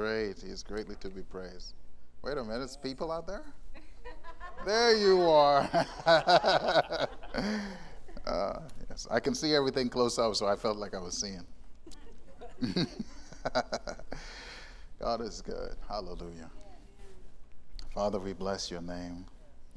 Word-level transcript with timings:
great. 0.00 0.40
He 0.40 0.48
is 0.48 0.62
greatly 0.62 0.94
to 1.00 1.10
be 1.10 1.20
praised. 1.20 1.74
Wait 2.22 2.38
a 2.38 2.42
minute, 2.42 2.60
there's 2.60 2.76
people 2.76 3.12
out 3.12 3.26
there? 3.26 3.44
There 4.66 4.94
you 4.94 5.22
are. 5.22 5.68
uh, 6.06 7.06
yes, 8.90 9.08
I 9.10 9.18
can 9.18 9.34
see 9.34 9.54
everything 9.54 9.88
close 9.88 10.18
up, 10.18 10.34
so 10.36 10.46
I 10.46 10.54
felt 10.56 10.76
like 10.76 10.94
I 10.94 10.98
was 10.98 11.16
seeing. 11.16 11.46
God 15.00 15.22
is 15.22 15.40
good. 15.40 15.76
Hallelujah. 15.88 16.50
Father, 17.94 18.18
we 18.18 18.34
bless 18.34 18.70
your 18.70 18.82
name. 18.82 19.24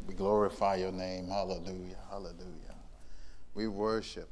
We 0.05 0.15
glorify 0.15 0.75
your 0.75 0.91
name. 0.91 1.29
Hallelujah. 1.29 1.99
Hallelujah. 2.09 2.75
We 3.55 3.69
worship. 3.69 4.27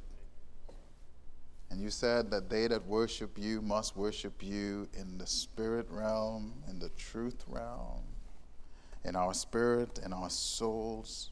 And 1.72 1.80
you 1.80 1.88
said 1.88 2.30
that 2.32 2.50
they 2.50 2.66
that 2.66 2.86
worship 2.86 3.38
you 3.38 3.62
must 3.62 3.96
worship 3.96 4.42
you 4.42 4.90
in 4.92 5.16
the 5.16 5.26
spirit 5.26 5.86
realm, 5.88 6.52
in 6.68 6.78
the 6.78 6.90
truth 6.90 7.42
realm, 7.48 8.02
in 9.06 9.16
our 9.16 9.32
spirit, 9.32 9.98
in 10.04 10.12
our 10.12 10.28
souls, 10.28 11.30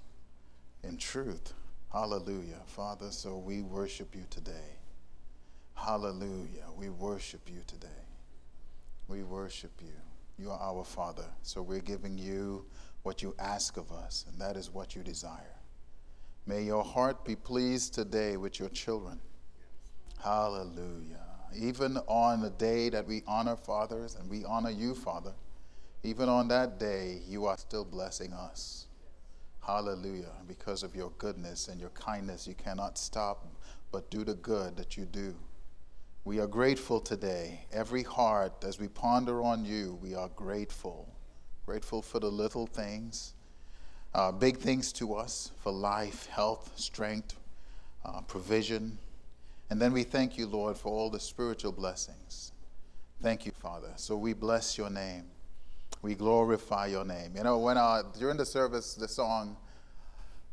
in 0.83 0.97
truth. 0.97 1.53
Hallelujah. 1.93 2.63
Father, 2.65 3.11
so 3.11 3.37
we 3.37 3.61
worship 3.61 4.15
you 4.15 4.25
today. 4.31 4.79
Hallelujah. 5.75 6.65
We 6.75 6.89
worship 6.89 7.43
you 7.47 7.61
today. 7.67 7.89
We 9.09 9.25
worship 9.25 9.73
you. 9.83 9.93
You 10.39 10.53
are 10.53 10.59
our 10.59 10.87
Father. 10.87 11.27
So 11.43 11.61
we're 11.61 11.81
giving 11.81 12.17
you 12.17 12.65
what 13.03 13.21
you 13.21 13.35
ask 13.39 13.77
of 13.77 13.93
us, 13.93 14.25
and 14.27 14.41
that 14.41 14.57
is 14.57 14.73
what 14.73 14.97
you 14.97 15.03
desire. 15.03 15.59
May 16.47 16.63
your 16.63 16.83
heart 16.83 17.27
be 17.27 17.37
pleased 17.37 17.93
today 17.93 18.39
with 18.39 18.59
your 18.59 18.71
children. 18.71 19.21
Hallelujah. 20.23 21.25
Even 21.57 21.97
on 22.07 22.43
the 22.43 22.51
day 22.51 22.91
that 22.91 23.07
we 23.07 23.23
honor 23.27 23.57
fathers 23.57 24.17
and 24.17 24.29
we 24.29 24.45
honor 24.45 24.71
you, 24.71 24.95
Father, 24.95 25.33
even 26.03 26.29
on 26.29 26.49
that 26.49 26.79
day, 26.79 27.21
you 27.27 27.47
are 27.47 27.57
still 27.57 27.85
blessing 27.85 28.33
us. 28.33 28.87
Hallelujah. 29.61 30.33
Because 30.47 30.83
of 30.83 30.95
your 30.95 31.11
goodness 31.19 31.69
and 31.69 31.81
your 31.81 31.91
kindness, 31.91 32.47
you 32.47 32.55
cannot 32.55 32.99
stop 32.99 33.47
but 33.93 34.11
do 34.11 34.25
the 34.25 34.35
good 34.35 34.77
that 34.77 34.97
you 34.97 35.05
do. 35.05 35.35
We 36.25 36.39
are 36.39 36.47
grateful 36.47 37.01
today. 37.01 37.67
Every 37.73 38.03
heart, 38.03 38.63
as 38.63 38.79
we 38.79 38.89
ponder 38.89 39.43
on 39.43 39.65
you, 39.65 39.99
we 40.03 40.15
are 40.15 40.29
grateful. 40.37 41.09
Grateful 41.67 42.03
for 42.03 42.21
the 42.21 42.31
little 42.31 42.67
things, 42.67 43.35
uh, 44.15 44.33
big 44.33 44.59
things 44.59 44.93
to 44.95 45.15
us, 45.15 45.53
for 45.59 45.73
life, 45.73 46.27
health, 46.27 46.73
strength, 46.77 47.37
uh, 48.05 48.21
provision. 48.23 48.99
And 49.71 49.81
then 49.81 49.93
we 49.93 50.03
thank 50.03 50.37
you, 50.37 50.49
Lord, 50.49 50.77
for 50.77 50.89
all 50.89 51.11
the 51.11 51.21
spiritual 51.21 51.71
blessings. 51.71 52.51
Thank 53.23 53.47
you, 53.47 53.53
Father. 53.53 53.93
So 53.97 54.17
we 54.17 54.33
bless 54.33 54.77
your 54.77 54.91
name. 54.91 55.27
We 56.03 56.17
glorify 56.17 56.87
your 56.87 57.05
name. 57.05 57.35
You 57.37 57.45
know, 57.45 57.59
when 57.59 57.77
uh, 57.77 58.03
during 58.19 58.37
the 58.37 58.47
service, 58.47 58.95
the 58.95 59.07
song, 59.07 59.57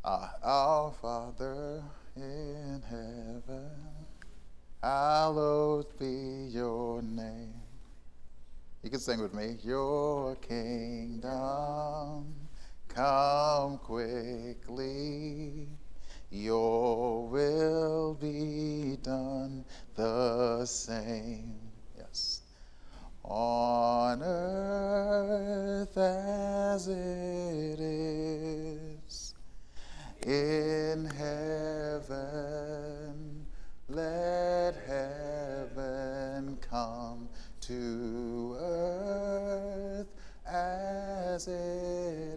uh, 0.04 0.28
Our 0.44 0.92
Father 0.92 1.84
in 2.16 2.84
heaven, 2.88 3.72
hallowed 4.84 5.98
be 5.98 6.50
your 6.52 7.02
name. 7.02 7.56
You 8.84 8.92
can 8.92 9.00
sing 9.00 9.20
with 9.20 9.34
me. 9.34 9.58
Your 9.64 10.36
kingdom 10.36 12.36
come 12.90 13.80
quickly. 13.80 15.70
Your 16.30 17.28
will 17.28 18.14
be 18.16 18.98
done 19.02 19.64
the 19.96 20.66
same. 20.66 21.56
Yes. 21.98 22.42
On 23.24 24.22
earth 24.22 25.98
as 25.98 26.88
it 26.88 27.80
is 27.80 29.34
in 30.26 31.06
heaven. 31.06 32.58
Let 33.90 34.76
heaven 34.86 36.58
come 36.70 37.30
to 37.62 38.58
earth 38.60 40.08
as 40.46 41.48
it 41.48 42.37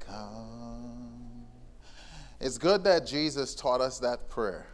come. 0.00 1.46
It's 2.40 2.58
good 2.58 2.84
that 2.84 3.06
Jesus 3.06 3.54
taught 3.54 3.80
us 3.80 3.98
that 4.00 4.28
prayer. 4.28 4.66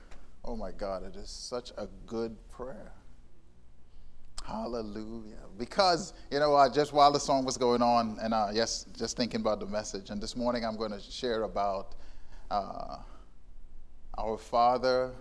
Oh 0.44 0.56
my 0.56 0.72
God, 0.72 1.04
it 1.04 1.16
is 1.16 1.30
such 1.30 1.70
a 1.76 1.86
good 2.06 2.36
prayer. 2.50 2.92
Hallelujah. 4.46 5.36
Because, 5.58 6.12
you 6.30 6.38
know, 6.38 6.54
uh, 6.54 6.68
just 6.68 6.92
while 6.92 7.10
the 7.12 7.20
song 7.20 7.46
was 7.46 7.56
going 7.56 7.80
on, 7.80 8.18
and 8.20 8.34
uh, 8.34 8.48
yes, 8.52 8.84
just 8.96 9.16
thinking 9.16 9.40
about 9.40 9.58
the 9.60 9.66
message, 9.66 10.10
and 10.10 10.20
this 10.20 10.36
morning 10.36 10.66
I'm 10.66 10.76
going 10.76 10.92
to 10.92 11.00
share 11.00 11.44
about 11.44 11.94
uh, 12.50 12.98
our 14.18 14.36
Father, 14.36 15.12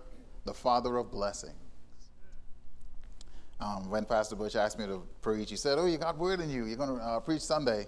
the 0.44 0.53
Father 0.53 0.97
of 0.97 1.09
blessings. 1.09 1.62
Um, 3.59 3.89
when 3.89 4.05
Pastor 4.05 4.35
Bush 4.35 4.55
asked 4.55 4.77
me 4.77 4.85
to 4.87 5.03
preach, 5.21 5.49
he 5.49 5.55
said, 5.55 5.77
Oh, 5.79 5.85
you 5.85 5.97
got 5.97 6.17
word 6.17 6.41
in 6.41 6.49
you. 6.49 6.65
You're 6.65 6.77
going 6.77 6.97
to 6.97 7.03
uh, 7.03 7.19
preach 7.19 7.41
Sunday. 7.41 7.87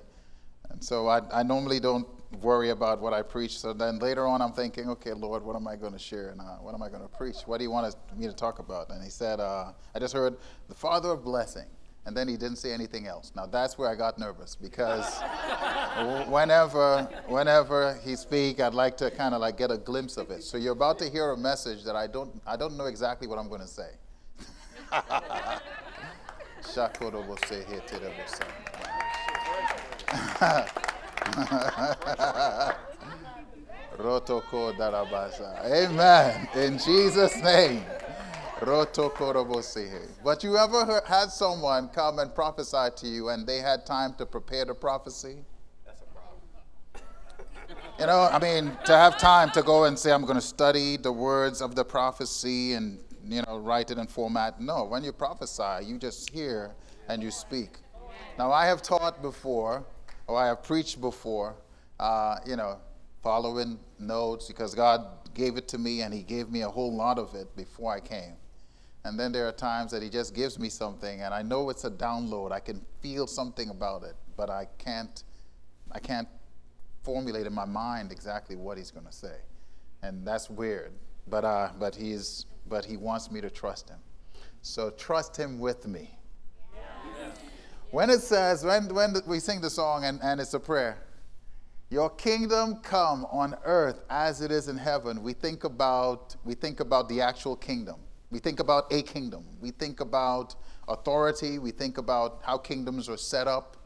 And 0.69 0.83
so 0.83 1.07
I, 1.07 1.21
I, 1.31 1.43
normally 1.43 1.79
don't 1.79 2.07
worry 2.41 2.69
about 2.69 2.99
what 2.99 3.13
I 3.13 3.21
preach. 3.21 3.59
So 3.59 3.73
then 3.73 3.99
later 3.99 4.25
on, 4.25 4.41
I'm 4.41 4.51
thinking, 4.51 4.89
okay, 4.89 5.13
Lord, 5.13 5.43
what 5.43 5.55
am 5.55 5.67
I 5.67 5.75
going 5.75 5.93
to 5.93 5.99
share 5.99 6.29
and 6.29 6.41
uh, 6.41 6.55
what 6.55 6.73
am 6.73 6.81
I 6.81 6.89
going 6.89 7.01
to 7.01 7.07
preach? 7.07 7.37
What 7.45 7.57
do 7.57 7.63
you 7.63 7.71
want 7.71 7.95
me 8.17 8.25
to 8.27 8.33
talk 8.33 8.59
about? 8.59 8.89
And 8.89 9.03
he 9.03 9.09
said, 9.09 9.39
uh, 9.39 9.73
I 9.93 9.99
just 9.99 10.13
heard 10.13 10.37
the 10.67 10.75
Father 10.75 11.09
of 11.09 11.23
blessing. 11.23 11.65
And 12.07 12.15
then 12.15 12.27
he 12.27 12.37
didn't 12.37 12.57
say 12.57 12.71
anything 12.71 13.07
else. 13.07 13.31
Now 13.35 13.47
that's 13.47 13.79
where 13.79 13.89
I 13.89 13.95
got 13.95 14.19
nervous 14.19 14.55
because 14.55 15.19
whenever, 16.27 17.01
whenever 17.27 17.99
he 18.03 18.15
speak, 18.15 18.59
I'd 18.59 18.75
like 18.75 18.95
to 18.97 19.09
kind 19.09 19.33
of 19.33 19.41
like 19.41 19.57
get 19.57 19.71
a 19.71 19.77
glimpse 19.77 20.17
of 20.17 20.29
it. 20.29 20.43
So 20.43 20.57
you're 20.57 20.73
about 20.73 20.99
to 20.99 21.09
hear 21.09 21.31
a 21.31 21.37
message 21.37 21.83
that 21.83 21.95
I 21.95 22.05
don't, 22.05 22.41
I 22.45 22.57
don't 22.57 22.77
know 22.77 22.85
exactly 22.85 23.27
what 23.27 23.39
I'm 23.39 23.49
going 23.49 23.61
to 23.61 23.67
say. 23.67 23.89
Rotoko 33.97 34.73
darabasa. 34.77 35.65
Amen. 35.65 36.47
In 36.55 36.77
Jesus' 36.77 37.35
name. 37.43 37.83
But 40.23 40.43
you 40.43 40.57
ever 40.57 40.85
heard, 40.85 41.03
had 41.05 41.29
someone 41.29 41.89
come 41.89 42.19
and 42.19 42.33
prophesy 42.33 42.87
to 42.95 43.07
you 43.07 43.29
and 43.29 43.45
they 43.45 43.57
had 43.57 43.85
time 43.85 44.13
to 44.13 44.25
prepare 44.25 44.65
the 44.65 44.73
prophecy? 44.73 45.43
That's 45.85 46.01
a 46.01 46.05
problem. 46.05 46.39
You 47.99 48.05
know, 48.05 48.29
I 48.31 48.39
mean, 48.39 48.71
to 48.85 48.95
have 48.95 49.17
time 49.17 49.51
to 49.51 49.61
go 49.61 49.83
and 49.83 49.99
say, 49.99 50.11
I'm 50.11 50.23
going 50.23 50.35
to 50.35 50.41
study 50.41 50.95
the 50.95 51.11
words 51.11 51.61
of 51.61 51.75
the 51.75 51.83
prophecy 51.83 52.73
and, 52.73 52.99
you 53.27 53.41
know, 53.47 53.57
write 53.57 53.91
it 53.91 53.97
in 53.97 54.07
format. 54.07 54.61
No, 54.61 54.85
when 54.85 55.03
you 55.03 55.11
prophesy, 55.11 55.85
you 55.85 55.97
just 55.97 56.29
hear 56.29 56.75
and 57.07 57.21
you 57.21 57.31
speak. 57.31 57.77
Now, 58.37 58.51
I 58.51 58.65
have 58.65 58.81
taught 58.81 59.21
before 59.21 59.85
or 60.27 60.37
I 60.37 60.47
have 60.47 60.63
preached 60.63 61.01
before, 61.01 61.55
uh, 61.99 62.37
you 62.45 62.55
know, 62.55 62.77
following 63.21 63.79
notes 63.99 64.47
because 64.47 64.75
God 64.75 65.05
gave 65.33 65.57
it 65.57 65.67
to 65.69 65.77
me 65.77 66.01
and 66.01 66.13
He 66.13 66.23
gave 66.23 66.49
me 66.49 66.61
a 66.61 66.69
whole 66.69 66.95
lot 66.95 67.17
of 67.17 67.33
it 67.35 67.55
before 67.55 67.93
I 67.93 67.99
came. 67.99 68.35
And 69.03 69.19
then 69.19 69.31
there 69.31 69.47
are 69.47 69.51
times 69.51 69.91
that 69.91 70.01
He 70.01 70.09
just 70.09 70.33
gives 70.33 70.57
me 70.59 70.69
something 70.69 71.21
and 71.21 71.33
I 71.33 71.41
know 71.41 71.69
it's 71.69 71.85
a 71.85 71.91
download. 71.91 72.51
I 72.51 72.59
can 72.59 72.81
feel 73.01 73.27
something 73.27 73.69
about 73.69 74.03
it, 74.03 74.15
but 74.35 74.49
I 74.49 74.67
can't, 74.77 75.23
I 75.91 75.99
can't 75.99 76.27
formulate 77.03 77.45
in 77.45 77.53
my 77.53 77.65
mind 77.65 78.11
exactly 78.11 78.55
what 78.55 78.77
He's 78.77 78.91
going 78.91 79.05
to 79.05 79.13
say. 79.13 79.37
And 80.01 80.25
that's 80.25 80.49
weird. 80.49 80.91
But, 81.27 81.43
uh, 81.43 81.69
but, 81.79 81.95
he's, 81.95 82.45
but 82.67 82.85
He 82.85 82.97
wants 82.97 83.31
me 83.31 83.41
to 83.41 83.49
trust 83.49 83.89
Him. 83.89 83.99
So 84.61 84.89
trust 84.91 85.37
Him 85.37 85.59
with 85.59 85.87
me. 85.87 86.17
When 87.91 88.09
it 88.09 88.21
says, 88.21 88.65
when, 88.65 88.93
when 88.93 89.15
we 89.25 89.39
sing 89.39 89.61
the 89.61 89.69
song 89.69 90.03
and, 90.03 90.19
and 90.21 90.41
it's 90.41 90.53
a 90.53 90.59
prayer, 90.59 90.97
your 91.89 92.09
kingdom 92.09 92.79
come 92.81 93.25
on 93.31 93.55
earth 93.63 94.01
as 94.09 94.41
it 94.41 94.51
is 94.51 94.67
in 94.67 94.77
heaven, 94.77 95.21
we 95.23 95.33
think 95.33 95.63
about, 95.63 96.35
we 96.43 96.55
think 96.55 96.79
about 96.79 97.07
the 97.07 97.21
actual 97.21 97.55
kingdom. 97.55 97.95
We 98.31 98.39
think 98.39 98.59
about 98.59 98.91
a 98.91 99.01
kingdom. 99.03 99.45
We 99.61 99.71
think 99.71 100.01
about 100.01 100.55
authority. 100.89 101.57
We 101.57 101.71
think 101.71 101.97
about 101.97 102.41
how 102.43 102.57
kingdoms 102.57 103.07
are 103.07 103.17
set 103.17 103.47
up. 103.47 103.77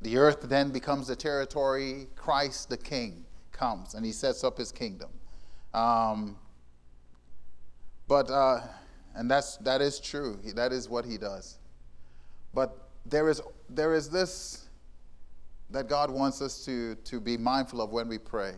The 0.00 0.16
earth 0.16 0.42
then 0.42 0.70
becomes 0.70 1.08
the 1.08 1.16
territory. 1.16 2.06
Christ, 2.14 2.70
the 2.70 2.78
king, 2.78 3.26
comes 3.58 3.94
and 3.94 4.06
he 4.06 4.12
sets 4.12 4.44
up 4.44 4.56
his 4.56 4.72
kingdom. 4.72 5.10
Um, 5.74 6.36
but, 8.08 8.30
uh, 8.30 8.60
and 9.14 9.30
that's, 9.30 9.56
that 9.58 9.80
is 9.80 10.00
true. 10.00 10.38
That 10.54 10.72
is 10.72 10.88
what 10.88 11.04
he 11.04 11.18
does. 11.18 11.58
But 12.54 12.88
there 13.04 13.28
is, 13.28 13.42
there 13.68 13.94
is 13.94 14.08
this 14.08 14.68
that 15.70 15.88
God 15.88 16.10
wants 16.10 16.40
us 16.40 16.64
to, 16.64 16.94
to 16.94 17.20
be 17.20 17.36
mindful 17.36 17.82
of 17.82 17.90
when 17.90 18.08
we 18.08 18.16
pray. 18.16 18.54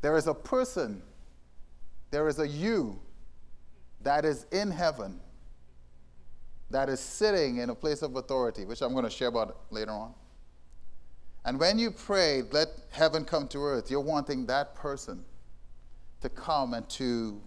There 0.00 0.16
is 0.16 0.26
a 0.26 0.34
person, 0.34 1.02
there 2.10 2.28
is 2.28 2.38
a 2.38 2.48
you 2.48 2.98
that 4.02 4.24
is 4.24 4.46
in 4.52 4.70
heaven, 4.70 5.20
that 6.70 6.88
is 6.88 7.00
sitting 7.00 7.58
in 7.58 7.68
a 7.68 7.74
place 7.74 8.00
of 8.00 8.16
authority, 8.16 8.64
which 8.64 8.80
I'm 8.80 8.92
going 8.92 9.04
to 9.04 9.10
share 9.10 9.28
about 9.28 9.58
later 9.70 9.90
on. 9.90 10.14
And 11.44 11.58
when 11.58 11.78
you 11.78 11.90
pray, 11.90 12.42
let 12.52 12.68
heaven 12.90 13.24
come 13.24 13.48
to 13.48 13.58
earth, 13.58 13.90
you're 13.90 14.00
wanting 14.00 14.46
that 14.46 14.74
person 14.74 15.24
to 16.20 16.28
come 16.28 16.74
and 16.74 16.88
to 16.90 17.40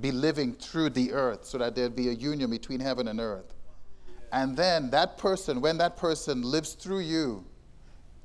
be 0.00 0.12
living 0.12 0.54
through 0.54 0.90
the 0.90 1.12
earth 1.12 1.44
so 1.44 1.58
that 1.58 1.74
there'd 1.74 1.96
be 1.96 2.08
a 2.08 2.12
union 2.12 2.50
between 2.50 2.80
heaven 2.80 3.08
and 3.08 3.20
earth. 3.20 3.54
And 4.32 4.56
then 4.56 4.90
that 4.90 5.16
person, 5.16 5.60
when 5.60 5.78
that 5.78 5.96
person 5.96 6.42
lives 6.42 6.72
through 6.72 7.00
you, 7.00 7.44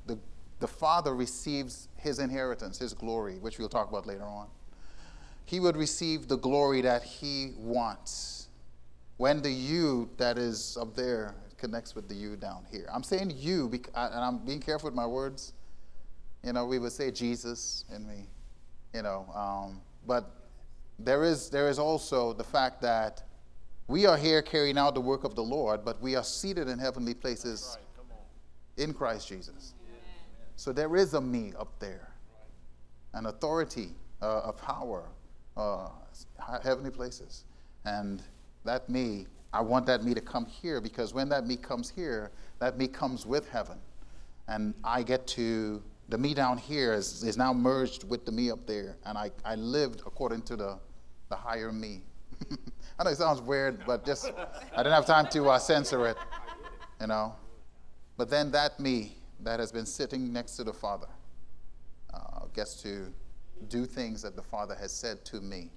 the, 0.06 0.18
the 0.58 0.66
Father 0.66 1.14
receives 1.14 1.88
his 1.96 2.18
inheritance, 2.18 2.78
his 2.78 2.92
glory, 2.92 3.38
which 3.38 3.58
we'll 3.58 3.68
talk 3.68 3.88
about 3.88 4.06
later 4.06 4.24
on. 4.24 4.48
He 5.44 5.60
would 5.60 5.76
receive 5.76 6.28
the 6.28 6.36
glory 6.36 6.80
that 6.80 7.02
he 7.02 7.52
wants 7.56 8.48
when 9.16 9.42
the 9.42 9.50
you 9.50 10.08
that 10.16 10.38
is 10.38 10.78
up 10.80 10.94
there 10.94 11.34
connects 11.58 11.94
with 11.94 12.08
the 12.08 12.14
you 12.14 12.36
down 12.36 12.64
here. 12.70 12.88
I'm 12.92 13.02
saying 13.02 13.34
you, 13.36 13.70
and 13.94 14.14
I'm 14.14 14.38
being 14.38 14.60
careful 14.60 14.88
with 14.88 14.94
my 14.94 15.06
words. 15.06 15.52
You 16.42 16.54
know, 16.54 16.64
we 16.64 16.78
would 16.78 16.92
say 16.92 17.10
Jesus 17.10 17.84
in 17.94 18.06
me, 18.08 18.28
you 18.94 19.02
know, 19.02 19.26
um, 19.34 19.82
but 20.06 20.39
there 21.04 21.24
is, 21.24 21.50
there 21.50 21.68
is 21.68 21.78
also 21.78 22.32
the 22.32 22.44
fact 22.44 22.80
that 22.82 23.22
we 23.88 24.06
are 24.06 24.16
here 24.16 24.40
carrying 24.40 24.78
out 24.78 24.94
the 24.94 25.00
work 25.00 25.24
of 25.24 25.34
the 25.34 25.42
Lord, 25.42 25.84
but 25.84 26.00
we 26.00 26.14
are 26.14 26.22
seated 26.22 26.68
in 26.68 26.78
heavenly 26.78 27.14
places 27.14 27.76
right. 27.98 28.84
in 28.84 28.94
Christ 28.94 29.28
Jesus. 29.28 29.74
So 30.54 30.72
there 30.72 30.94
is 30.94 31.14
a 31.14 31.20
me 31.20 31.52
up 31.58 31.72
there, 31.80 32.12
an 33.14 33.26
authority, 33.26 33.94
uh, 34.22 34.42
a 34.44 34.52
power, 34.52 35.08
uh, 35.56 35.88
heavenly 36.62 36.90
places. 36.90 37.44
And 37.84 38.22
that 38.64 38.88
me, 38.88 39.26
I 39.52 39.62
want 39.62 39.86
that 39.86 40.04
me 40.04 40.14
to 40.14 40.20
come 40.20 40.46
here 40.46 40.80
because 40.80 41.14
when 41.14 41.28
that 41.30 41.46
me 41.46 41.56
comes 41.56 41.90
here, 41.90 42.30
that 42.58 42.76
me 42.76 42.86
comes 42.86 43.26
with 43.26 43.48
heaven. 43.48 43.78
And 44.48 44.74
I 44.84 45.02
get 45.02 45.26
to, 45.28 45.82
the 46.10 46.18
me 46.18 46.34
down 46.34 46.58
here 46.58 46.92
is, 46.92 47.24
is 47.24 47.36
now 47.36 47.52
merged 47.52 48.08
with 48.08 48.26
the 48.26 48.32
me 48.32 48.50
up 48.50 48.66
there. 48.66 48.98
And 49.06 49.16
I, 49.16 49.30
I 49.44 49.54
lived 49.54 50.02
according 50.06 50.42
to 50.42 50.56
the 50.56 50.78
the 51.30 51.36
higher 51.36 51.72
me. 51.72 52.02
I 52.98 53.04
know 53.04 53.10
it 53.10 53.16
sounds 53.16 53.40
weird, 53.40 53.80
but 53.86 54.04
just, 54.04 54.26
I 54.26 54.76
didn't 54.78 54.92
have 54.92 55.06
time 55.06 55.26
to 55.30 55.48
uh, 55.48 55.58
censor 55.58 56.06
it, 56.08 56.16
you 57.00 57.06
know. 57.06 57.34
But 58.18 58.28
then 58.28 58.50
that 58.50 58.78
me 58.78 59.16
that 59.42 59.58
has 59.58 59.72
been 59.72 59.86
sitting 59.86 60.30
next 60.30 60.56
to 60.56 60.64
the 60.64 60.72
Father 60.74 61.06
uh, 62.12 62.44
gets 62.54 62.82
to 62.82 63.10
do 63.68 63.86
things 63.86 64.20
that 64.20 64.36
the 64.36 64.42
Father 64.42 64.74
has 64.74 64.92
said 64.92 65.24
to 65.26 65.40
me. 65.40 65.70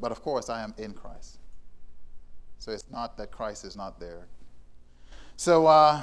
But 0.00 0.12
of 0.12 0.22
course, 0.22 0.48
I 0.48 0.62
am 0.62 0.72
in 0.78 0.92
Christ. 0.92 1.38
So 2.58 2.70
it's 2.70 2.84
not 2.90 3.16
that 3.16 3.32
Christ 3.32 3.64
is 3.64 3.76
not 3.76 3.98
there. 3.98 4.28
So 5.36 5.66
uh, 5.66 6.02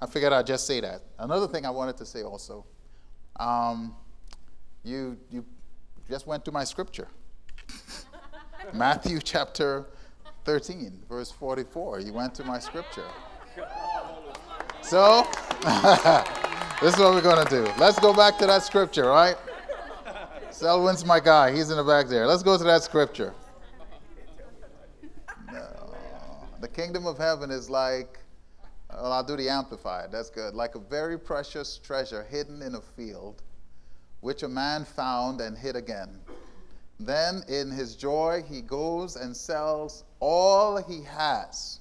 I 0.00 0.06
figured 0.06 0.32
I'd 0.32 0.46
just 0.46 0.66
say 0.66 0.80
that. 0.80 1.02
Another 1.18 1.48
thing 1.48 1.66
I 1.66 1.70
wanted 1.70 1.96
to 1.98 2.06
say 2.06 2.22
also 2.22 2.64
um, 3.38 3.94
you, 4.84 5.18
you 5.30 5.44
just 6.08 6.26
went 6.26 6.44
to 6.44 6.52
my 6.52 6.64
scripture. 6.64 7.08
Matthew 8.72 9.20
chapter 9.20 9.86
13, 10.44 11.02
verse 11.08 11.30
44. 11.30 12.00
You 12.00 12.12
went 12.12 12.34
to 12.36 12.44
my 12.44 12.58
scripture. 12.58 13.06
So, 14.80 15.26
this 16.80 16.94
is 16.94 16.98
what 16.98 17.12
we're 17.12 17.20
going 17.20 17.46
to 17.46 17.50
do. 17.50 17.70
Let's 17.78 17.98
go 17.98 18.14
back 18.14 18.38
to 18.38 18.46
that 18.46 18.62
scripture, 18.62 19.08
right? 19.08 19.36
Selwyn's 20.50 21.04
my 21.04 21.20
guy. 21.20 21.54
He's 21.54 21.70
in 21.70 21.76
the 21.76 21.84
back 21.84 22.08
there. 22.08 22.26
Let's 22.26 22.42
go 22.42 22.56
to 22.56 22.64
that 22.64 22.82
scripture. 22.82 23.34
No. 25.52 25.94
The 26.60 26.68
kingdom 26.68 27.06
of 27.06 27.18
heaven 27.18 27.50
is 27.50 27.68
like, 27.68 28.18
well, 28.90 29.12
I'll 29.12 29.22
do 29.22 29.36
the 29.36 29.48
amplified. 29.48 30.10
That's 30.10 30.30
good. 30.30 30.54
Like 30.54 30.74
a 30.74 30.80
very 30.80 31.18
precious 31.18 31.78
treasure 31.78 32.24
hidden 32.24 32.62
in 32.62 32.74
a 32.74 32.80
field 32.80 33.42
which 34.20 34.42
a 34.42 34.48
man 34.48 34.84
found 34.84 35.40
and 35.40 35.56
hid 35.56 35.76
again. 35.76 36.18
Then 37.00 37.42
in 37.48 37.70
his 37.70 37.94
joy, 37.94 38.42
he 38.48 38.60
goes 38.60 39.16
and 39.16 39.36
sells 39.36 40.04
all 40.20 40.76
he 40.82 41.02
has. 41.04 41.80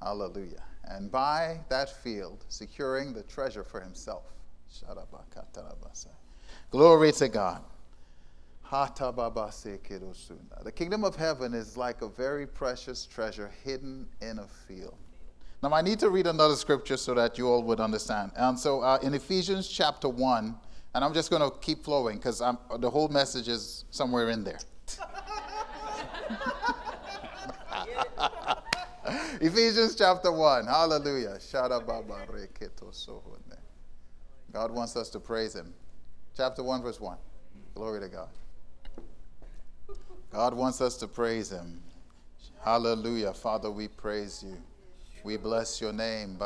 Hallelujah. 0.00 0.62
And 0.84 1.10
buy 1.10 1.60
that 1.68 2.02
field, 2.02 2.44
securing 2.48 3.12
the 3.12 3.22
treasure 3.22 3.64
for 3.64 3.80
himself. 3.80 4.24
Glory 6.70 7.12
to 7.12 7.28
God. 7.28 7.62
The 10.64 10.72
kingdom 10.74 11.04
of 11.04 11.16
heaven 11.16 11.52
is 11.52 11.76
like 11.76 12.02
a 12.02 12.08
very 12.08 12.46
precious 12.46 13.04
treasure 13.04 13.50
hidden 13.64 14.08
in 14.20 14.38
a 14.38 14.46
field. 14.46 14.96
Now, 15.62 15.74
I 15.74 15.82
need 15.82 15.98
to 16.00 16.10
read 16.10 16.26
another 16.26 16.56
scripture 16.56 16.96
so 16.96 17.14
that 17.14 17.38
you 17.38 17.48
all 17.48 17.62
would 17.62 17.80
understand. 17.80 18.32
And 18.34 18.58
so, 18.58 18.80
uh, 18.80 18.98
in 19.02 19.14
Ephesians 19.14 19.68
chapter 19.68 20.08
1, 20.08 20.56
and 20.94 21.04
I'm 21.04 21.14
just 21.14 21.30
going 21.30 21.42
to 21.42 21.56
keep 21.58 21.84
flowing 21.84 22.18
because 22.18 22.42
the 22.78 22.90
whole 22.90 23.08
message 23.08 23.48
is 23.48 23.84
somewhere 23.90 24.30
in 24.30 24.44
there. 24.44 24.60
Ephesians 29.40 29.96
chapter 29.96 30.30
1. 30.30 30.66
Hallelujah. 30.66 31.38
God 34.52 34.70
wants 34.70 34.96
us 34.96 35.08
to 35.10 35.20
praise 35.20 35.54
Him. 35.54 35.72
Chapter 36.36 36.62
1, 36.62 36.82
verse 36.82 37.00
1. 37.00 37.16
Glory 37.74 38.00
to 38.00 38.08
God. 38.08 38.28
God 40.30 40.54
wants 40.54 40.80
us 40.80 40.96
to 40.98 41.08
praise 41.08 41.50
Him. 41.50 41.82
Hallelujah. 42.62 43.32
Father, 43.32 43.70
we 43.70 43.88
praise 43.88 44.44
you. 44.46 44.56
We 45.24 45.36
bless 45.36 45.80
your 45.80 45.92
name. 45.92 46.36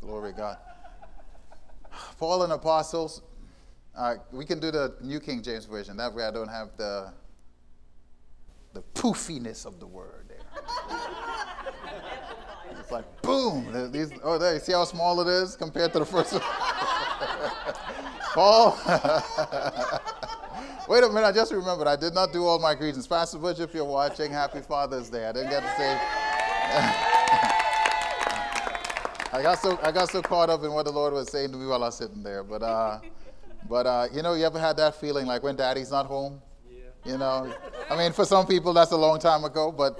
Glory 0.00 0.32
God. 0.32 0.56
Paul 2.18 2.42
and 2.44 2.52
apostles. 2.52 3.22
Uh, 3.96 4.14
we 4.32 4.44
can 4.44 4.60
do 4.60 4.70
the 4.70 4.94
New 5.00 5.18
King 5.18 5.42
James 5.42 5.64
Version. 5.64 5.96
That 5.96 6.14
way 6.14 6.24
I 6.24 6.30
don't 6.30 6.48
have 6.48 6.76
the, 6.76 7.12
the 8.72 8.82
poofiness 8.94 9.66
of 9.66 9.80
the 9.80 9.86
word 9.86 10.26
there. 10.28 10.38
it's 12.78 12.92
like, 12.92 13.22
boom. 13.22 13.90
These, 13.90 14.12
oh, 14.22 14.38
there, 14.38 14.54
you 14.54 14.60
see 14.60 14.72
how 14.72 14.84
small 14.84 15.20
it 15.20 15.26
is 15.26 15.56
compared 15.56 15.92
to 15.94 15.98
the 15.98 16.06
first 16.06 16.32
one? 16.32 16.42
Paul. 18.34 18.78
Wait 20.88 21.04
a 21.04 21.08
minute, 21.08 21.26
I 21.26 21.32
just 21.32 21.52
remembered. 21.52 21.88
I 21.88 21.96
did 21.96 22.14
not 22.14 22.32
do 22.32 22.46
all 22.46 22.58
my 22.58 22.74
greetings. 22.74 23.06
Pastor 23.06 23.38
Butch, 23.38 23.58
if 23.58 23.74
you're 23.74 23.84
watching, 23.84 24.30
happy 24.30 24.60
Father's 24.60 25.10
Day. 25.10 25.26
I 25.26 25.32
didn't 25.32 25.50
get 25.50 25.62
to 25.62 25.76
say. 25.76 27.04
I 29.38 29.42
got 29.42 29.60
so 29.60 29.78
I 29.84 29.92
got 29.92 30.10
so 30.10 30.20
caught 30.20 30.50
up 30.50 30.64
in 30.64 30.72
what 30.72 30.84
the 30.84 30.90
Lord 30.90 31.12
was 31.12 31.30
saying 31.30 31.52
to 31.52 31.58
me 31.58 31.64
while 31.64 31.84
I 31.84 31.86
was 31.86 31.96
sitting 31.96 32.24
there. 32.24 32.42
But 32.42 32.60
uh, 32.60 32.98
but 33.68 33.86
uh, 33.86 34.08
you 34.12 34.20
know, 34.20 34.34
you 34.34 34.44
ever 34.44 34.58
had 34.58 34.76
that 34.78 34.96
feeling 34.96 35.26
like 35.26 35.44
when 35.44 35.54
Daddy's 35.54 35.92
not 35.92 36.06
home? 36.06 36.42
Yeah. 36.68 37.12
You 37.12 37.18
know, 37.18 37.54
I 37.88 37.96
mean, 37.96 38.12
for 38.12 38.24
some 38.24 38.48
people 38.48 38.72
that's 38.72 38.90
a 38.90 38.96
long 38.96 39.20
time 39.20 39.44
ago, 39.44 39.70
but 39.70 39.96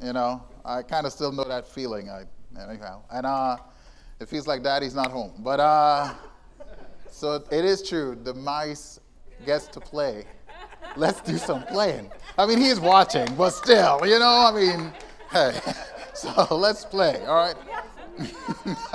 you 0.00 0.12
know, 0.12 0.44
I 0.64 0.82
kind 0.82 1.06
of 1.06 1.12
still 1.12 1.32
know 1.32 1.42
that 1.42 1.66
feeling. 1.66 2.08
I 2.08 2.22
anyhow, 2.56 3.02
and 3.10 3.26
uh, 3.26 3.56
it 4.20 4.28
feels 4.28 4.46
like 4.46 4.62
Daddy's 4.62 4.94
not 4.94 5.10
home. 5.10 5.32
But 5.40 5.58
uh, 5.58 6.14
so 7.10 7.42
it 7.50 7.64
is 7.64 7.82
true. 7.82 8.16
The 8.22 8.34
mice 8.34 9.00
gets 9.44 9.66
to 9.68 9.80
play. 9.80 10.24
Let's 10.96 11.20
do 11.20 11.36
some 11.36 11.64
playing. 11.64 12.12
I 12.38 12.46
mean, 12.46 12.58
he's 12.58 12.78
watching, 12.78 13.26
but 13.34 13.50
still, 13.50 14.06
you 14.06 14.20
know, 14.20 14.52
I 14.52 14.52
mean, 14.52 14.92
hey. 15.32 15.60
So 16.18 16.48
let's 16.50 16.84
play, 16.84 17.24
all 17.26 17.36
right? 17.36 17.54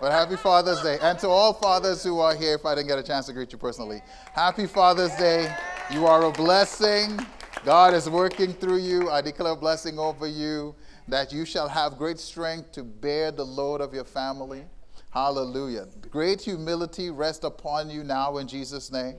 but 0.00 0.12
happy 0.12 0.36
Father's 0.36 0.82
Day. 0.82 0.98
And 1.00 1.18
to 1.20 1.28
all 1.28 1.54
fathers 1.54 2.02
who 2.02 2.20
are 2.20 2.34
here, 2.34 2.54
if 2.54 2.66
I 2.66 2.74
didn't 2.74 2.88
get 2.88 2.98
a 2.98 3.02
chance 3.02 3.26
to 3.26 3.32
greet 3.32 3.50
you 3.50 3.56
personally, 3.56 4.02
happy 4.34 4.66
Father's 4.66 5.14
Day. 5.16 5.54
You 5.90 6.06
are 6.06 6.24
a 6.24 6.32
blessing. 6.32 7.18
God 7.64 7.94
is 7.94 8.10
working 8.10 8.52
through 8.52 8.78
you. 8.78 9.10
I 9.10 9.22
declare 9.22 9.52
a 9.52 9.56
blessing 9.56 9.98
over 9.98 10.26
you 10.26 10.74
that 11.08 11.32
you 11.32 11.46
shall 11.46 11.68
have 11.68 11.96
great 11.96 12.18
strength 12.18 12.72
to 12.72 12.82
bear 12.82 13.30
the 13.30 13.44
load 13.44 13.80
of 13.80 13.94
your 13.94 14.04
family. 14.04 14.64
Hallelujah. 15.10 15.86
Great 16.10 16.42
humility 16.42 17.10
rest 17.10 17.42
upon 17.42 17.88
you 17.88 18.04
now 18.04 18.36
in 18.36 18.46
Jesus' 18.46 18.92
name. 18.92 19.16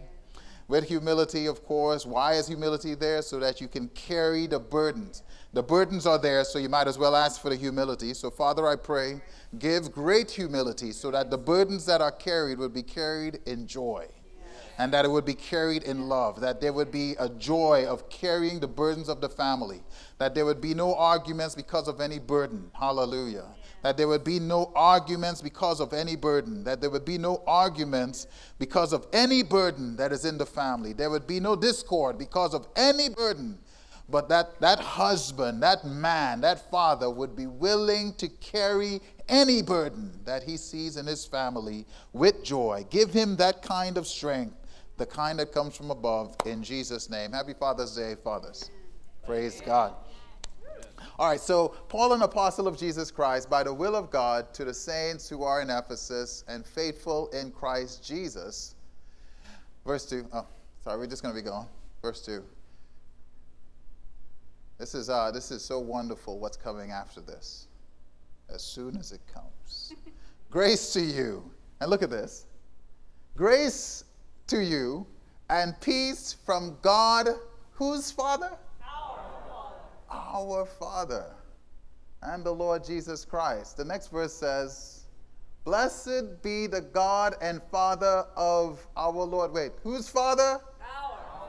With 0.68 0.88
humility, 0.88 1.48
of 1.48 1.66
course. 1.66 2.06
Why 2.06 2.34
is 2.34 2.48
humility 2.48 2.94
there? 2.94 3.24
So 3.24 3.40
that 3.40 3.62
you 3.62 3.68
can 3.68 3.88
carry 3.90 4.46
the 4.46 4.60
burdens 4.60 5.24
the 5.58 5.64
burdens 5.64 6.06
are 6.06 6.20
there, 6.20 6.44
so 6.44 6.60
you 6.60 6.70
might 6.70 6.88
as 6.88 7.00
well 7.00 7.16
ask 7.16 7.42
for 7.42 7.50
the 7.50 7.56
humility. 7.56 8.14
So, 8.14 8.30
Father, 8.30 8.68
I 8.68 8.76
pray, 8.76 9.20
give 9.58 9.92
great 9.92 10.30
humility 10.30 10.92
so 10.92 11.10
that 11.10 11.32
the 11.32 11.38
burdens 11.40 11.84
that 11.88 12.00
are 12.00 12.12
carried 12.12 12.60
will 12.60 12.70
be 12.70 12.84
carried 12.84 13.40
in 13.48 13.66
joy. 13.66 14.08
and 14.78 14.94
that 14.94 15.04
it 15.04 15.08
would 15.10 15.26
be 15.26 15.34
carried 15.34 15.82
in 15.82 16.08
love, 16.08 16.40
that 16.42 16.62
there 16.62 16.72
would 16.72 16.92
be 16.92 17.16
a 17.18 17.28
joy 17.28 17.88
of 17.88 18.08
carrying 18.10 18.60
the 18.60 18.68
burdens 18.68 19.10
of 19.10 19.20
the 19.22 19.30
family, 19.30 19.82
that 20.20 20.36
there 20.36 20.46
would 20.46 20.62
be 20.62 20.76
no 20.76 20.94
arguments 20.94 21.56
because 21.56 21.88
of 21.88 22.00
any 22.00 22.20
burden. 22.20 22.70
Hallelujah. 22.74 23.48
That 23.82 23.98
there 23.98 24.08
would 24.08 24.24
be 24.24 24.40
no 24.40 24.72
arguments 24.76 25.42
because 25.42 25.80
of 25.80 25.92
any 25.92 26.16
burden, 26.16 26.64
that 26.66 26.82
there 26.82 26.92
would 26.92 27.06
be 27.06 27.18
no 27.18 27.42
arguments 27.48 28.28
because 28.60 28.94
of 28.94 29.08
any 29.12 29.42
burden 29.42 29.96
that 29.96 30.12
is 30.12 30.24
in 30.24 30.38
the 30.38 30.46
family. 30.46 30.94
There 30.94 31.10
would 31.10 31.26
be 31.26 31.40
no 31.40 31.56
discord 31.56 32.20
because 32.20 32.54
of 32.54 32.68
any 32.76 33.10
burden 33.10 33.58
but 34.10 34.30
that 34.30 34.60
that 34.62 34.80
husband, 34.80 35.62
that 35.64 35.86
man, 35.86 36.42
that 36.42 36.70
father 36.72 37.10
would 37.10 37.36
be 37.36 37.48
willing 37.48 38.14
to 38.16 38.28
carry 38.28 39.02
any 39.28 39.62
burden 39.62 40.12
that 40.26 40.44
he 40.44 40.58
sees 40.58 40.98
in 40.98 41.06
his 41.06 41.26
family 41.26 41.86
with 42.14 42.44
joy. 42.44 42.86
Give 42.90 43.12
him 43.12 43.36
that 43.38 43.62
kind 43.62 43.98
of 43.98 44.08
strength, 44.08 44.56
the 44.98 45.06
kind 45.06 45.40
that 45.40 45.52
comes 45.52 45.76
from 45.76 45.92
above, 45.92 46.36
in 46.46 46.64
Jesus' 46.64 47.10
name. 47.10 47.34
Happy 47.34 47.54
Father's 47.54 47.96
Day, 47.96 48.16
fathers. 48.24 48.72
Praise 49.26 49.62
God. 49.62 49.94
All 51.20 51.28
right, 51.28 51.40
so 51.40 51.70
Paul, 51.90 52.14
an 52.14 52.22
apostle 52.22 52.68
of 52.68 52.78
Jesus 52.78 53.12
Christ, 53.12 53.50
by 53.50 53.64
the 53.64 53.74
will 53.74 53.96
of 53.96 54.10
God, 54.10 54.54
to 54.54 54.64
the 54.64 54.74
saints 54.74 55.28
who 55.28 55.44
are 55.44 55.62
in 55.62 55.70
Ephesus 55.70 56.44
and 56.48 56.66
faithful 56.66 57.28
in 57.30 57.52
Christ 57.52 58.06
Jesus. 58.06 58.76
Verse 59.86 60.06
2. 60.06 60.28
Oh, 60.32 60.46
sorry, 60.84 61.00
we're 61.00 61.08
just 61.08 61.24
going 61.24 61.36
to 61.36 61.42
be 61.42 61.48
going. 61.48 61.68
Verse 62.02 62.22
2. 62.22 62.44
This 64.78 64.94
is, 64.94 65.10
uh, 65.10 65.32
this 65.32 65.52
is 65.52 65.64
so 65.64 65.80
wonderful 65.80 66.40
what's 66.40 66.58
coming 66.58 66.92
after 66.92 67.20
this, 67.22 67.68
as 68.54 68.62
soon 68.62 68.96
as 68.98 69.12
it 69.12 69.22
comes. 69.34 69.94
Grace 70.50 70.94
to 70.94 71.02
you. 71.02 71.52
And 71.82 71.90
look 71.90 72.04
at 72.04 72.10
this. 72.10 72.46
Grace 73.36 74.04
to 74.48 74.64
you 74.64 75.06
and 75.50 75.80
peace 75.82 76.36
from 76.46 76.78
God, 76.82 77.28
whose 77.72 78.12
Father? 78.12 78.52
Our 78.82 79.20
Father. 79.48 79.76
Our 80.10 80.66
Father 80.66 81.26
and 82.24 82.44
the 82.44 82.52
Lord 82.52 82.84
Jesus 82.84 83.26
Christ. 83.26 83.78
The 83.78 83.86
next 83.86 84.08
verse 84.08 84.34
says, 84.34 85.06
Blessed 85.64 86.42
be 86.42 86.68
the 86.68 86.82
God 86.82 87.36
and 87.42 87.62
Father 87.64 88.26
of 88.36 88.86
our 88.96 89.12
Lord. 89.12 89.52
Wait, 89.52 89.74
whose 89.84 90.08
Father? 90.08 90.60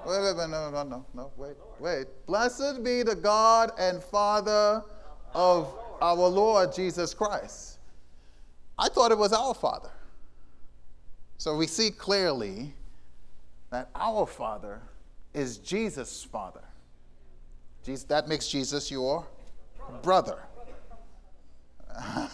Wait, 0.06 0.22
wait, 0.22 0.36
wait, 0.36 0.48
no, 0.48 0.70
no, 0.70 0.82
no, 0.82 1.04
no, 1.14 1.30
wait, 1.36 1.56
wait. 1.78 2.06
Blessed 2.26 2.82
be 2.82 3.02
the 3.02 3.14
God 3.14 3.72
and 3.78 4.02
Father 4.02 4.82
of 5.34 5.74
our 6.00 6.28
Lord 6.28 6.72
Jesus 6.72 7.14
Christ. 7.14 7.78
I 8.78 8.88
thought 8.88 9.10
it 9.10 9.18
was 9.18 9.32
our 9.32 9.54
Father. 9.54 9.90
So 11.36 11.56
we 11.56 11.66
see 11.66 11.90
clearly 11.90 12.72
that 13.70 13.90
our 13.94 14.26
Father 14.26 14.80
is 15.34 15.58
Jesus' 15.58 16.24
Father. 16.24 16.62
Jesus, 17.84 18.04
that 18.04 18.28
makes 18.28 18.48
Jesus 18.48 18.90
your 18.90 19.26
brother. 20.02 20.38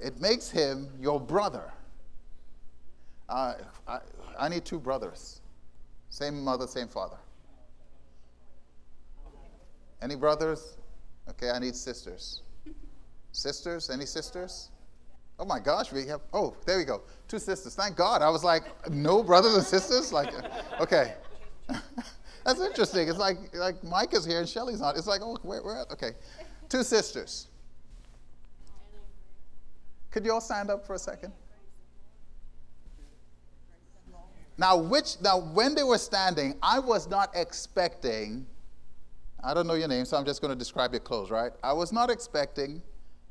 it 0.00 0.20
makes 0.20 0.50
him 0.50 0.88
your 1.00 1.20
brother. 1.20 1.72
Uh, 3.28 3.54
I, 3.88 3.98
I 4.38 4.48
need 4.48 4.64
two 4.64 4.78
brothers. 4.78 5.40
Same 6.10 6.42
mother, 6.42 6.66
same 6.66 6.88
father. 6.88 7.16
Any 10.00 10.14
brothers? 10.14 10.76
Okay, 11.28 11.50
I 11.50 11.58
need 11.58 11.74
sisters. 11.74 12.42
Sisters? 13.32 13.90
Any 13.90 14.06
sisters? 14.06 14.70
Oh 15.38 15.44
my 15.44 15.58
gosh, 15.58 15.92
we 15.92 16.06
have, 16.06 16.20
oh, 16.32 16.56
there 16.64 16.78
we 16.78 16.84
go. 16.84 17.02
Two 17.28 17.38
sisters. 17.38 17.74
Thank 17.74 17.96
God. 17.96 18.22
I 18.22 18.30
was 18.30 18.44
like, 18.44 18.62
no 18.90 19.22
brothers 19.22 19.54
and 19.54 19.64
sisters? 19.64 20.12
Like, 20.12 20.32
okay. 20.80 21.14
That's 22.44 22.60
interesting. 22.60 23.08
It's 23.08 23.18
like, 23.18 23.36
like 23.54 23.82
Mike 23.82 24.14
is 24.14 24.24
here 24.24 24.38
and 24.38 24.48
Shelly's 24.48 24.80
not. 24.80 24.96
It's 24.96 25.06
like, 25.06 25.20
oh, 25.22 25.36
where, 25.42 25.62
where? 25.62 25.84
Okay. 25.92 26.12
Two 26.68 26.82
sisters. 26.82 27.48
Could 30.10 30.24
you 30.24 30.32
all 30.32 30.40
stand 30.40 30.70
up 30.70 30.86
for 30.86 30.94
a 30.94 30.98
second? 30.98 31.32
Now, 34.58 34.76
which 34.76 35.20
now 35.20 35.38
when 35.38 35.74
they 35.74 35.82
were 35.82 35.98
standing, 35.98 36.56
I 36.62 36.78
was 36.78 37.08
not 37.08 37.30
expecting. 37.34 38.46
I 39.44 39.52
don't 39.54 39.66
know 39.66 39.74
your 39.74 39.88
name, 39.88 40.04
so 40.04 40.16
I'm 40.16 40.24
just 40.24 40.40
going 40.40 40.52
to 40.52 40.58
describe 40.58 40.92
your 40.92 41.00
clothes, 41.00 41.30
right? 41.30 41.52
I 41.62 41.72
was 41.72 41.92
not 41.92 42.10
expecting 42.10 42.82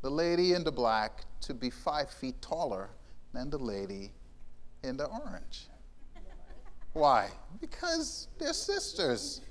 the 0.02 0.10
lady 0.10 0.54
in 0.54 0.64
the 0.64 0.72
black 0.72 1.26
to 1.42 1.54
be 1.54 1.70
five 1.70 2.10
feet 2.12 2.42
taller 2.42 2.90
than 3.34 3.50
the 3.50 3.58
lady 3.58 4.12
in 4.84 4.98
the 4.98 5.06
orange. 5.06 5.68
Why? 6.94 7.30
Because 7.60 8.28
they're 8.38 8.54
sisters. 8.54 9.42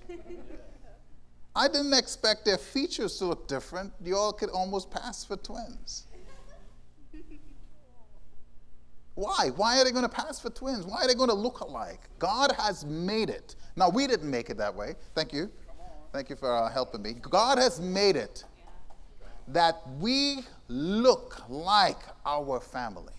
I 1.57 1.69
didn't 1.69 1.93
expect 1.93 2.45
their 2.45 2.57
features 2.59 3.19
to 3.19 3.27
look 3.27 3.47
different. 3.47 3.93
You 4.03 4.17
all 4.17 4.33
could 4.33 4.51
almost 4.51 4.91
pass 4.91 5.25
for 5.25 5.37
twins. 5.37 6.07
Why? 9.15 9.51
Why 9.55 9.81
are 9.81 9.85
they 9.85 9.93
going 9.93 10.05
to 10.05 10.09
pass 10.09 10.41
for 10.41 10.51
twins? 10.51 10.85
Why 10.85 11.03
are 11.03 11.07
they 11.07 11.15
going 11.15 11.29
to 11.29 11.35
look 11.35 11.61
alike? 11.61 12.01
God 12.19 12.53
has 12.59 12.85
made 12.85 13.31
it. 13.31 13.55
Now, 13.77 13.89
we 13.89 14.07
didn't 14.07 14.31
make 14.31 14.51
it 14.51 14.57
that 14.59 14.75
way. 14.75 14.95
Thank 15.15 15.33
you. 15.33 15.51
Thank 16.13 16.31
you 16.31 16.37
for 16.37 16.53
uh, 16.53 16.71
helping 16.71 17.03
me. 17.03 17.15
God 17.15 17.59
has 17.59 17.81
made 17.81 18.17
it 18.17 18.45
that 19.49 19.81
we 19.99 20.41
look 20.69 21.43
like 21.49 21.99
our 22.25 22.61
family. 22.61 23.13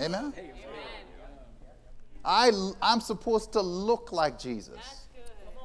Amen? 0.00 0.32
I, 2.24 2.50
I'm 2.82 3.00
supposed 3.00 3.52
to 3.52 3.60
look 3.60 4.12
like 4.12 4.38
Jesus. 4.38 4.78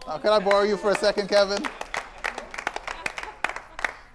Now, 0.07 0.17
can 0.17 0.31
I 0.31 0.39
borrow 0.39 0.63
you 0.63 0.77
for 0.77 0.91
a 0.91 0.95
second, 0.95 1.27
Kevin? 1.27 1.63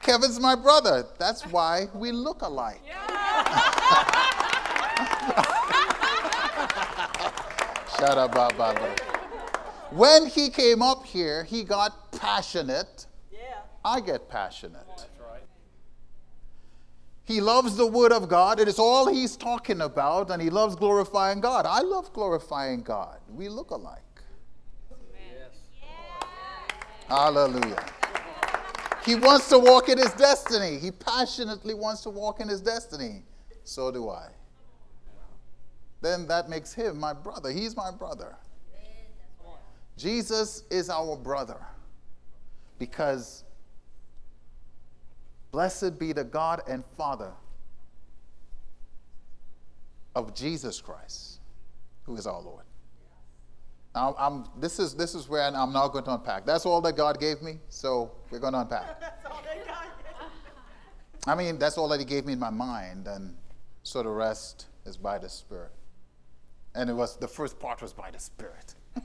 Kevin's 0.01 0.39
my 0.39 0.55
brother. 0.55 1.07
That's 1.19 1.43
why 1.47 1.87
we 1.93 2.13
look 2.13 2.43
alike. 2.43 2.81
Shut 7.99 8.19
up, 8.19 8.35
Baba. 8.35 8.75
When 9.91 10.27
he 10.27 10.51
came 10.51 10.83
up 10.83 11.05
here, 11.05 11.45
he 11.45 11.65
got 11.65 12.13
passionate. 12.13 13.07
Yeah. 13.33 13.39
I 13.85 14.01
get 14.01 14.29
passionate. 14.29 15.07
He 17.27 17.41
loves 17.41 17.77
the 17.77 17.87
Word 17.87 18.13
of 18.13 18.29
God. 18.29 18.61
It 18.61 18.69
is 18.69 18.79
all 18.79 19.13
he's 19.13 19.37
talking 19.37 19.81
about, 19.81 20.31
and 20.31 20.41
he 20.41 20.49
loves 20.49 20.77
glorifying 20.77 21.41
God. 21.41 21.67
I 21.67 21.81
love 21.81 22.13
glorifying 22.13 22.83
God. 22.83 23.19
We 23.29 23.49
look 23.49 23.73
alike. 23.73 24.01
Yes. 25.13 25.51
Hallelujah. 27.09 27.85
He 29.05 29.17
wants 29.17 29.49
to 29.49 29.59
walk 29.59 29.89
in 29.89 29.99
his 29.99 30.13
destiny. 30.13 30.79
He 30.79 30.93
passionately 30.93 31.75
wants 31.75 32.03
to 32.03 32.11
walk 32.11 32.39
in 32.39 32.49
his 32.49 32.61
destiny. 32.61 33.25
So 33.65 33.91
do 33.91 34.09
I. 34.09 34.29
Then 36.01 36.27
that 36.29 36.49
makes 36.49 36.73
him 36.73 36.99
my 36.99 37.13
brother. 37.13 37.51
He's 37.51 37.77
my 37.77 37.91
brother. 37.91 38.37
Jesus 39.97 40.65
is 40.71 40.91
our 40.91 41.17
brother 41.17 41.59
because 42.79 43.45
blessed 45.51 45.99
be 45.99 46.13
the 46.13 46.25
God 46.25 46.63
and 46.69 46.85
Father 46.97 47.33
of 50.15 50.35
Jesus 50.35 50.81
Christ, 50.81 51.41
who 52.05 52.17
is 52.17 52.27
our 52.27 52.41
Lord. 52.41 52.65
Now, 53.95 54.15
I'm, 54.19 54.45
this, 54.61 54.79
is, 54.79 54.95
this 54.95 55.15
is 55.15 55.27
where 55.27 55.43
I'm 55.43 55.73
now 55.73 55.89
going 55.89 56.05
to 56.05 56.15
unpack. 56.15 56.45
That's 56.45 56.67
all 56.67 56.83
that 56.83 56.97
God 56.97 57.19
gave 57.19 57.41
me, 57.41 57.59
so 57.71 58.11
we're 58.31 58.39
going 58.39 58.53
to 58.53 58.61
unpack. 58.61 59.03
I 61.27 61.35
mean, 61.35 61.59
that's 61.59 61.79
all 61.79 61.89
that 61.89 61.99
He 61.99 62.05
gave 62.05 62.27
me 62.27 62.35
in 62.35 62.39
my 62.39 62.51
mind, 62.51 63.07
and 63.07 63.35
so 63.83 64.03
the 64.03 64.11
rest 64.11 64.67
is 64.85 64.99
by 64.99 65.17
the 65.17 65.31
Spirit. 65.31 65.73
And 66.77 66.89
it 66.91 66.93
was 66.93 67.17
the 67.17 67.29
first 67.29 67.59
part 67.59 67.83
was 67.83 67.93
by 67.93 68.11
the 68.11 68.19
Spirit. 68.21 68.75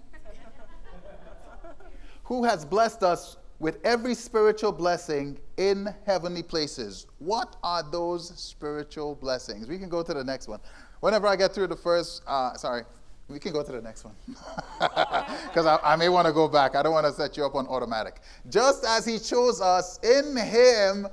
Who 2.25 2.43
has 2.43 2.65
blessed 2.65 3.01
us 3.01 3.37
with 3.61 3.77
every 3.83 4.15
spiritual 4.15 4.71
blessing 4.71 5.37
in 5.57 5.87
heavenly 6.07 6.41
places. 6.41 7.05
What 7.19 7.57
are 7.61 7.83
those 7.83 8.35
spiritual 8.37 9.13
blessings? 9.13 9.67
We 9.67 9.77
can 9.77 9.87
go 9.87 10.01
to 10.01 10.13
the 10.15 10.23
next 10.23 10.47
one. 10.47 10.59
Whenever 10.99 11.27
I 11.27 11.35
get 11.35 11.53
through 11.53 11.67
the 11.67 11.75
first, 11.75 12.23
uh, 12.25 12.55
sorry, 12.55 12.83
we 13.27 13.37
can 13.37 13.53
go 13.53 13.63
to 13.63 13.71
the 13.71 13.81
next 13.81 14.03
one. 14.03 14.15
Because 14.79 15.67
I, 15.67 15.79
I, 15.83 15.95
may 15.95 16.09
want 16.09 16.25
to 16.25 16.33
go 16.33 16.47
back. 16.47 16.75
I 16.75 16.81
don't 16.81 16.91
want 16.91 17.05
to 17.05 17.13
set 17.13 17.37
you 17.37 17.45
up 17.45 17.53
on 17.53 17.67
automatic. 17.67 18.21
Just 18.49 18.83
as 18.83 19.05
He 19.05 19.19
chose 19.19 19.61
us 19.61 19.99
in 19.99 20.35
Him 20.35 21.07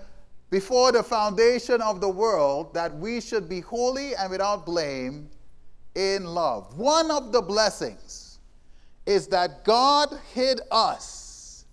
before 0.48 0.90
the 0.90 1.02
foundation 1.02 1.82
of 1.82 2.00
the 2.00 2.08
world, 2.08 2.72
that 2.72 2.96
we 2.98 3.20
should 3.20 3.46
be 3.46 3.60
holy 3.60 4.14
and 4.16 4.30
without 4.30 4.64
blame 4.64 5.28
in 5.94 6.24
love. 6.24 6.76
One 6.78 7.10
of 7.10 7.32
the 7.32 7.42
blessings 7.42 8.38
is 9.06 9.26
that 9.28 9.64
God 9.64 10.08
hid 10.34 10.60
us 10.70 11.64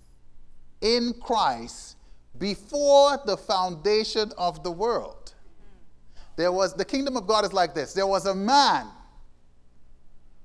in 0.81 1.13
Christ 1.21 1.97
before 2.37 3.19
the 3.25 3.37
foundation 3.37 4.31
of 4.37 4.63
the 4.63 4.71
world. 4.71 5.33
there 6.37 6.51
was 6.51 6.73
the 6.73 6.83
kingdom 6.83 7.15
of 7.15 7.27
God 7.27 7.45
is 7.45 7.53
like 7.53 7.73
this. 7.73 7.93
There 7.93 8.07
was 8.07 8.25
a 8.25 8.35
man 8.35 8.87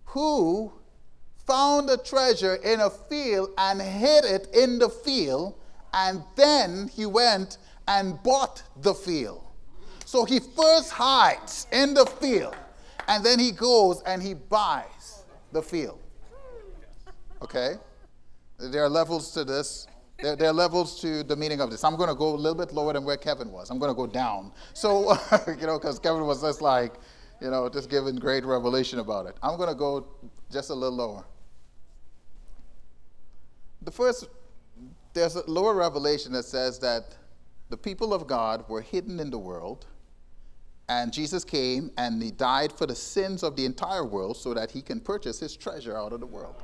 who 0.04 0.72
found 1.46 1.90
a 1.90 1.96
treasure 1.96 2.56
in 2.56 2.80
a 2.80 2.90
field 2.90 3.50
and 3.58 3.80
hid 3.80 4.24
it 4.24 4.48
in 4.54 4.78
the 4.78 4.88
field, 4.88 5.54
and 5.92 6.22
then 6.36 6.88
he 6.94 7.06
went 7.06 7.58
and 7.88 8.22
bought 8.22 8.62
the 8.82 8.94
field. 8.94 9.42
So 10.04 10.24
he 10.24 10.38
first 10.38 10.90
hides 10.90 11.66
in 11.72 11.94
the 11.94 12.06
field, 12.06 12.56
and 13.10 13.24
then 13.24 13.40
he 13.40 13.50
goes 13.50 14.02
and 14.06 14.22
he 14.22 14.34
buys 14.34 15.24
the 15.50 15.60
field. 15.60 15.98
Okay? 17.42 17.74
There 18.58 18.84
are 18.84 18.88
levels 18.88 19.32
to 19.32 19.44
this. 19.44 19.88
There, 20.22 20.36
there, 20.36 20.50
are 20.50 20.54
levels 20.54 21.00
to 21.00 21.24
the 21.24 21.34
meaning 21.34 21.60
of 21.60 21.70
this. 21.70 21.82
I'm 21.82 21.96
going 21.96 22.08
to 22.08 22.14
go 22.14 22.34
a 22.34 22.36
little 22.36 22.56
bit 22.56 22.72
lower 22.72 22.92
than 22.92 23.04
where 23.04 23.16
Kevin 23.16 23.50
was. 23.50 23.70
I'm 23.70 23.78
going 23.80 23.90
to 23.90 23.96
go 23.96 24.06
down. 24.06 24.52
So, 24.74 25.16
you 25.48 25.66
know, 25.66 25.78
because 25.78 25.98
Kevin 25.98 26.24
was 26.24 26.42
just 26.42 26.62
like, 26.62 26.94
you 27.40 27.50
know, 27.50 27.68
just 27.68 27.90
giving 27.90 28.14
great 28.16 28.44
revelation 28.44 29.00
about 29.00 29.26
it. 29.26 29.34
I'm 29.42 29.56
going 29.56 29.70
to 29.70 29.74
go 29.74 30.06
just 30.52 30.70
a 30.70 30.74
little 30.74 30.96
lower. 30.96 31.24
The 33.82 33.90
first, 33.90 34.28
there's 35.14 35.34
a 35.34 35.50
lower 35.50 35.74
revelation 35.74 36.32
that 36.34 36.44
says 36.44 36.78
that 36.80 37.16
the 37.70 37.76
people 37.76 38.14
of 38.14 38.28
God 38.28 38.68
were 38.68 38.82
hidden 38.82 39.18
in 39.18 39.30
the 39.30 39.38
world, 39.38 39.86
and 40.90 41.12
Jesus 41.12 41.44
came 41.44 41.92
and 41.96 42.20
he 42.20 42.32
died 42.32 42.72
for 42.72 42.84
the 42.84 42.96
sins 42.96 43.44
of 43.44 43.54
the 43.54 43.64
entire 43.64 44.04
world 44.04 44.36
so 44.36 44.52
that 44.54 44.72
he 44.72 44.82
can 44.82 44.98
purchase 44.98 45.38
his 45.38 45.56
treasure 45.56 45.96
out 45.96 46.12
of 46.12 46.18
the 46.18 46.26
world. 46.26 46.56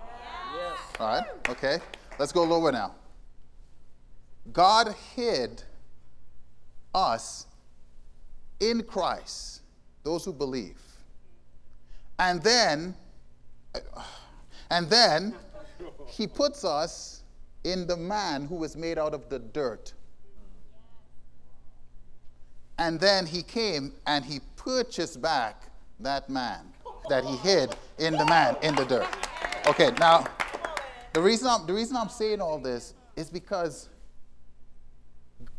Yes. 0.52 0.78
All 0.98 1.06
right, 1.06 1.26
okay. 1.48 1.78
Let's 2.18 2.32
go 2.32 2.42
lower 2.42 2.72
now. 2.72 2.96
God 4.52 4.96
hid 5.14 5.62
us 6.92 7.46
in 8.58 8.82
Christ, 8.82 9.62
those 10.02 10.24
who 10.24 10.32
believe. 10.32 10.82
And 12.18 12.42
then, 12.42 12.96
and 14.70 14.90
then 14.90 15.36
he 16.08 16.26
puts 16.26 16.64
us 16.64 17.22
in 17.62 17.86
the 17.86 17.96
man 17.96 18.46
who 18.46 18.56
was 18.56 18.76
made 18.76 18.98
out 18.98 19.14
of 19.14 19.28
the 19.28 19.38
dirt. 19.38 19.92
And 22.78 23.00
then 23.00 23.26
he 23.26 23.42
came 23.42 23.92
and 24.06 24.24
he 24.24 24.40
purchased 24.56 25.20
back 25.22 25.62
that 26.00 26.28
man 26.28 26.60
that 27.08 27.24
he 27.24 27.36
hid 27.36 27.74
in 27.98 28.14
the 28.14 28.26
man 28.26 28.56
in 28.62 28.74
the 28.74 28.84
dirt. 28.84 29.08
Okay, 29.66 29.90
now 29.98 30.26
the 31.12 31.20
reason 31.22 31.48
I'm, 31.48 31.66
the 31.66 31.72
reason 31.72 31.96
I'm 31.96 32.08
saying 32.08 32.40
all 32.40 32.58
this 32.58 32.94
is 33.16 33.30
because 33.30 33.88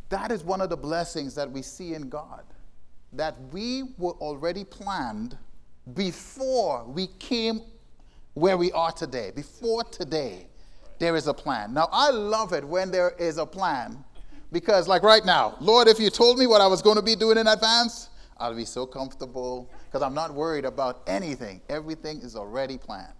that 0.09 0.31
is 0.31 0.43
one 0.43 0.61
of 0.61 0.69
the 0.69 0.77
blessings 0.77 1.35
that 1.35 1.49
we 1.49 1.61
see 1.61 1.93
in 1.93 2.09
God. 2.09 2.43
That 3.13 3.35
we 3.51 3.83
were 3.97 4.13
already 4.13 4.63
planned 4.63 5.37
before 5.93 6.85
we 6.85 7.07
came 7.19 7.61
where 8.33 8.57
we 8.57 8.71
are 8.73 8.91
today. 8.91 9.31
Before 9.35 9.83
today, 9.83 10.47
there 10.99 11.15
is 11.15 11.27
a 11.27 11.33
plan. 11.33 11.73
Now, 11.73 11.89
I 11.91 12.11
love 12.11 12.53
it 12.53 12.63
when 12.63 12.91
there 12.91 13.11
is 13.17 13.37
a 13.37 13.45
plan 13.45 14.03
because, 14.51 14.87
like 14.87 15.03
right 15.03 15.25
now, 15.25 15.55
Lord, 15.59 15.87
if 15.87 15.99
you 15.99 16.09
told 16.09 16.37
me 16.37 16.47
what 16.47 16.61
I 16.61 16.67
was 16.67 16.81
going 16.81 16.95
to 16.95 17.01
be 17.01 17.15
doing 17.15 17.37
in 17.37 17.47
advance, 17.47 18.09
I'll 18.37 18.55
be 18.55 18.65
so 18.65 18.85
comfortable 18.85 19.71
because 19.85 20.01
I'm 20.01 20.13
not 20.13 20.33
worried 20.33 20.65
about 20.65 21.01
anything. 21.07 21.61
Everything 21.69 22.21
is 22.21 22.35
already 22.35 22.77
planned. 22.77 23.13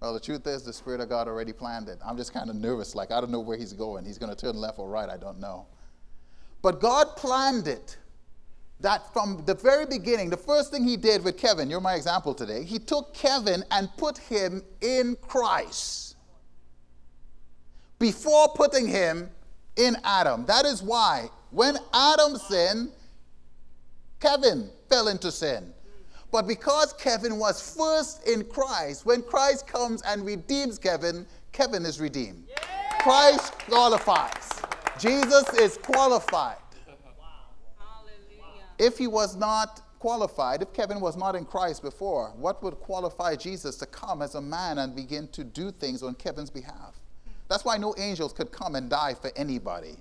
Well, 0.00 0.12
the 0.12 0.20
truth 0.20 0.46
is, 0.46 0.62
the 0.62 0.72
Spirit 0.72 1.00
of 1.00 1.08
God 1.08 1.28
already 1.28 1.52
planned 1.52 1.88
it. 1.88 1.98
I'm 2.04 2.16
just 2.16 2.32
kind 2.32 2.50
of 2.50 2.56
nervous, 2.56 2.94
like 2.94 3.10
I 3.10 3.20
don't 3.20 3.30
know 3.30 3.40
where 3.40 3.56
He's 3.56 3.72
going. 3.72 4.04
He's 4.04 4.18
going 4.18 4.34
to 4.34 4.36
turn 4.36 4.56
left 4.56 4.78
or 4.78 4.88
right, 4.88 5.08
I 5.08 5.16
don't 5.16 5.40
know. 5.40 5.66
But 6.62 6.80
God 6.80 7.16
planned 7.16 7.68
it 7.68 7.96
that 8.80 9.12
from 9.12 9.42
the 9.46 9.54
very 9.54 9.86
beginning, 9.86 10.30
the 10.30 10.36
first 10.36 10.70
thing 10.70 10.84
He 10.84 10.96
did 10.96 11.24
with 11.24 11.38
Kevin, 11.38 11.70
you're 11.70 11.80
my 11.80 11.94
example 11.94 12.34
today, 12.34 12.64
He 12.64 12.78
took 12.78 13.14
Kevin 13.14 13.64
and 13.70 13.88
put 13.96 14.18
him 14.18 14.62
in 14.82 15.16
Christ 15.22 16.16
before 17.98 18.48
putting 18.54 18.86
him 18.86 19.30
in 19.76 19.96
Adam. 20.04 20.44
That 20.46 20.64
is 20.64 20.82
why 20.82 21.28
when 21.50 21.76
Adam 21.92 22.36
sinned, 22.36 22.90
Kevin 24.20 24.70
fell 24.88 25.08
into 25.08 25.30
sin. 25.30 25.72
But 26.32 26.48
because 26.48 26.92
Kevin 26.94 27.38
was 27.38 27.76
first 27.76 28.26
in 28.26 28.44
Christ, 28.46 29.06
when 29.06 29.22
Christ 29.22 29.68
comes 29.68 30.02
and 30.02 30.26
redeems 30.26 30.78
Kevin, 30.78 31.26
Kevin 31.52 31.86
is 31.86 32.00
redeemed. 32.00 32.44
Yeah. 32.48 32.56
Christ 33.02 33.52
qualifies. 33.68 34.50
Jesus 34.98 35.48
is 35.54 35.78
qualified. 35.78 36.56
If 38.78 38.98
he 38.98 39.06
was 39.06 39.36
not 39.36 39.82
qualified, 40.00 40.62
if 40.62 40.72
Kevin 40.72 41.00
was 41.00 41.16
not 41.16 41.36
in 41.36 41.44
Christ 41.44 41.82
before, 41.82 42.32
what 42.36 42.62
would 42.64 42.74
qualify 42.80 43.36
Jesus 43.36 43.76
to 43.76 43.86
come 43.86 44.20
as 44.20 44.34
a 44.34 44.40
man 44.40 44.78
and 44.78 44.96
begin 44.96 45.28
to 45.28 45.44
do 45.44 45.70
things 45.70 46.02
on 46.02 46.14
Kevin's 46.14 46.50
behalf? 46.50 47.00
That's 47.64 47.76
why 47.78 47.78
no 47.78 47.94
angels 47.96 48.34
could 48.34 48.52
come 48.52 48.74
and 48.74 48.90
die 48.90 49.14
for 49.14 49.32
anybody. 49.36 49.96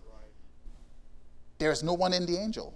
There's 1.60 1.82
no 1.82 1.94
one 1.94 2.12
in 2.12 2.26
the 2.26 2.38
angel. 2.38 2.74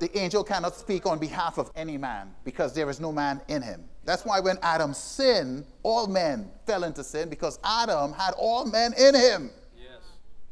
the 0.00 0.18
angel 0.18 0.42
cannot 0.42 0.74
speak 0.76 1.04
on 1.04 1.18
behalf 1.18 1.58
of 1.58 1.70
any 1.76 1.98
man 1.98 2.34
because 2.42 2.72
there 2.72 2.88
is 2.88 3.00
no 3.00 3.12
man 3.12 3.42
in 3.48 3.60
him. 3.60 3.84
That's 4.06 4.24
why 4.24 4.40
when 4.40 4.56
Adam 4.62 4.94
sinned, 4.94 5.66
all 5.82 6.06
men 6.06 6.50
fell 6.64 6.84
into 6.84 7.04
sin 7.04 7.28
because 7.28 7.58
Adam 7.62 8.14
had 8.14 8.32
all 8.38 8.64
men 8.64 8.94
in 8.94 9.14
him. 9.14 9.50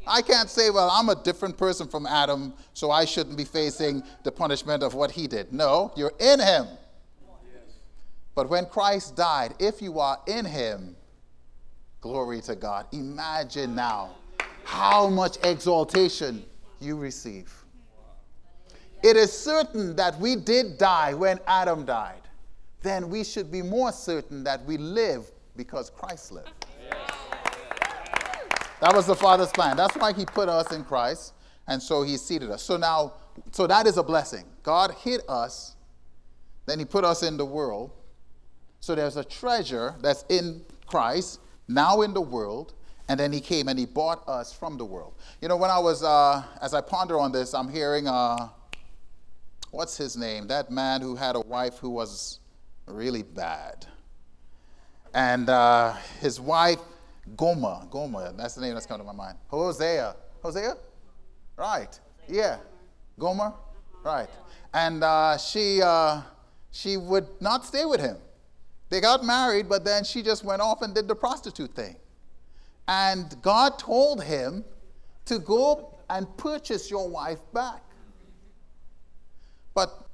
I 0.06 0.20
can't 0.20 0.50
say, 0.50 0.68
well, 0.68 0.90
I'm 0.90 1.08
a 1.08 1.16
different 1.16 1.56
person 1.56 1.88
from 1.88 2.06
Adam, 2.06 2.52
so 2.74 2.90
I 2.90 3.06
shouldn't 3.06 3.38
be 3.38 3.44
facing 3.44 4.02
the 4.22 4.32
punishment 4.32 4.82
of 4.82 4.92
what 4.92 5.12
he 5.12 5.26
did. 5.26 5.50
No, 5.50 5.94
you're 5.96 6.12
in 6.20 6.40
him. 6.40 6.66
But 8.34 8.50
when 8.50 8.66
Christ 8.66 9.16
died, 9.16 9.54
if 9.58 9.80
you 9.80 9.98
are 9.98 10.18
in 10.26 10.44
him, 10.44 10.94
glory 12.00 12.40
to 12.42 12.54
God. 12.54 12.86
Imagine 12.92 13.74
now 13.74 14.10
how 14.64 15.08
much 15.08 15.38
exaltation 15.44 16.44
you 16.80 16.96
receive. 16.96 17.52
It 19.02 19.16
is 19.16 19.32
certain 19.32 19.94
that 19.96 20.18
we 20.18 20.36
did 20.36 20.78
die 20.78 21.14
when 21.14 21.38
Adam 21.46 21.84
died. 21.84 22.22
Then 22.82 23.08
we 23.08 23.24
should 23.24 23.50
be 23.50 23.62
more 23.62 23.92
certain 23.92 24.44
that 24.44 24.64
we 24.64 24.76
live 24.76 25.30
because 25.56 25.90
Christ 25.90 26.32
lived. 26.32 26.66
That 28.80 28.94
was 28.94 29.06
the 29.06 29.16
Father's 29.16 29.50
plan. 29.50 29.76
That's 29.76 29.96
why 29.96 30.12
He 30.12 30.24
put 30.24 30.48
us 30.48 30.72
in 30.72 30.84
Christ, 30.84 31.34
and 31.66 31.82
so 31.82 32.02
He 32.02 32.16
seated 32.16 32.50
us. 32.50 32.62
So 32.62 32.76
now, 32.76 33.14
so 33.50 33.66
that 33.66 33.86
is 33.86 33.96
a 33.96 34.02
blessing. 34.02 34.44
God 34.62 34.94
hid 35.00 35.22
us, 35.28 35.74
then 36.66 36.78
He 36.78 36.84
put 36.84 37.04
us 37.04 37.22
in 37.22 37.36
the 37.36 37.44
world. 37.44 37.90
So 38.80 38.94
there's 38.94 39.16
a 39.16 39.24
treasure 39.24 39.96
that's 40.00 40.24
in 40.28 40.62
Christ, 40.86 41.40
now 41.68 42.00
in 42.00 42.14
the 42.14 42.20
world, 42.20 42.74
and 43.08 43.20
then 43.20 43.32
He 43.32 43.40
came 43.40 43.68
and 43.68 43.78
He 43.78 43.86
bought 43.86 44.26
us 44.28 44.52
from 44.52 44.76
the 44.76 44.84
world. 44.84 45.14
You 45.40 45.48
know, 45.48 45.56
when 45.56 45.70
I 45.70 45.78
was, 45.78 46.02
uh, 46.02 46.42
as 46.60 46.74
I 46.74 46.80
ponder 46.80 47.20
on 47.20 47.30
this, 47.30 47.54
I'm 47.54 47.68
hearing, 47.68 48.08
uh, 48.08 48.48
what's 49.70 49.96
his 49.96 50.16
name? 50.16 50.48
That 50.48 50.70
man 50.70 51.00
who 51.00 51.14
had 51.14 51.36
a 51.36 51.40
wife 51.40 51.78
who 51.78 51.90
was 51.90 52.40
really 52.86 53.22
bad. 53.22 53.86
And 55.14 55.48
uh, 55.48 55.94
his 56.20 56.40
wife 56.40 56.80
Gomer. 57.36 57.86
Gomer, 57.90 58.32
that's 58.36 58.54
the 58.54 58.62
name 58.62 58.74
that's 58.74 58.86
coming 58.86 59.06
to 59.06 59.12
my 59.12 59.16
mind. 59.16 59.38
Hosea. 59.48 60.16
Hosea? 60.42 60.74
Right. 61.56 61.98
Yeah. 62.28 62.58
Gomer? 63.18 63.52
Right. 64.04 64.28
And 64.72 65.02
uh, 65.02 65.36
she, 65.38 65.80
uh, 65.82 66.22
she 66.70 66.96
would 66.96 67.26
not 67.40 67.64
stay 67.64 67.84
with 67.84 68.00
him. 68.00 68.16
They 68.90 69.00
got 69.00 69.24
married, 69.24 69.68
but 69.68 69.84
then 69.84 70.04
she 70.04 70.22
just 70.22 70.44
went 70.44 70.62
off 70.62 70.82
and 70.82 70.94
did 70.94 71.08
the 71.08 71.14
prostitute 71.14 71.74
thing. 71.74 71.96
And 72.86 73.36
God 73.42 73.78
told 73.78 74.24
him 74.24 74.64
to 75.26 75.38
go 75.38 75.98
and 76.08 76.26
purchase 76.38 76.90
your 76.90 77.08
wife 77.08 77.40
back. 77.52 77.82
But 79.74 80.08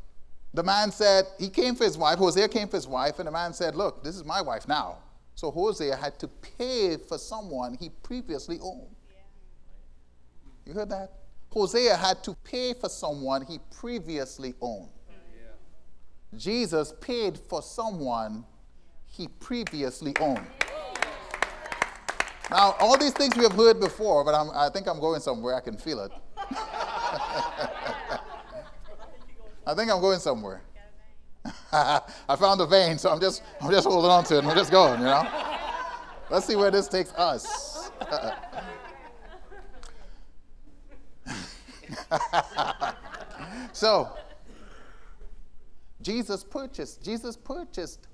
the 0.53 0.63
man 0.63 0.91
said, 0.91 1.25
he 1.39 1.49
came 1.49 1.77
for 1.77 1.85
his 1.85 1.97
wife, 1.97 2.19
Hosea 2.19 2.49
came 2.49 2.69
for 2.69 2.77
his 2.77 2.89
wife, 2.89 3.19
and 3.21 3.29
the 3.29 3.33
man 3.33 3.53
said, 3.53 3.77
Look, 3.77 4.03
this 4.03 4.17
is 4.17 4.25
my 4.25 4.41
wife 4.41 4.67
now. 4.67 4.99
So 5.37 5.51
Hosea 5.51 5.97
had 5.97 6.19
to 6.21 6.29
pay 6.29 6.97
for 6.97 7.19
someone 7.19 7.77
he 7.79 7.91
previously 8.03 8.59
owned. 8.61 8.95
You 10.67 10.75
heard 10.75 10.91
that? 10.91 11.13
Hosea 11.51 11.97
had 11.97 12.23
to 12.25 12.35
pay 12.43 12.75
for 12.75 12.89
someone 12.89 13.43
he 13.43 13.61
previously 13.79 14.55
owned. 14.61 14.91
Jesus 16.37 16.93
paid 17.01 17.39
for 17.39 17.63
someone 17.63 18.45
he 19.17 19.29
previously 19.29 20.13
owned. 20.19 20.45
Now, 22.51 22.75
all 22.81 22.99
these 22.99 23.13
things 23.13 23.37
we 23.37 23.45
have 23.45 23.53
heard 23.53 23.81
before, 23.81 24.25
but 24.25 24.35
I'm, 24.35 24.51
i 24.51 24.69
think 24.69 24.89
I'm 24.89 25.01
going 25.01 25.21
somewhere. 25.21 25.55
I 25.55 25.61
can 25.61 25.77
feel 25.77 26.01
it. 26.01 26.11
I 29.67 29.75
think 29.75 29.91
I'm 29.91 30.01
going 30.01 30.19
somewhere. 30.19 30.63
I 31.73 32.37
found 32.39 32.61
a 32.61 32.67
vein, 32.67 32.99
so 32.99 33.11
I'm 33.11 33.21
just 33.21 33.43
I'm 33.61 33.71
just 33.71 33.87
holding 33.87 34.11
on 34.11 34.25
to 34.25 34.35
it. 34.35 34.39
And 34.39 34.49
we're 34.49 34.55
just 34.55 34.71
going, 34.71 35.01
you 35.01 35.07
know. 35.07 35.27
Let's 36.31 36.47
see 36.47 36.57
where 36.57 36.71
this 36.71 36.89
takes 36.89 37.13
us. 37.15 37.91
so, 43.73 44.11
Jesus 46.03 46.45
purchased, 46.45 47.03
Jesus 47.03 47.37
purchased 47.37 48.09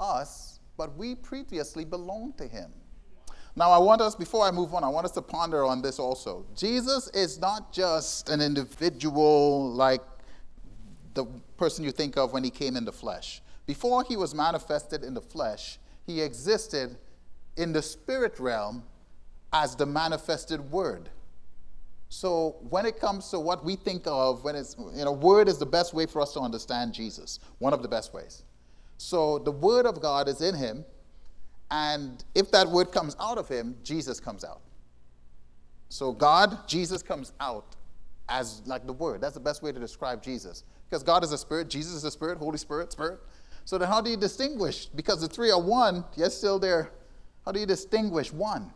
us, 0.00 0.60
but 0.76 0.96
we 0.96 1.14
previously 1.14 1.84
belonged 1.84 2.38
to 2.38 2.46
him. 2.46 2.72
Now, 3.56 3.70
I 3.70 3.78
want 3.78 4.00
us, 4.00 4.14
before 4.14 4.44
I 4.46 4.52
move 4.52 4.72
on, 4.72 4.84
I 4.84 4.88
want 4.88 5.04
us 5.04 5.10
to 5.12 5.22
ponder 5.22 5.64
on 5.64 5.82
this 5.82 5.98
also. 5.98 6.46
Jesus 6.54 7.08
is 7.08 7.40
not 7.40 7.72
just 7.72 8.28
an 8.28 8.40
individual 8.40 9.72
like 9.72 10.02
the 11.14 11.26
person 11.56 11.84
you 11.84 11.90
think 11.90 12.16
of 12.16 12.32
when 12.32 12.44
he 12.44 12.50
came 12.50 12.76
in 12.76 12.84
the 12.84 12.92
flesh. 12.92 13.42
Before 13.66 14.04
he 14.04 14.16
was 14.16 14.34
manifested 14.34 15.02
in 15.02 15.12
the 15.12 15.20
flesh, 15.20 15.78
he 16.06 16.20
existed 16.20 16.96
in 17.56 17.72
the 17.72 17.82
spirit 17.82 18.38
realm 18.38 18.84
as 19.52 19.74
the 19.74 19.86
manifested 19.86 20.70
word. 20.70 21.10
So 22.08 22.56
when 22.70 22.86
it 22.86 23.00
comes 23.00 23.28
to 23.30 23.40
what 23.40 23.64
we 23.64 23.76
think 23.76 24.06
of, 24.06 24.44
when 24.44 24.54
it's, 24.54 24.76
you 24.94 25.04
know, 25.04 25.12
word 25.12 25.48
is 25.48 25.58
the 25.58 25.66
best 25.66 25.92
way 25.92 26.06
for 26.06 26.22
us 26.22 26.32
to 26.34 26.40
understand 26.40 26.94
Jesus, 26.94 27.40
one 27.58 27.74
of 27.74 27.82
the 27.82 27.88
best 27.88 28.14
ways. 28.14 28.44
So 28.98 29.38
the 29.38 29.52
word 29.52 29.86
of 29.86 30.00
God 30.00 30.28
is 30.28 30.42
in 30.42 30.54
him, 30.54 30.84
and 31.70 32.22
if 32.34 32.50
that 32.50 32.68
word 32.68 32.92
comes 32.92 33.16
out 33.20 33.38
of 33.38 33.48
him, 33.48 33.76
Jesus 33.82 34.20
comes 34.20 34.44
out. 34.44 34.60
So 35.88 36.12
God, 36.12 36.68
Jesus 36.68 37.02
comes 37.02 37.32
out 37.40 37.76
as 38.28 38.62
like 38.66 38.86
the 38.86 38.92
word. 38.92 39.20
That's 39.20 39.34
the 39.34 39.40
best 39.40 39.62
way 39.62 39.72
to 39.72 39.80
describe 39.80 40.22
Jesus. 40.22 40.64
Because 40.88 41.02
God 41.02 41.24
is 41.24 41.32
a 41.32 41.38
spirit, 41.38 41.68
Jesus 41.68 41.94
is 41.94 42.04
a 42.04 42.10
spirit, 42.10 42.38
Holy 42.38 42.58
Spirit, 42.58 42.92
spirit. 42.92 43.20
So 43.64 43.78
then 43.78 43.88
how 43.88 44.00
do 44.00 44.10
you 44.10 44.16
distinguish? 44.16 44.86
Because 44.86 45.20
the 45.20 45.28
three 45.28 45.50
are 45.50 45.60
one, 45.60 46.04
yet 46.16 46.32
still 46.32 46.58
there. 46.58 46.90
How 47.44 47.52
do 47.52 47.60
you 47.60 47.66
distinguish 47.66 48.32
one? 48.32 48.72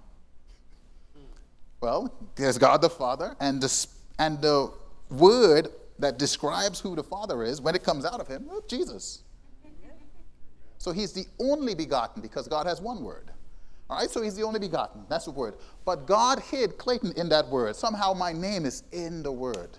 Well, 1.80 2.14
there's 2.36 2.58
God 2.58 2.80
the 2.80 2.90
Father, 2.90 3.34
and 3.40 3.60
the, 3.60 3.86
and 4.18 4.40
the 4.40 4.70
word 5.10 5.68
that 5.98 6.18
describes 6.18 6.78
who 6.78 6.94
the 6.94 7.02
Father 7.02 7.42
is, 7.42 7.60
when 7.60 7.74
it 7.74 7.82
comes 7.82 8.04
out 8.04 8.20
of 8.20 8.28
him, 8.28 8.46
well, 8.46 8.62
Jesus. 8.68 9.24
So 10.82 10.90
he's 10.90 11.12
the 11.12 11.26
only 11.38 11.76
begotten 11.76 12.20
because 12.20 12.48
God 12.48 12.66
has 12.66 12.80
one 12.80 13.04
word. 13.04 13.30
All 13.88 13.98
right, 13.98 14.10
so 14.10 14.20
he's 14.20 14.34
the 14.34 14.42
only 14.42 14.58
begotten. 14.58 15.02
That's 15.08 15.26
the 15.26 15.30
word. 15.30 15.54
But 15.84 16.08
God 16.08 16.40
hid 16.40 16.76
Clayton 16.76 17.12
in 17.12 17.28
that 17.28 17.46
word. 17.46 17.76
Somehow 17.76 18.14
my 18.14 18.32
name 18.32 18.66
is 18.66 18.82
in 18.90 19.22
the 19.22 19.30
word. 19.30 19.78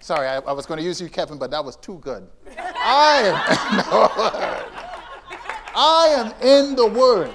Sorry, 0.00 0.26
I, 0.26 0.38
I, 0.38 0.50
was 0.50 0.66
going 0.66 0.78
to 0.78 0.84
use 0.84 1.00
you, 1.00 1.08
Kevin, 1.08 1.38
but 1.38 1.52
that 1.52 1.64
was 1.64 1.76
too 1.76 2.00
good. 2.02 2.26
I 2.58 3.22
am 3.30 3.78
in 3.78 3.94
the 3.94 4.10
word. 4.18 4.64
I 5.76 6.08
am 6.08 6.32
in 6.42 6.74
the 6.74 6.86
word. 6.88 7.34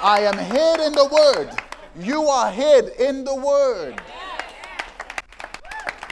I 0.00 0.20
am 0.20 0.38
hid 0.38 0.78
in 0.86 0.92
the 0.92 1.08
word. 1.08 1.50
You 1.98 2.28
are 2.28 2.52
hid 2.52 2.90
in 3.00 3.24
the 3.24 3.34
word. 3.34 4.00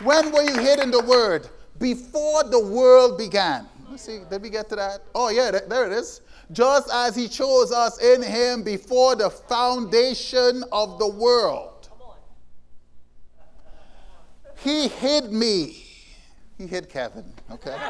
When 0.03 0.33
were 0.33 0.43
you 0.43 0.59
hid 0.59 0.81
in 0.81 0.91
the 0.91 1.05
word? 1.05 1.49
Before 1.85 2.43
the 2.45 2.59
world 2.59 3.19
began. 3.19 3.69
Let's 3.91 4.05
see, 4.05 4.21
did 4.31 4.41
we 4.41 4.49
get 4.49 4.71
to 4.71 4.77
that? 4.77 5.03
Oh, 5.15 5.29
yeah, 5.29 5.51
there 5.51 5.85
it 5.85 5.93
is. 5.93 6.23
Just 6.51 6.89
as 6.91 7.15
he 7.15 7.29
chose 7.29 7.73
us 7.73 8.01
in 8.01 8.23
him 8.23 8.63
before 8.63 9.17
the 9.17 9.29
foundation 9.29 10.65
of 10.73 10.99
the 10.99 11.09
world. 11.09 11.91
He 14.61 14.89
hid 14.89 15.31
me. 15.31 15.85
He 16.57 16.67
hid 16.67 16.89
Kevin, 16.89 17.31
okay? 17.51 17.77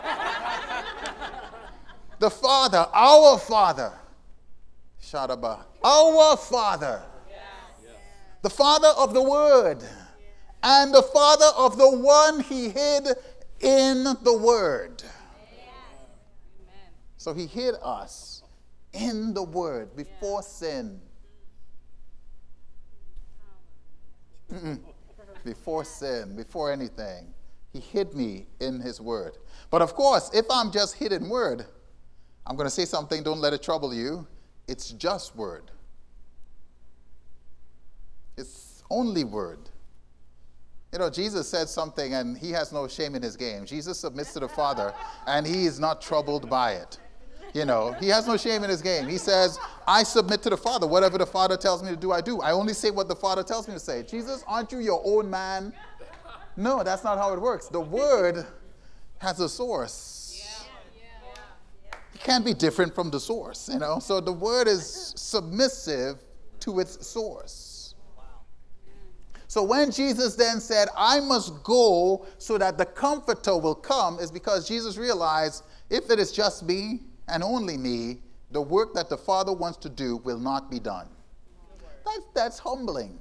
the 2.18 2.30
Father, 2.30 2.88
our 2.92 3.38
Father. 3.38 3.92
Shadaba 5.00 5.60
our 5.84 6.36
Father, 6.36 7.00
the 8.42 8.50
Father 8.50 8.88
of 8.96 9.14
the 9.14 9.22
Word, 9.22 9.84
and 10.64 10.92
the 10.92 11.02
Father 11.02 11.50
of 11.56 11.76
the 11.76 11.90
one 11.90 12.40
he 12.40 12.70
hid 12.70 13.06
in 13.64 14.04
the 14.22 14.36
Word. 14.36 15.02
So 17.16 17.32
he 17.32 17.46
hid 17.46 17.74
us 17.82 18.42
in 18.92 19.32
the 19.32 19.42
Word 19.42 19.96
before 19.96 20.42
sin. 20.42 21.00
Mm-mm. 24.52 24.78
Before 25.44 25.84
sin, 25.84 26.36
before 26.36 26.70
anything. 26.70 27.32
He 27.72 27.80
hid 27.80 28.14
me 28.14 28.46
in 28.60 28.80
his 28.80 29.00
Word. 29.00 29.38
But 29.70 29.82
of 29.82 29.94
course, 29.94 30.30
if 30.34 30.44
I'm 30.50 30.70
just 30.70 30.96
hidden 30.96 31.28
Word, 31.28 31.64
I'm 32.46 32.56
going 32.56 32.66
to 32.66 32.74
say 32.74 32.84
something, 32.84 33.22
don't 33.22 33.40
let 33.40 33.54
it 33.54 33.62
trouble 33.62 33.94
you. 33.94 34.26
It's 34.68 34.90
just 34.90 35.34
Word. 35.34 35.70
It's 38.36 38.82
only 38.90 39.24
word. 39.24 39.70
You 40.94 41.00
know, 41.00 41.10
Jesus 41.10 41.48
said 41.48 41.68
something 41.68 42.14
and 42.14 42.38
he 42.38 42.52
has 42.52 42.72
no 42.72 42.86
shame 42.86 43.16
in 43.16 43.22
his 43.22 43.36
game. 43.36 43.64
Jesus 43.66 43.98
submits 43.98 44.32
to 44.34 44.38
the 44.38 44.48
Father 44.48 44.94
and 45.26 45.44
he 45.44 45.66
is 45.66 45.80
not 45.80 46.00
troubled 46.00 46.48
by 46.48 46.74
it. 46.74 47.00
You 47.52 47.64
know, 47.64 47.96
he 47.98 48.06
has 48.10 48.28
no 48.28 48.36
shame 48.36 48.62
in 48.62 48.70
his 48.70 48.80
game. 48.80 49.08
He 49.08 49.18
says, 49.18 49.58
I 49.88 50.04
submit 50.04 50.42
to 50.42 50.50
the 50.50 50.56
Father. 50.56 50.86
Whatever 50.86 51.18
the 51.18 51.26
Father 51.26 51.56
tells 51.56 51.82
me 51.82 51.90
to 51.90 51.96
do, 51.96 52.12
I 52.12 52.20
do. 52.20 52.40
I 52.42 52.52
only 52.52 52.74
say 52.74 52.92
what 52.92 53.08
the 53.08 53.16
Father 53.16 53.42
tells 53.42 53.66
me 53.66 53.74
to 53.74 53.80
say. 53.80 54.04
Jesus, 54.04 54.44
aren't 54.46 54.70
you 54.70 54.78
your 54.78 55.02
own 55.04 55.28
man? 55.28 55.72
No, 56.56 56.84
that's 56.84 57.02
not 57.02 57.18
how 57.18 57.32
it 57.32 57.40
works. 57.40 57.66
The 57.66 57.80
Word 57.80 58.46
has 59.18 59.40
a 59.40 59.48
source. 59.48 60.46
It 62.14 62.20
can't 62.20 62.44
be 62.44 62.54
different 62.54 62.94
from 62.94 63.10
the 63.10 63.18
source, 63.18 63.68
you 63.68 63.80
know? 63.80 63.98
So 63.98 64.20
the 64.20 64.32
Word 64.32 64.68
is 64.68 65.12
submissive 65.16 66.18
to 66.60 66.78
its 66.78 67.04
source. 67.04 67.73
So 69.54 69.62
when 69.62 69.92
Jesus 69.92 70.34
then 70.34 70.58
said, 70.58 70.88
I 70.96 71.20
must 71.20 71.62
go 71.62 72.26
so 72.38 72.58
that 72.58 72.76
the 72.76 72.84
Comforter 72.84 73.56
will 73.56 73.76
come, 73.76 74.18
is 74.18 74.32
because 74.32 74.66
Jesus 74.66 74.96
realized 74.96 75.62
if 75.90 76.10
it 76.10 76.18
is 76.18 76.32
just 76.32 76.64
me 76.64 77.02
and 77.28 77.40
only 77.40 77.76
me, 77.76 78.18
the 78.50 78.60
work 78.60 78.94
that 78.94 79.08
the 79.08 79.16
Father 79.16 79.52
wants 79.52 79.78
to 79.78 79.88
do 79.88 80.16
will 80.16 80.40
not 80.40 80.72
be 80.72 80.80
done. 80.80 81.06
That's, 82.04 82.24
that's 82.34 82.58
humbling. 82.58 83.20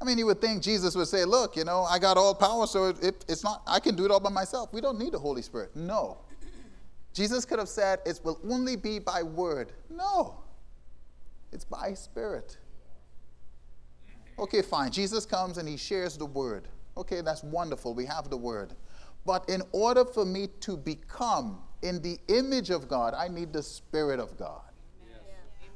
I 0.00 0.04
mean, 0.06 0.16
you 0.16 0.24
would 0.24 0.40
think 0.40 0.62
Jesus 0.62 0.94
would 0.94 1.08
say, 1.08 1.26
Look, 1.26 1.56
you 1.56 1.64
know, 1.64 1.82
I 1.82 1.98
got 1.98 2.16
all 2.16 2.34
power, 2.34 2.66
so 2.66 2.86
it, 2.86 3.22
it's 3.28 3.44
not, 3.44 3.60
I 3.66 3.80
can 3.80 3.94
do 3.94 4.06
it 4.06 4.10
all 4.10 4.18
by 4.18 4.30
myself. 4.30 4.72
We 4.72 4.80
don't 4.80 4.98
need 4.98 5.12
the 5.12 5.18
Holy 5.18 5.42
Spirit. 5.42 5.76
No. 5.76 6.16
Jesus 7.12 7.44
could 7.44 7.58
have 7.58 7.68
said, 7.68 7.98
It 8.06 8.18
will 8.24 8.40
only 8.50 8.76
be 8.76 8.98
by 8.98 9.24
word. 9.24 9.74
No. 9.90 10.36
It's 11.52 11.66
by 11.66 11.92
spirit. 11.92 12.56
Okay, 14.38 14.62
fine. 14.62 14.90
Jesus 14.90 15.24
comes 15.26 15.58
and 15.58 15.68
he 15.68 15.76
shares 15.76 16.16
the 16.16 16.26
word. 16.26 16.68
Okay, 16.96 17.20
that's 17.20 17.42
wonderful. 17.42 17.94
We 17.94 18.04
have 18.06 18.30
the 18.30 18.36
word. 18.36 18.74
But 19.26 19.48
in 19.48 19.62
order 19.72 20.04
for 20.04 20.24
me 20.24 20.48
to 20.60 20.76
become 20.76 21.60
in 21.82 22.02
the 22.02 22.18
image 22.28 22.70
of 22.70 22.88
God, 22.88 23.14
I 23.14 23.28
need 23.28 23.52
the 23.52 23.62
Spirit 23.62 24.20
of 24.20 24.36
God. 24.36 24.62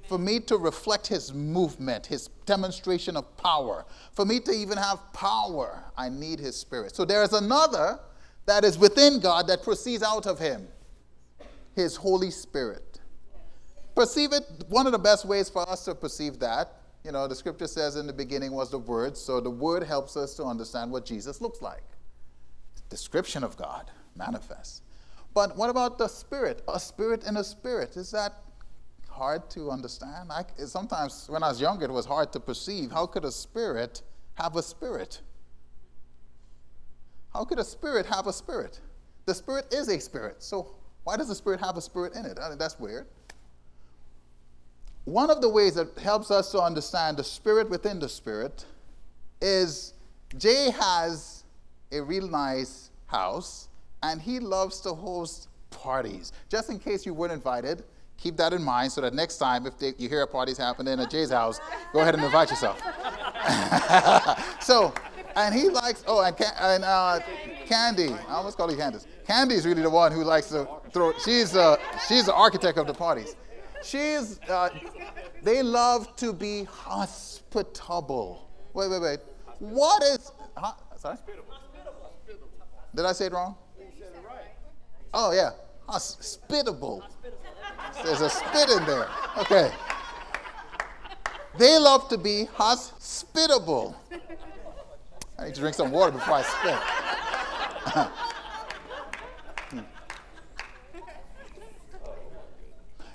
For 0.09 0.19
me 0.19 0.41
to 0.41 0.57
reflect 0.57 1.07
his 1.07 1.35
movement, 1.35 2.07
his 2.07 2.29
demonstration 2.47 3.15
of 3.15 3.37
power. 3.37 3.85
For 4.13 4.25
me 4.25 4.41
to 4.41 4.53
even 4.53 4.79
have 4.79 5.01
power, 5.13 5.85
I 5.99 6.09
need 6.09 6.41
his 6.41 6.57
Spirit. 6.57 6.97
So 6.97 7.05
there 7.05 7.23
is 7.23 7.35
another 7.35 8.01
that 8.47 8.65
is 8.65 8.79
within 8.79 9.21
God 9.21 9.47
that 9.49 9.63
proceeds 9.63 10.03
out 10.03 10.27
of 10.27 10.39
him 10.39 10.67
his 11.75 11.95
Holy 11.95 12.31
Spirit. 12.31 13.01
Perceive 13.95 14.33
it, 14.33 14.45
one 14.69 14.87
of 14.87 14.93
the 14.93 14.99
best 14.99 15.25
ways 15.25 15.49
for 15.49 15.69
us 15.69 15.85
to 15.85 15.95
perceive 15.95 16.39
that 16.39 16.78
you 17.09 17.13
know, 17.13 17.27
the 17.27 17.35
scripture 17.35 17.67
says 17.67 17.97
in 17.97 18.07
the 18.07 18.13
beginning 18.13 18.53
was 18.53 18.71
the 18.71 18.79
Word, 18.79 19.17
so 19.17 19.41
the 19.41 19.49
Word 19.49 19.83
helps 19.83 20.15
us 20.15 20.35
to 20.35 20.45
understand 20.45 20.91
what 20.93 21.07
Jesus 21.07 21.41
looks 21.41 21.63
like. 21.63 21.83
Description 22.91 23.43
of 23.43 23.57
God 23.57 23.91
manifests. 24.15 24.83
But 25.33 25.57
what 25.57 25.71
about 25.71 25.97
the 25.97 26.07
Spirit? 26.07 26.61
A 26.69 26.79
spirit 26.79 27.25
in 27.25 27.39
a 27.39 27.45
spirit. 27.45 27.97
Is 27.97 28.11
that 28.11 28.35
hard 29.09 29.49
to 29.53 29.71
understand? 29.71 30.31
I, 30.31 30.45
sometimes 30.67 31.31
when 31.31 31.43
I 31.43 31.49
was 31.49 31.63
younger, 31.63 31.87
it 31.87 31.91
was 31.91 32.05
hard 32.05 32.31
to 32.35 32.41
perceive. 32.41 32.91
How 32.91 33.07
could 33.07 33.25
a 33.25 33.33
spirit 33.33 34.03
have 34.35 34.57
a 34.57 34.63
spirit? 34.63 35.23
How 37.33 37.43
could 37.47 37.59
a 37.59 37.65
spirit 37.65 38.05
have 38.05 38.27
a 38.27 38.35
spirit? 38.35 38.81
The 39.25 39.35
spirit 39.35 39.73
is 39.73 39.89
a 39.89 39.99
spirit. 39.99 40.43
So 40.43 40.75
why 41.05 41.17
does 41.17 41.29
the 41.29 41.35
spirit 41.35 41.61
have 41.61 41.79
a 41.79 41.81
spirit 41.81 42.13
in 42.15 42.27
it? 42.27 42.39
I 42.39 42.51
mean, 42.51 42.59
that's 42.59 42.79
weird. 42.79 43.07
One 45.09 45.31
of 45.31 45.41
the 45.41 45.49
ways 45.49 45.73
that 45.77 45.97
helps 45.97 46.31
us 46.31 46.51
to 46.53 46.61
understand 46.61 47.17
the 47.17 47.25
spirit 47.25 47.71
within 47.71 47.99
the 47.99 48.11
spirit 48.11 48.67
is 49.41 49.95
Jay 50.37 50.71
has 50.71 51.45
a 51.91 52.03
real 52.03 52.29
nice 52.29 52.91
house 53.07 53.69
and 54.03 54.21
he 54.21 54.39
loves 54.39 54.83
to 54.83 54.93
host 54.93 55.49
parties. 55.71 56.33
Just 56.51 56.69
in 56.69 56.79
case 56.79 57.07
you 57.07 57.15
weren't 57.15 57.33
invited, 57.33 57.85
keep 58.19 58.37
that 58.37 58.53
in 58.53 58.63
mind 58.63 58.93
so 58.93 59.01
that 59.01 59.15
next 59.15 59.39
time 59.39 59.67
if 59.67 59.79
they, 59.79 59.95
you 59.97 60.11
hear 60.11 60.21
a 60.21 60.27
party's 60.27 60.59
happening 60.59 61.01
at 61.01 61.11
Jay's 61.11 61.31
house, 61.31 61.59
go 61.95 62.01
ahead 62.01 62.15
and 62.15 62.23
invite 62.23 62.51
yourself. 62.51 62.79
so, 64.61 64.93
and 65.37 65.55
he 65.55 65.71
likes, 65.71 66.05
oh, 66.07 66.23
and, 66.23 66.37
and 66.61 66.85
uh, 66.85 67.21
Candy, 67.65 68.13
I 68.29 68.35
almost 68.35 68.59
call 68.59 68.71
you 68.71 68.77
Candace. 68.77 69.07
Candy 69.27 69.55
is 69.55 69.65
really 69.65 69.81
the 69.81 69.89
one 69.89 70.13
who 70.13 70.23
likes 70.23 70.49
to 70.51 70.69
throw, 70.93 71.15
she's, 71.25 71.57
uh, 71.57 71.77
she's 72.07 72.27
the 72.27 72.35
architect 72.35 72.77
of 72.77 72.87
the 72.87 72.93
parties. 72.93 73.37
She's, 73.83 74.41
uh, 74.49 74.71
they 75.43 75.63
love 75.63 76.15
to 76.17 76.33
be 76.33 76.65
hospitable. 76.65 78.49
Wait, 78.75 78.91
wait, 78.91 79.01
wait. 79.01 79.21
What 79.59 80.03
is. 80.03 80.33
Huh? 80.57 80.73
Sorry? 80.97 81.17
Did 82.95 83.05
I 83.05 83.13
say 83.13 83.27
it 83.27 83.33
wrong? 83.33 83.57
Oh, 85.15 85.33
yeah. 85.33 85.51
Hospitable. 85.87 87.03
There's 88.05 88.21
a 88.21 88.29
spit 88.31 88.71
in 88.71 88.85
there. 88.87 89.09
Okay. 89.39 89.71
They 91.59 91.79
love 91.79 92.09
to 92.09 92.19
be 92.19 92.45
hospitable. 92.55 93.97
I 95.39 95.47
need 95.47 95.55
to 95.55 95.61
drink 95.61 95.75
some 95.75 95.91
water 95.91 96.13
before 96.13 96.35
I 96.35 96.43
spit. 96.43 98.19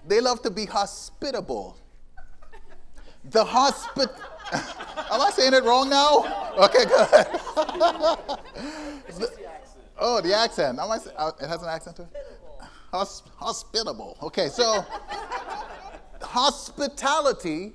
they 0.08 0.22
love 0.22 0.42
to 0.44 0.50
be 0.50 0.66
hospitable. 0.66 1.78
The 3.30 3.44
hospit. 3.44 4.10
Am 4.52 5.22
I 5.22 5.32
saying 5.34 5.54
it 5.54 5.64
wrong 5.64 5.90
now? 5.90 6.52
Okay, 6.58 6.86
good. 6.86 7.08
oh, 9.98 10.22
the 10.22 10.36
accent. 10.36 10.80
Am 10.80 10.92
I, 10.92 10.98
uh, 11.16 11.32
it 11.42 11.48
has 11.48 11.62
an 11.62 11.70
accent 11.70 11.96
to 11.98 12.04
it? 12.04 12.10
Hos- 12.92 13.24
hospitable. 13.38 14.18
Okay, 14.22 14.50
so 14.50 14.86
hospitality 16.22 17.74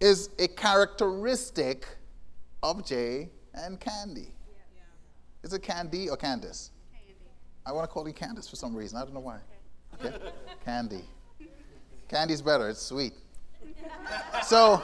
is 0.00 0.30
a 0.38 0.48
characteristic 0.48 1.86
of 2.62 2.84
Jay 2.84 3.30
and 3.54 3.80
Candy. 3.80 4.34
Is 5.42 5.52
it 5.52 5.62
Candy 5.62 6.08
or 6.08 6.16
Candace? 6.16 6.70
Candy. 6.92 7.14
I 7.66 7.72
want 7.72 7.88
to 7.88 7.92
call 7.92 8.06
you 8.06 8.14
Candace 8.14 8.48
for 8.48 8.56
some 8.56 8.74
reason. 8.74 8.98
I 8.98 9.04
don't 9.04 9.14
know 9.14 9.20
why. 9.20 9.38
Okay? 10.04 10.16
Candy. 10.64 11.04
Candy's 12.08 12.42
better. 12.42 12.68
It's 12.68 12.82
sweet. 12.82 13.12
So, 14.42 14.82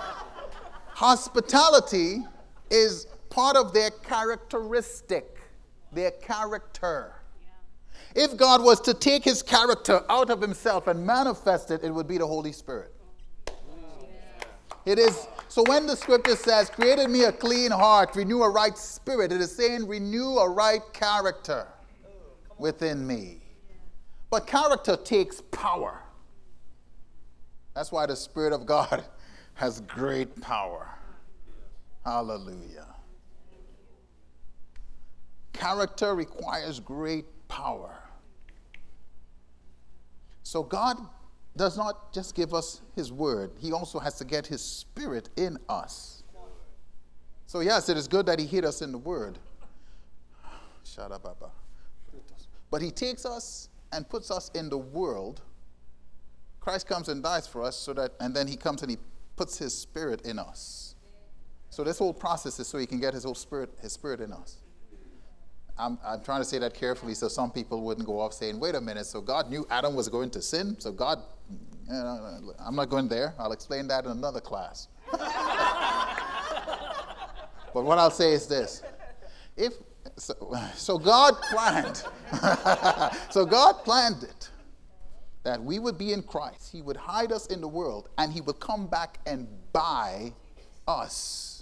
hospitality 0.88 2.24
is 2.70 3.06
part 3.30 3.56
of 3.56 3.72
their 3.72 3.90
characteristic, 3.90 5.38
their 5.92 6.12
character. 6.12 7.12
If 8.14 8.36
God 8.36 8.62
was 8.62 8.80
to 8.82 8.94
take 8.94 9.24
his 9.24 9.42
character 9.42 10.02
out 10.08 10.30
of 10.30 10.40
himself 10.40 10.86
and 10.86 11.04
manifest 11.04 11.70
it, 11.70 11.82
it 11.82 11.90
would 11.90 12.06
be 12.06 12.18
the 12.18 12.26
Holy 12.26 12.52
Spirit. 12.52 12.92
It 14.86 14.98
is 15.00 15.26
so 15.48 15.64
when 15.66 15.86
the 15.86 15.96
scripture 15.96 16.36
says, 16.36 16.70
Created 16.70 17.08
me 17.08 17.24
a 17.24 17.32
clean 17.32 17.70
heart, 17.70 18.14
renew 18.14 18.42
a 18.42 18.50
right 18.50 18.76
spirit, 18.76 19.32
it 19.32 19.40
is 19.40 19.54
saying, 19.54 19.86
Renew 19.88 20.38
a 20.38 20.48
right 20.48 20.82
character 20.92 21.66
within 22.58 23.06
me. 23.06 23.38
But 24.30 24.46
character 24.46 24.96
takes 24.96 25.40
power. 25.50 26.02
That's 27.74 27.92
why 27.92 28.06
the 28.06 28.16
Spirit 28.16 28.52
of 28.52 28.66
God 28.66 29.04
has 29.54 29.80
great 29.80 30.40
power. 30.40 30.88
Hallelujah. 32.04 32.86
Character 35.52 36.14
requires 36.14 36.80
great 36.80 37.24
power. 37.48 37.94
So 40.42 40.62
God 40.62 40.96
does 41.56 41.76
not 41.76 42.12
just 42.12 42.34
give 42.34 42.52
us 42.54 42.82
his 42.94 43.10
word, 43.10 43.50
he 43.58 43.72
also 43.72 43.98
has 43.98 44.16
to 44.18 44.24
get 44.24 44.46
his 44.46 44.62
spirit 44.62 45.30
in 45.36 45.58
us. 45.68 46.22
So, 47.46 47.60
yes, 47.60 47.88
it 47.88 47.96
is 47.96 48.08
good 48.08 48.26
that 48.26 48.38
he 48.38 48.46
hid 48.46 48.64
us 48.64 48.82
in 48.82 48.92
the 48.92 48.98
word. 48.98 49.38
But 52.70 52.82
he 52.82 52.90
takes 52.90 53.24
us 53.24 53.68
and 53.92 54.08
puts 54.08 54.30
us 54.30 54.50
in 54.54 54.68
the 54.68 54.78
world. 54.78 55.42
Christ 56.60 56.88
comes 56.88 57.08
and 57.08 57.22
dies 57.22 57.46
for 57.46 57.62
us 57.62 57.76
so 57.76 57.92
that 57.94 58.12
and 58.20 58.34
then 58.34 58.48
he 58.48 58.56
comes 58.56 58.82
and 58.82 58.90
he 58.90 58.98
puts 59.36 59.58
his 59.58 59.76
spirit 59.76 60.22
in 60.22 60.38
us. 60.38 60.94
So 61.70 61.84
this 61.84 61.98
whole 61.98 62.14
process 62.14 62.58
is 62.58 62.66
so 62.66 62.78
he 62.78 62.86
can 62.86 63.00
get 63.00 63.14
his 63.14 63.24
whole 63.24 63.34
spirit 63.34 63.70
his 63.80 63.92
spirit 63.92 64.20
in 64.20 64.32
us. 64.32 64.58
I'm, 65.78 65.98
I'm 66.04 66.22
trying 66.22 66.40
to 66.40 66.44
say 66.44 66.58
that 66.58 66.72
carefully 66.74 67.14
so 67.14 67.28
some 67.28 67.50
people 67.50 67.82
wouldn't 67.82 68.06
go 68.06 68.18
off 68.18 68.32
saying, 68.32 68.58
wait 68.58 68.74
a 68.74 68.80
minute, 68.80 69.04
so 69.04 69.20
God 69.20 69.50
knew 69.50 69.66
Adam 69.68 69.94
was 69.94 70.08
going 70.08 70.30
to 70.30 70.40
sin? 70.40 70.76
So 70.78 70.90
God, 70.90 71.18
you 71.50 71.92
know, 71.92 72.54
I'm 72.58 72.74
not 72.74 72.88
going 72.88 73.08
there. 73.08 73.34
I'll 73.38 73.52
explain 73.52 73.86
that 73.88 74.06
in 74.06 74.10
another 74.10 74.40
class. 74.40 74.88
but 75.12 75.22
what 77.74 77.98
I'll 77.98 78.10
say 78.10 78.32
is 78.32 78.46
this 78.46 78.82
if 79.56 79.74
so, 80.16 80.58
so 80.74 80.98
God 80.98 81.34
planned, 81.50 82.04
so 83.30 83.44
God 83.44 83.84
planned 83.84 84.22
it 84.22 84.50
that 85.42 85.62
we 85.62 85.78
would 85.78 85.96
be 85.96 86.12
in 86.12 86.22
Christ. 86.22 86.72
He 86.72 86.82
would 86.82 86.96
hide 86.96 87.30
us 87.30 87.46
in 87.46 87.60
the 87.60 87.68
world 87.68 88.08
and 88.18 88.32
he 88.32 88.40
would 88.40 88.58
come 88.58 88.88
back 88.88 89.18
and 89.26 89.46
buy 89.72 90.32
us 90.88 91.56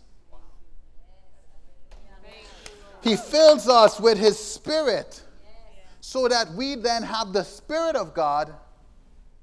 He 3.04 3.16
fills 3.16 3.68
us 3.68 4.00
with 4.00 4.16
His 4.16 4.38
Spirit 4.38 5.22
so 6.00 6.26
that 6.26 6.50
we 6.54 6.74
then 6.74 7.02
have 7.02 7.34
the 7.34 7.44
Spirit 7.44 7.96
of 7.96 8.14
God 8.14 8.52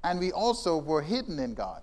and 0.02 0.18
we 0.18 0.32
also 0.32 0.78
were 0.78 1.00
hidden 1.00 1.38
in 1.38 1.54
God. 1.54 1.80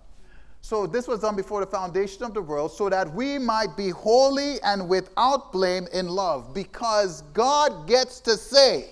So 0.62 0.86
this 0.86 1.08
was 1.08 1.22
done 1.22 1.36
before 1.36 1.62
the 1.62 1.72
foundation 1.72 2.24
of 2.24 2.34
the 2.34 2.42
world 2.42 2.72
so 2.72 2.90
that 2.90 3.12
we 3.14 3.38
might 3.38 3.76
be 3.78 3.90
holy 3.90 4.62
and 4.62 4.88
without 4.88 5.52
blame 5.52 5.88
in 5.94 6.08
love 6.08 6.54
because 6.54 7.22
God 7.34 7.88
gets 7.88 8.20
to 8.22 8.38
say, 8.38 8.90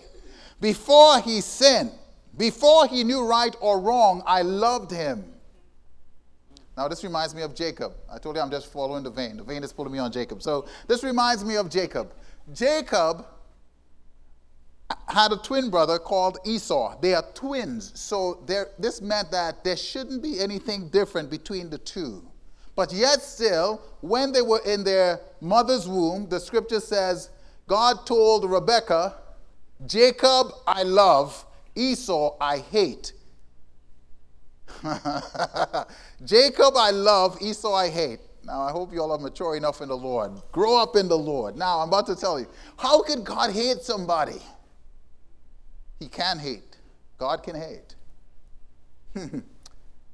before 0.60 1.20
he 1.20 1.42
sinned, 1.42 1.92
before 2.38 2.88
he 2.88 3.04
knew 3.04 3.26
right 3.26 3.56
or 3.60 3.80
wrong, 3.80 4.24
I 4.26 4.42
loved 4.42 4.92
him. 4.92 5.26
Now, 6.78 6.88
this 6.88 7.04
reminds 7.04 7.34
me 7.34 7.42
of 7.42 7.56
Jacob. 7.56 7.94
I 8.12 8.20
told 8.20 8.36
you 8.36 8.42
I'm 8.42 8.52
just 8.52 8.72
following 8.72 9.04
the 9.04 9.10
vein. 9.10 9.38
The 9.38 9.44
vein 9.44 9.64
is 9.64 9.74
pulling 9.74 9.92
me 9.92 9.98
on 9.98 10.12
Jacob. 10.12 10.44
So, 10.44 10.68
this 10.88 11.04
reminds 11.04 11.44
me 11.44 11.56
of 11.56 11.70
Jacob. 11.70 12.14
Jacob 12.54 13.26
had 15.08 15.32
a 15.32 15.38
twin 15.38 15.70
brother 15.70 16.00
called 16.00 16.38
Esau. 16.46 17.00
They 17.02 17.14
are 17.14 17.26
twins. 17.34 17.92
So 18.00 18.44
this 18.78 19.02
meant 19.02 19.32
that 19.32 19.64
there 19.64 19.78
shouldn't 19.78 20.22
be 20.22 20.40
anything 20.40 20.90
different 20.90 21.30
between 21.30 21.70
the 21.70 21.78
two. 21.78 22.24
But 22.76 22.94
yet, 22.94 23.22
still, 23.24 23.82
when 24.02 24.32
they 24.32 24.44
were 24.44 24.62
in 24.66 24.84
their 24.84 25.20
mother's 25.42 25.88
womb, 25.88 26.30
the 26.30 26.40
scripture 26.40 26.80
says, 26.80 27.32
God 27.68 28.06
told 28.06 28.50
Rebekah, 28.50 29.16
Jacob 29.86 30.52
I 30.68 30.84
love, 30.84 31.46
Esau 31.76 32.38
I 32.40 32.60
hate. 32.60 33.14
Jacob 36.24 36.76
I 36.78 36.92
love, 36.92 37.42
Esau 37.42 37.74
I 37.74 37.90
hate. 37.90 38.20
Now, 38.46 38.62
I 38.62 38.72
hope 38.72 38.94
you 38.94 39.02
all 39.02 39.12
are 39.12 39.18
mature 39.18 39.58
enough 39.58 39.82
in 39.82 39.90
the 39.90 39.98
Lord. 39.98 40.32
Grow 40.52 40.82
up 40.82 40.96
in 40.96 41.08
the 41.08 41.18
Lord. 41.18 41.58
Now, 41.58 41.80
I'm 41.80 41.90
about 41.90 42.06
to 42.08 42.16
tell 42.16 42.40
you 42.40 42.48
how 42.78 43.02
could 43.02 43.24
God 43.24 43.52
hate 43.52 43.82
somebody? 43.82 44.40
He 46.00 46.08
can 46.08 46.40
hate. 46.40 46.78
God 47.18 47.44
can 47.44 47.56
hate. 47.56 47.96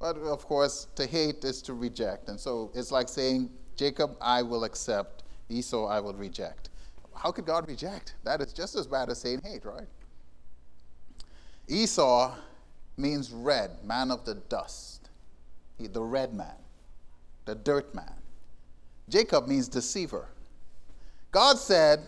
but 0.00 0.16
of 0.16 0.44
course, 0.46 0.86
to 0.96 1.06
hate 1.06 1.44
is 1.44 1.60
to 1.62 1.74
reject. 1.74 2.28
And 2.28 2.38
so 2.40 2.70
it's 2.74 2.90
like 2.90 3.08
saying, 3.08 3.50
Jacob, 3.76 4.16
I 4.20 4.42
will 4.42 4.64
accept, 4.64 5.24
Esau, 5.48 5.86
I 5.86 6.00
will 6.00 6.14
reject. 6.14 6.70
How 7.14 7.30
could 7.30 7.46
God 7.46 7.68
reject? 7.68 8.14
That 8.24 8.40
is 8.40 8.52
just 8.52 8.74
as 8.74 8.86
bad 8.86 9.10
as 9.10 9.20
saying 9.20 9.42
hate, 9.44 9.64
right? 9.64 9.86
Esau 11.68 12.34
means 12.96 13.30
red, 13.30 13.70
man 13.84 14.10
of 14.10 14.24
the 14.24 14.34
dust. 14.34 15.08
He, 15.78 15.86
the 15.86 16.02
red 16.02 16.34
man, 16.34 16.56
the 17.44 17.54
dirt 17.54 17.94
man. 17.94 18.12
Jacob 19.08 19.48
means 19.48 19.68
deceiver. 19.68 20.28
God 21.30 21.58
said, 21.58 22.00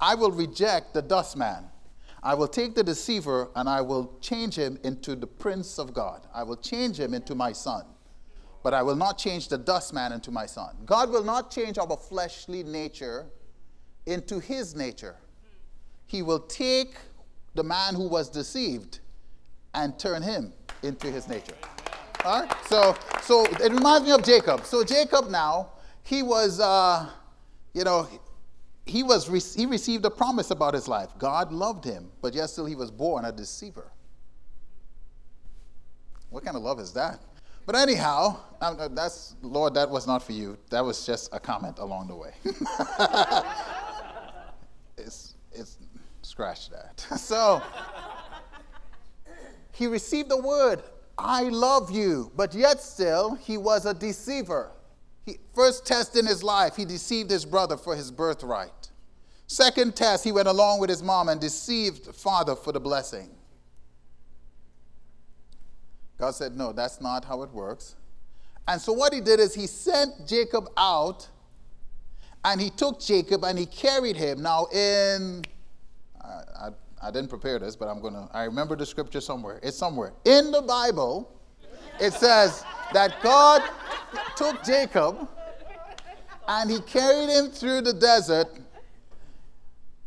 I 0.00 0.14
will 0.14 0.32
reject 0.32 0.94
the 0.94 1.02
dust 1.02 1.36
man. 1.36 1.64
I 2.22 2.34
will 2.34 2.48
take 2.48 2.74
the 2.74 2.84
deceiver 2.84 3.50
and 3.56 3.68
I 3.68 3.80
will 3.80 4.16
change 4.20 4.54
him 4.54 4.78
into 4.84 5.16
the 5.16 5.26
prince 5.26 5.78
of 5.78 5.92
God. 5.92 6.26
I 6.32 6.44
will 6.44 6.56
change 6.56 7.00
him 7.00 7.14
into 7.14 7.34
my 7.34 7.52
son. 7.52 7.84
But 8.62 8.74
I 8.74 8.82
will 8.82 8.94
not 8.94 9.18
change 9.18 9.48
the 9.48 9.58
dust 9.58 9.92
man 9.92 10.12
into 10.12 10.30
my 10.30 10.46
son. 10.46 10.76
God 10.86 11.10
will 11.10 11.24
not 11.24 11.50
change 11.50 11.78
our 11.78 11.96
fleshly 11.96 12.62
nature 12.62 13.26
into 14.06 14.38
his 14.38 14.76
nature. 14.76 15.16
He 16.06 16.22
will 16.22 16.38
take 16.40 16.94
the 17.54 17.64
man 17.64 17.94
who 17.94 18.08
was 18.08 18.28
deceived 18.28 19.00
and 19.74 19.98
turn 19.98 20.22
him 20.22 20.52
into 20.84 21.10
his 21.10 21.28
nature. 21.28 21.56
All 22.24 22.42
right? 22.42 22.56
So, 22.66 22.94
so 23.22 23.44
it 23.44 23.72
reminds 23.72 24.06
me 24.06 24.12
of 24.12 24.22
Jacob. 24.22 24.64
So 24.64 24.84
Jacob 24.84 25.28
now 25.28 25.70
he 26.04 26.22
was, 26.22 26.60
uh, 26.60 27.08
you 27.74 27.84
know, 27.84 28.08
he 28.86 29.02
was 29.02 29.54
he 29.54 29.66
received 29.66 30.04
a 30.04 30.10
promise 30.10 30.50
about 30.50 30.74
his 30.74 30.88
life. 30.88 31.10
God 31.18 31.52
loved 31.52 31.84
him, 31.84 32.10
but 32.20 32.34
yet 32.34 32.50
still 32.50 32.66
he 32.66 32.74
was 32.74 32.90
born 32.90 33.24
a 33.24 33.32
deceiver. 33.32 33.92
What 36.30 36.44
kind 36.44 36.56
of 36.56 36.62
love 36.62 36.80
is 36.80 36.92
that? 36.94 37.20
But 37.64 37.76
anyhow, 37.76 38.38
uh, 38.60 38.88
that's 38.88 39.36
Lord. 39.42 39.74
That 39.74 39.88
was 39.88 40.06
not 40.06 40.22
for 40.22 40.32
you. 40.32 40.58
That 40.70 40.84
was 40.84 41.06
just 41.06 41.32
a 41.32 41.38
comment 41.38 41.78
along 41.78 42.08
the 42.08 42.16
way. 42.16 42.32
it's 44.98 45.34
it's 45.52 45.78
scratch 46.22 46.70
that. 46.70 46.98
so 47.18 47.62
he 49.70 49.86
received 49.86 50.28
the 50.28 50.38
word, 50.38 50.82
"I 51.16 51.44
love 51.44 51.92
you," 51.92 52.32
but 52.34 52.52
yet 52.52 52.80
still 52.80 53.36
he 53.36 53.56
was 53.56 53.86
a 53.86 53.94
deceiver. 53.94 54.72
He, 55.24 55.38
first 55.54 55.86
test 55.86 56.16
in 56.16 56.26
his 56.26 56.42
life, 56.42 56.76
he 56.76 56.84
deceived 56.84 57.30
his 57.30 57.44
brother 57.44 57.76
for 57.76 57.94
his 57.94 58.10
birthright. 58.10 58.90
Second 59.46 59.94
test, 59.94 60.24
he 60.24 60.32
went 60.32 60.48
along 60.48 60.80
with 60.80 60.90
his 60.90 61.02
mom 61.02 61.28
and 61.28 61.40
deceived 61.40 62.14
father 62.14 62.56
for 62.56 62.72
the 62.72 62.80
blessing. 62.80 63.30
God 66.18 66.34
said, 66.34 66.56
No, 66.56 66.72
that's 66.72 67.00
not 67.00 67.24
how 67.24 67.42
it 67.42 67.50
works. 67.50 67.96
And 68.66 68.80
so 68.80 68.92
what 68.92 69.12
he 69.12 69.20
did 69.20 69.40
is 69.40 69.54
he 69.54 69.66
sent 69.66 70.26
Jacob 70.26 70.68
out 70.76 71.28
and 72.44 72.60
he 72.60 72.70
took 72.70 73.00
Jacob 73.00 73.44
and 73.44 73.58
he 73.58 73.66
carried 73.66 74.16
him. 74.16 74.42
Now, 74.42 74.66
in, 74.66 75.42
I, 76.20 76.26
I, 76.28 76.68
I 77.02 77.10
didn't 77.10 77.28
prepare 77.28 77.58
this, 77.58 77.76
but 77.76 77.88
I'm 77.88 78.00
going 78.00 78.14
to, 78.14 78.28
I 78.32 78.44
remember 78.44 78.76
the 78.76 78.86
scripture 78.86 79.20
somewhere. 79.20 79.58
It's 79.62 79.76
somewhere. 79.76 80.12
In 80.24 80.50
the 80.50 80.62
Bible, 80.62 81.40
it 82.00 82.12
says 82.12 82.64
that 82.92 83.20
God 83.22 83.62
took 84.36 84.62
Jacob 84.64 85.28
and 86.48 86.70
he 86.70 86.80
carried 86.80 87.28
him 87.28 87.50
through 87.50 87.82
the 87.82 87.92
desert 87.92 88.48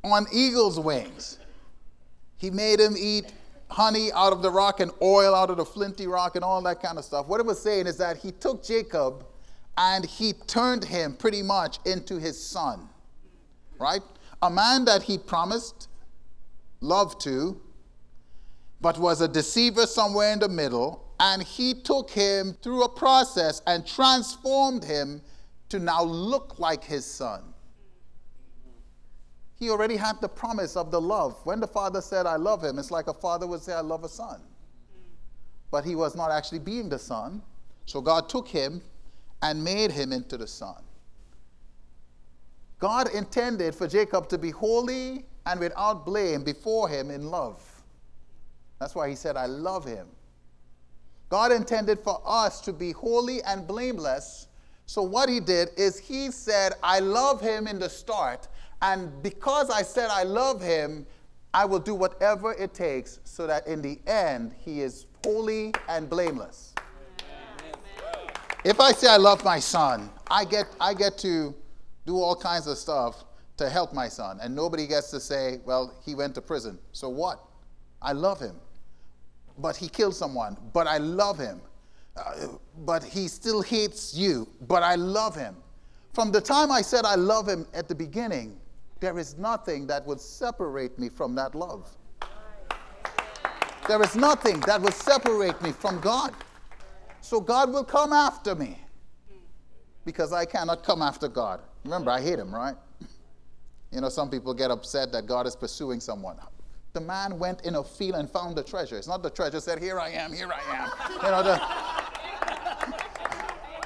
on 0.04 0.26
eagle's 0.32 0.80
wings. 0.80 1.40
He 2.38 2.50
made 2.52 2.80
him 2.80 2.96
eat 2.98 3.34
honey 3.70 4.12
out 4.14 4.32
of 4.32 4.42
the 4.42 4.50
rock 4.50 4.80
and 4.80 4.92
oil 5.02 5.34
out 5.34 5.50
of 5.50 5.58
the 5.58 5.66
flinty 5.66 6.08
rock 6.08 6.36
and 6.36 6.44
all 6.44 6.62
that 6.62 6.82
kind 6.82 6.98
of 6.98 7.06
stuff. 7.06 7.28
What 7.28 7.40
it 7.40 7.46
was 7.46 7.62
saying 7.62 7.88
is 7.88 7.98
that 7.98 8.18
he 8.18 8.32
took 8.32 8.64
Jacob 8.64 9.26
and 9.78 10.06
he 10.06 10.34
turned 10.34 10.84
him 10.84 11.16
pretty 11.16 11.42
much 11.42 11.80
into 11.86 12.20
his 12.20 12.42
son, 12.42 12.88
right? 13.80 14.02
A 14.42 14.50
man 14.50 14.86
that 14.86 15.04
he 15.04 15.18
promised 15.18 15.90
love 16.82 17.18
to, 17.20 17.60
but 18.80 18.98
was 19.00 19.22
a 19.22 19.28
deceiver 19.28 19.86
somewhere 19.88 20.32
in 20.32 20.40
the 20.40 20.50
middle, 20.50 21.05
and 21.20 21.42
he 21.44 21.74
took 21.74 22.10
him 22.10 22.56
through 22.62 22.84
a 22.84 22.90
process 22.90 23.62
and 23.68 23.86
transformed 23.86 24.84
him 24.84 25.22
to 25.70 25.80
now 25.80 26.04
look 26.04 26.60
like 26.60 26.84
his 26.84 27.06
son. 27.06 27.42
He 29.58 29.70
already 29.70 29.96
had 29.96 30.20
the 30.20 30.28
promise 30.28 30.76
of 30.76 30.92
the 30.92 31.00
love. 31.00 31.40
When 31.46 31.60
the 31.60 31.68
father 31.68 32.02
said, 32.02 32.26
I 32.26 32.36
love 32.36 32.64
him, 32.64 32.78
it's 32.78 32.92
like 32.92 33.08
a 33.08 33.14
father 33.14 33.48
would 33.48 33.62
say, 33.62 33.74
I 33.74 33.82
love 33.82 34.04
a 34.04 34.10
son. 34.10 34.42
But 35.72 35.86
he 35.86 35.96
was 35.96 36.16
not 36.16 36.30
actually 36.32 36.60
being 36.60 36.90
the 36.90 37.00
son. 37.00 37.42
So 37.86 38.02
God 38.02 38.28
took 38.28 38.48
him 38.48 38.82
and 39.42 39.64
made 39.64 39.92
him 39.92 40.12
into 40.12 40.38
the 40.38 40.48
son. 40.48 40.84
God 42.80 43.10
intended 43.16 43.74
for 43.74 43.88
Jacob 43.88 44.28
to 44.30 44.38
be 44.38 44.52
holy 44.52 45.26
and 45.46 45.60
without 45.60 46.06
blame 46.06 46.44
before 46.44 46.90
him 46.90 47.10
in 47.10 47.28
love. 47.30 47.62
That's 48.80 48.94
why 48.94 49.10
he 49.10 49.16
said, 49.16 49.38
I 49.38 49.46
love 49.46 49.86
him. 49.86 50.08
God 51.30 51.52
intended 51.52 52.00
for 52.00 52.22
us 52.26 52.62
to 52.62 52.74
be 52.74 52.92
holy 52.92 53.42
and 53.44 53.68
blameless. 53.68 54.48
So, 54.86 55.02
what 55.02 55.28
he 55.30 55.40
did 55.40 55.70
is 55.78 55.98
he 55.98 56.30
said, 56.30 56.74
I 56.84 57.00
love 57.00 57.42
him 57.42 57.68
in 57.68 57.80
the 57.80 57.90
start. 57.90 58.48
And 58.82 59.12
because 59.24 59.70
I 59.70 59.82
said 59.82 60.10
I 60.12 60.24
love 60.24 60.62
him, 60.62 61.08
I 61.54 61.66
will 61.66 61.80
do 61.80 61.96
whatever 61.96 62.54
it 62.54 62.74
takes 62.74 63.20
so 63.24 63.48
that 63.48 63.66
in 63.66 63.82
the 63.82 64.00
end, 64.06 64.54
he 64.60 64.82
is 64.82 65.08
holy 65.24 65.74
and 65.88 66.10
blameless. 66.10 66.76
If 68.64 68.80
I 68.80 68.92
say 68.92 69.08
I 69.08 69.18
love 69.18 69.44
my 69.44 69.60
son, 69.60 70.10
I 70.30 70.44
get, 70.46 70.68
I 70.80 70.94
get 70.94 71.18
to 71.20 71.56
do 72.06 72.18
all 72.18 72.36
kinds 72.36 72.68
of 72.68 72.78
stuff 72.78 73.24
to 73.58 73.70
help 73.70 73.94
my 73.94 74.08
son. 74.08 74.40
And 74.42 74.56
nobody 74.56 74.86
gets 74.86 75.10
to 75.12 75.20
say, 75.20 75.60
well, 75.66 75.96
he 76.06 76.14
went 76.14 76.36
to 76.36 76.42
prison. 76.42 76.78
So 76.92 77.10
what? 77.10 77.44
I 78.02 78.12
love 78.12 78.40
him 78.40 78.56
but 79.58 79.76
he 79.76 79.88
killed 79.88 80.16
someone, 80.16 80.58
but 80.74 80.88
I 80.88 80.98
love 80.98 81.38
him. 81.38 81.62
Uh, 82.18 82.48
but 82.86 83.04
he 83.04 83.28
still 83.28 83.62
hates 83.62 84.16
you, 84.16 84.48
but 84.68 84.84
I 84.84 84.96
love 84.96 85.36
him. 85.36 85.56
From 86.14 86.32
the 86.32 86.40
time 86.40 86.72
I 86.72 86.82
said 86.82 87.04
I 87.04 87.16
love 87.16 87.48
him 87.48 87.66
at 87.74 87.90
the 87.90 87.96
beginning, 87.96 88.58
there 89.02 89.20
is 89.20 89.38
nothing 89.38 89.86
that 89.88 90.06
would 90.06 90.22
separate 90.22 90.98
me 90.98 91.10
from 91.10 91.36
that 91.36 91.56
love. 91.56 91.90
There 93.88 94.02
is 94.02 94.16
nothing 94.16 94.62
that 94.62 94.82
will 94.82 94.92
separate 94.92 95.62
me 95.62 95.72
from 95.72 96.00
God. 96.00 96.34
So 97.22 97.42
God 97.42 97.72
will 97.72 97.84
come 97.84 98.14
after 98.14 98.56
me 98.56 98.80
because 100.06 100.32
I 100.32 100.46
cannot 100.46 100.84
come 100.84 101.02
after 101.02 101.28
God. 101.28 101.60
Remember, 101.84 102.12
I 102.12 102.22
hate 102.22 102.40
him, 102.40 102.54
right? 102.54 102.76
You 103.92 104.02
know, 104.02 104.10
some 104.10 104.30
people 104.30 104.54
get 104.54 104.72
upset 104.72 105.12
that 105.12 105.26
God 105.26 105.46
is 105.48 105.56
pursuing 105.56 106.00
someone 106.00 106.38
the 106.96 107.02
man 107.02 107.38
went 107.38 107.62
in 107.66 107.76
a 107.76 107.84
field 107.84 108.16
and 108.16 108.28
found 108.28 108.56
the 108.56 108.64
treasure. 108.64 108.98
It's 108.98 109.08
not 109.08 109.22
the 109.22 109.30
treasure 109.30 109.60
said, 109.60 109.80
Here 109.80 110.00
I 110.00 110.10
am, 110.10 110.34
here 110.34 110.50
I 110.52 110.62
am. 110.76 110.90
You 111.24 111.30
know, 111.30 111.44
the, 111.44 111.62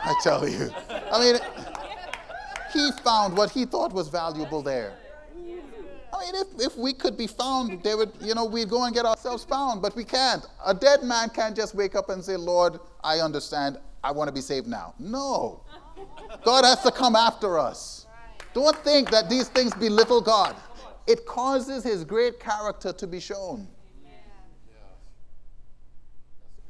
I 0.02 0.16
tell 0.24 0.48
you. 0.48 0.72
I 1.12 1.20
mean, 1.20 1.40
he 2.72 2.92
found 3.04 3.36
what 3.36 3.50
he 3.50 3.66
thought 3.66 3.92
was 3.92 4.08
valuable 4.08 4.62
there. 4.62 4.94
I 5.36 6.20
mean, 6.26 6.36
if, 6.36 6.48
if 6.60 6.78
we 6.78 6.94
could 6.94 7.18
be 7.18 7.28
found, 7.28 7.82
they 7.84 7.96
would, 7.96 8.12
you 8.22 8.36
know, 8.36 8.46
we'd 8.46 8.70
go 8.70 8.84
and 8.84 8.94
get 8.94 9.06
ourselves 9.06 9.44
found, 9.44 9.82
but 9.82 9.96
we 9.96 10.04
can't. 10.04 10.46
A 10.66 10.74
dead 10.74 11.02
man 11.04 11.30
can't 11.30 11.56
just 11.56 11.74
wake 11.74 11.96
up 11.96 12.10
and 12.10 12.24
say, 12.24 12.36
Lord, 12.36 12.80
I 13.04 13.20
understand, 13.20 13.80
I 14.04 14.12
want 14.12 14.28
to 14.28 14.34
be 14.34 14.42
saved 14.42 14.68
now. 14.68 14.94
No. 15.00 15.62
God 16.44 16.64
has 16.64 16.84
to 16.84 16.92
come 16.92 17.16
after 17.16 17.58
us. 17.58 18.06
Don't 18.54 18.78
think 18.84 19.10
that 19.12 19.30
these 19.30 19.48
things 19.48 19.74
belittle 19.74 20.22
God 20.22 20.56
it 21.10 21.26
causes 21.26 21.84
his 21.84 22.04
great 22.04 22.40
character 22.40 22.94
to 22.94 23.08
be 23.08 23.20
shown. 23.20 23.68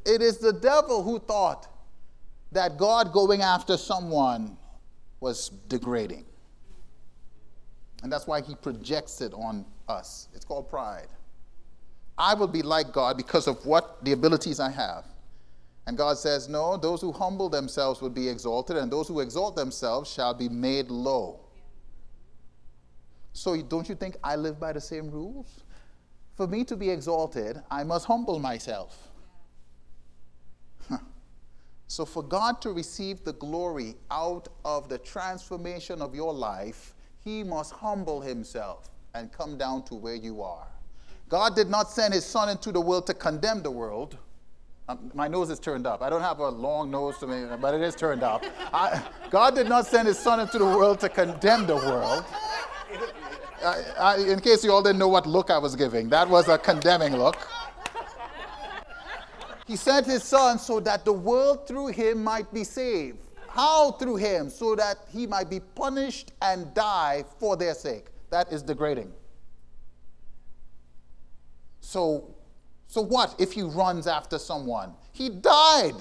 It 0.06 0.22
is 0.22 0.38
the 0.38 0.54
devil 0.54 1.04
who 1.04 1.20
thought 1.20 1.68
that 2.54 2.78
God 2.78 3.12
going 3.12 3.42
after 3.42 3.76
someone 3.76 4.56
was 5.20 5.50
degrading. 5.68 6.24
And 8.02 8.10
that's 8.10 8.28
why 8.28 8.40
he 8.40 8.56
projects 8.56 9.20
it 9.20 9.34
on 9.34 9.66
us. 9.90 10.30
It's 10.34 10.46
called 10.46 10.70
pride. 10.70 11.10
I 12.18 12.34
will 12.34 12.48
be 12.48 12.62
like 12.62 12.94
God 12.94 13.18
because 13.18 13.46
of 13.46 13.66
what 13.66 14.04
the 14.06 14.14
abilities 14.14 14.62
I 14.62 14.72
have. 14.72 15.04
And 15.86 15.98
God 15.98 16.18
says, 16.18 16.48
No, 16.48 16.78
those 16.78 17.02
who 17.02 17.12
humble 17.12 17.50
themselves 17.50 18.00
will 18.00 18.10
be 18.10 18.30
exalted, 18.30 18.78
and 18.78 18.90
those 18.90 19.10
who 19.10 19.20
exalt 19.20 19.58
themselves 19.58 20.10
shall 20.10 20.34
be 20.34 20.48
made 20.48 20.90
low. 20.90 21.42
So 23.40 23.56
don't 23.62 23.88
you 23.88 23.96
think 23.96 24.18
I 24.22 24.36
live 24.36 24.60
by 24.60 24.74
the 24.74 24.82
same 24.82 25.10
rules? 25.10 25.64
For 26.36 26.46
me 26.46 26.66
to 26.66 26.76
be 26.76 26.90
exalted, 26.90 27.62
I 27.72 27.86
must 27.86 28.06
humble 28.06 28.38
myself. 28.38 29.08
So, 31.88 32.06
for 32.06 32.22
God 32.22 32.62
to 32.62 32.72
receive 32.72 33.24
the 33.24 33.34
glory 33.34 33.96
out 34.12 34.48
of 34.64 34.90
the 34.90 35.00
transformation 35.00 36.04
of 36.04 36.14
your 36.14 36.32
life, 36.32 36.94
He 37.24 37.44
must 37.44 37.72
humble 37.74 38.22
Himself 38.22 38.92
and 39.16 39.32
come 39.32 39.58
down 39.58 39.84
to 39.86 39.96
where 39.96 40.14
you 40.14 40.44
are. 40.44 40.68
God 41.30 41.56
did 41.56 41.68
not 41.68 41.90
send 41.90 42.14
His 42.14 42.26
Son 42.26 42.48
into 42.50 42.72
the 42.72 42.82
world 42.82 43.08
to 43.08 43.16
condemn 43.16 43.64
the 43.64 43.72
world. 43.72 44.18
Um, 44.88 45.12
my 45.16 45.28
nose 45.28 45.50
is 45.50 45.60
turned 45.60 45.88
up. 45.88 46.04
I 46.04 46.12
don't 46.12 46.22
have 46.22 46.40
a 46.40 46.50
long 46.50 46.92
nose 46.92 47.18
to 47.20 47.28
me, 47.28 47.48
but 47.60 47.74
it 47.74 47.82
is 47.82 47.96
turned 47.96 48.22
up. 48.22 48.44
I, 48.72 49.02
God 49.32 49.56
did 49.56 49.68
not 49.68 49.88
send 49.88 50.08
His 50.08 50.20
Son 50.20 50.40
into 50.42 50.60
the 50.60 50.66
world 50.66 51.00
to 51.00 51.10
condemn 51.10 51.66
the 51.66 51.78
world. 51.78 52.24
I, 53.64 53.84
I, 54.00 54.18
in 54.18 54.40
case 54.40 54.64
you 54.64 54.72
all 54.72 54.82
didn't 54.82 55.00
know 55.00 55.08
what 55.08 55.26
look 55.28 55.50
I 55.50 55.58
was 55.58 55.76
giving, 55.76 56.10
that 56.10 56.30
was 56.30 56.48
a 56.48 56.58
condemning 56.58 57.16
look. 57.18 57.48
He 59.68 59.76
sent 59.76 60.08
his 60.08 60.24
son 60.24 60.58
so 60.58 60.80
that 60.80 61.06
the 61.06 61.14
world 61.14 61.68
through 61.68 61.88
him 61.88 62.24
might 62.24 62.52
be 62.52 62.64
saved. 62.64 63.20
How 63.48 63.92
through 63.92 64.16
him? 64.16 64.50
So 64.50 64.76
that 64.76 64.98
he 65.12 65.28
might 65.28 65.50
be 65.50 65.60
punished 65.60 66.32
and 66.42 66.74
die 66.74 67.24
for 67.40 67.56
their 67.56 67.74
sake. 67.74 68.08
That 68.32 68.52
is 68.52 68.62
degrading. 68.64 69.12
So, 71.82 72.36
so 72.88 73.02
what 73.02 73.36
if 73.40 73.52
he 73.52 73.62
runs 73.62 74.08
after 74.08 74.40
someone? 74.40 74.94
He 75.12 75.30
died. 75.30 75.96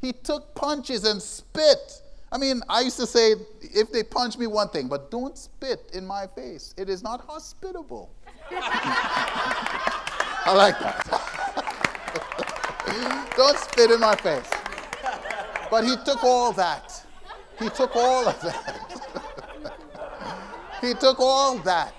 He 0.00 0.12
took 0.12 0.54
punches 0.54 1.04
and 1.04 1.20
spit 1.20 2.02
I 2.30 2.36
mean, 2.36 2.60
I 2.68 2.82
used 2.82 2.98
to 2.98 3.06
say, 3.06 3.36
if 3.62 3.90
they 3.90 4.02
punch 4.02 4.36
me, 4.36 4.46
one 4.46 4.68
thing, 4.68 4.86
but 4.86 5.10
don't 5.10 5.34
spit 5.36 5.90
in 5.94 6.06
my 6.06 6.26
face. 6.26 6.74
It 6.76 6.90
is 6.90 7.02
not 7.02 7.24
hospitable. 7.26 8.10
I 8.50 10.52
like 10.54 10.78
that. 10.78 11.06
don't 13.36 13.56
spit 13.56 13.90
in 13.90 14.00
my 14.00 14.14
face. 14.16 14.50
But 15.70 15.84
he 15.84 15.96
took 16.04 16.22
all 16.22 16.52
that. 16.52 17.02
He 17.58 17.70
took 17.70 17.96
all 17.96 18.28
of 18.28 18.38
that. 18.42 18.84
he 20.82 20.92
took 20.94 21.20
all 21.20 21.58
that. 21.58 21.94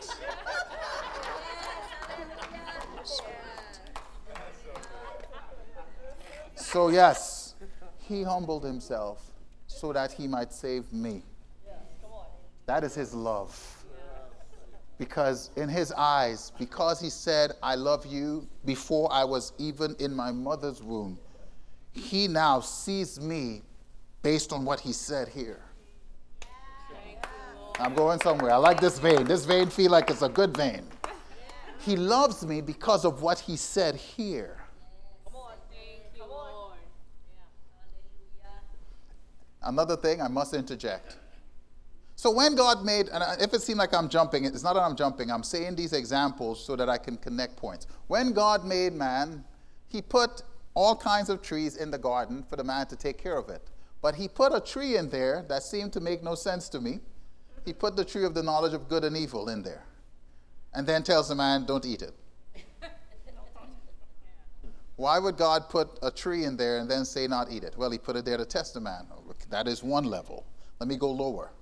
So, 6.55 6.89
yes, 6.89 7.55
he 7.97 8.21
humbled 8.21 8.63
himself 8.63 9.28
so 9.79 9.93
that 9.93 10.11
he 10.11 10.27
might 10.27 10.51
save 10.51 10.91
me. 10.91 11.23
That 12.65 12.83
is 12.83 12.93
his 12.93 13.13
love. 13.13 13.57
Because 14.97 15.49
in 15.55 15.69
his 15.69 15.93
eyes, 15.93 16.51
because 16.59 16.99
he 16.99 17.09
said, 17.09 17.53
I 17.63 17.75
love 17.75 18.05
you 18.05 18.47
before 18.65 19.11
I 19.11 19.23
was 19.23 19.53
even 19.57 19.95
in 19.99 20.13
my 20.13 20.31
mother's 20.31 20.83
womb, 20.83 21.17
he 21.93 22.27
now 22.27 22.59
sees 22.59 23.19
me 23.19 23.61
based 24.21 24.51
on 24.51 24.65
what 24.65 24.81
he 24.81 24.91
said 24.91 25.29
here. 25.29 25.61
I'm 27.79 27.93
going 27.93 28.19
somewhere. 28.19 28.51
I 28.51 28.57
like 28.57 28.81
this 28.81 28.99
vein. 28.99 29.23
This 29.23 29.45
vein 29.45 29.69
feel 29.69 29.89
like 29.89 30.09
it's 30.09 30.21
a 30.21 30.27
good 30.27 30.55
vein. 30.55 30.85
He 31.79 31.95
loves 31.95 32.45
me 32.45 32.59
because 32.59 33.05
of 33.05 33.21
what 33.21 33.39
he 33.39 33.55
said 33.55 33.95
here. 33.95 34.58
Another 39.61 39.95
thing 39.95 40.21
I 40.21 40.27
must 40.27 40.53
interject. 40.53 41.17
So 42.15 42.31
when 42.31 42.55
God 42.55 42.83
made, 42.83 43.07
and 43.09 43.23
if 43.41 43.53
it 43.53 43.61
seems 43.61 43.79
like 43.79 43.93
I'm 43.93 44.09
jumping, 44.09 44.43
it's 44.43 44.63
not 44.63 44.73
that 44.73 44.81
I'm 44.81 44.95
jumping, 44.95 45.31
I'm 45.31 45.43
saying 45.43 45.75
these 45.75 45.93
examples 45.93 46.63
so 46.63 46.75
that 46.75 46.89
I 46.89 46.97
can 46.97 47.15
connect 47.15 47.55
points. 47.55 47.87
When 48.07 48.33
God 48.33 48.65
made 48.65 48.93
man, 48.93 49.45
he 49.87 50.01
put 50.01 50.43
all 50.73 50.95
kinds 50.95 51.29
of 51.29 51.41
trees 51.41 51.77
in 51.77 51.91
the 51.91 51.97
garden 51.97 52.43
for 52.49 52.55
the 52.57 52.63
man 52.63 52.87
to 52.87 52.95
take 52.95 53.17
care 53.17 53.37
of 53.37 53.49
it. 53.49 53.69
But 54.01 54.15
he 54.15 54.27
put 54.27 54.53
a 54.53 54.59
tree 54.59 54.97
in 54.97 55.09
there 55.09 55.45
that 55.47 55.63
seemed 55.63 55.93
to 55.93 56.01
make 56.01 56.21
no 56.21 56.35
sense 56.35 56.67
to 56.69 56.81
me. 56.81 56.99
He 57.65 57.71
put 57.71 57.95
the 57.95 58.05
tree 58.05 58.25
of 58.25 58.33
the 58.33 58.43
knowledge 58.43 58.73
of 58.73 58.89
good 58.89 59.03
and 59.03 59.15
evil 59.15 59.49
in 59.49 59.63
there. 59.63 59.85
And 60.73 60.85
then 60.85 61.03
tells 61.03 61.29
the 61.29 61.35
man, 61.35 61.65
don't 61.65 61.85
eat 61.85 62.01
it. 62.01 62.13
Why 64.99 65.17
would 65.17 65.37
God 65.37 65.69
put 65.69 65.97
a 66.03 66.11
tree 66.11 66.43
in 66.43 66.57
there 66.57 66.79
and 66.79 66.91
then 66.91 67.05
say 67.05 67.25
not 67.25 67.49
eat 67.49 67.63
it? 67.63 67.73
Well, 67.77 67.89
he 67.89 67.97
put 67.97 68.17
it 68.17 68.25
there 68.25 68.35
to 68.35 68.43
test 68.43 68.73
the 68.73 68.81
man. 68.81 69.07
That 69.49 69.65
is 69.65 69.81
one 69.81 70.03
level. 70.03 70.45
Let 70.77 70.89
me 70.89 70.97
go 70.97 71.09
lower. 71.09 71.53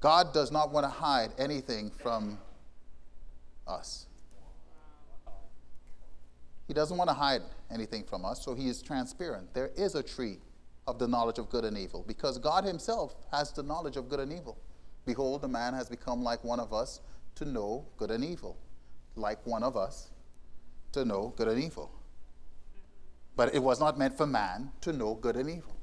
God 0.00 0.34
does 0.34 0.50
not 0.50 0.72
want 0.72 0.82
to 0.82 0.90
hide 0.90 1.30
anything 1.38 1.92
from 1.92 2.36
us. 3.68 4.06
He 6.66 6.74
doesn't 6.74 6.96
want 6.96 7.10
to 7.10 7.14
hide 7.14 7.42
anything 7.70 8.02
from 8.02 8.24
us, 8.24 8.44
so 8.44 8.52
he 8.52 8.68
is 8.68 8.82
transparent. 8.82 9.54
There 9.54 9.70
is 9.76 9.94
a 9.94 10.02
tree 10.02 10.38
of 10.88 10.98
the 10.98 11.06
knowledge 11.06 11.38
of 11.38 11.48
good 11.48 11.64
and 11.64 11.78
evil 11.78 12.04
because 12.08 12.38
God 12.38 12.64
himself 12.64 13.14
has 13.30 13.52
the 13.52 13.62
knowledge 13.62 13.96
of 13.96 14.08
good 14.08 14.18
and 14.18 14.32
evil. 14.32 14.58
Behold, 15.06 15.42
the 15.42 15.48
man 15.48 15.74
has 15.74 15.88
become 15.88 16.24
like 16.24 16.42
one 16.42 16.58
of 16.58 16.72
us 16.72 17.02
to 17.36 17.44
know 17.44 17.86
good 17.96 18.10
and 18.10 18.24
evil, 18.24 18.58
like 19.14 19.38
one 19.46 19.62
of 19.62 19.76
us 19.76 20.10
to 20.92 21.04
know 21.04 21.32
good 21.36 21.48
and 21.48 21.62
evil. 21.62 21.90
But 23.36 23.54
it 23.54 23.62
was 23.62 23.80
not 23.80 23.98
meant 23.98 24.16
for 24.16 24.26
man 24.26 24.72
to 24.82 24.92
know 24.92 25.14
good 25.14 25.36
and 25.36 25.48
evil. 25.48 25.76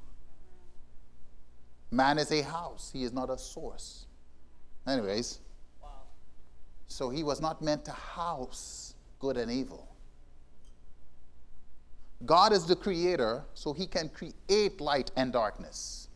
Man 1.91 2.20
is 2.20 2.32
a 2.32 2.43
house, 2.43 2.91
he 2.93 3.03
is 3.03 3.12
not 3.12 3.30
a 3.30 3.38
source. 3.38 4.05
Anyways, 4.88 5.39
wow. 5.82 5.89
so 6.88 7.10
he 7.10 7.24
was 7.24 7.41
not 7.41 7.62
meant 7.62 7.86
to 7.86 7.91
house 7.91 8.93
good 9.20 9.38
and 9.38 9.51
evil. 9.51 9.88
God 12.26 12.51
is 12.51 12.66
the 12.66 12.76
creator, 12.76 13.43
so 13.53 13.74
he 13.74 13.88
can 13.88 14.10
create 14.10 14.82
light 14.82 15.10
and 15.16 15.32
darkness. 15.32 16.10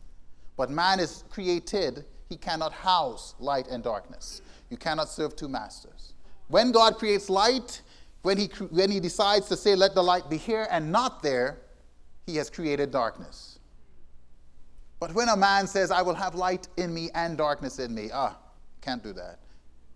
But 0.56 0.70
man 0.70 1.00
is 1.00 1.24
created, 1.30 2.04
he 2.28 2.36
cannot 2.36 2.72
house 2.72 3.34
light 3.38 3.66
and 3.68 3.82
darkness. 3.82 4.42
You 4.70 4.76
cannot 4.76 5.08
serve 5.08 5.34
two 5.34 5.48
masters. 5.48 6.12
When 6.48 6.72
God 6.72 6.96
creates 6.98 7.30
light, 7.30 7.82
when 8.24 8.38
he, 8.38 8.46
when 8.70 8.90
he 8.90 9.00
decides 9.00 9.48
to 9.48 9.56
say, 9.56 9.76
let 9.76 9.94
the 9.94 10.02
light 10.02 10.30
be 10.30 10.38
here 10.38 10.66
and 10.70 10.90
not 10.90 11.22
there, 11.22 11.58
he 12.24 12.36
has 12.36 12.48
created 12.48 12.90
darkness. 12.90 13.58
But 14.98 15.12
when 15.14 15.28
a 15.28 15.36
man 15.36 15.66
says, 15.66 15.90
I 15.90 16.00
will 16.00 16.14
have 16.14 16.34
light 16.34 16.66
in 16.78 16.94
me 16.94 17.10
and 17.14 17.36
darkness 17.36 17.78
in 17.78 17.94
me, 17.94 18.08
ah, 18.14 18.38
can't 18.80 19.02
do 19.02 19.12
that. 19.12 19.40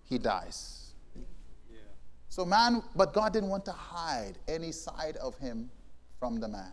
He 0.04 0.18
dies. 0.18 0.92
Yeah. 1.16 1.78
So, 2.28 2.44
man, 2.44 2.82
but 2.94 3.14
God 3.14 3.32
didn't 3.32 3.48
want 3.48 3.64
to 3.64 3.72
hide 3.72 4.34
any 4.46 4.72
side 4.72 5.16
of 5.16 5.38
him 5.38 5.70
from 6.18 6.38
the 6.38 6.48
man. 6.48 6.72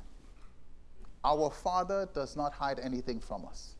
Our 1.23 1.49
Father 1.49 2.09
does 2.13 2.35
not 2.35 2.51
hide 2.51 2.81
anything 2.81 3.21
from 3.21 3.45
us. 3.45 3.75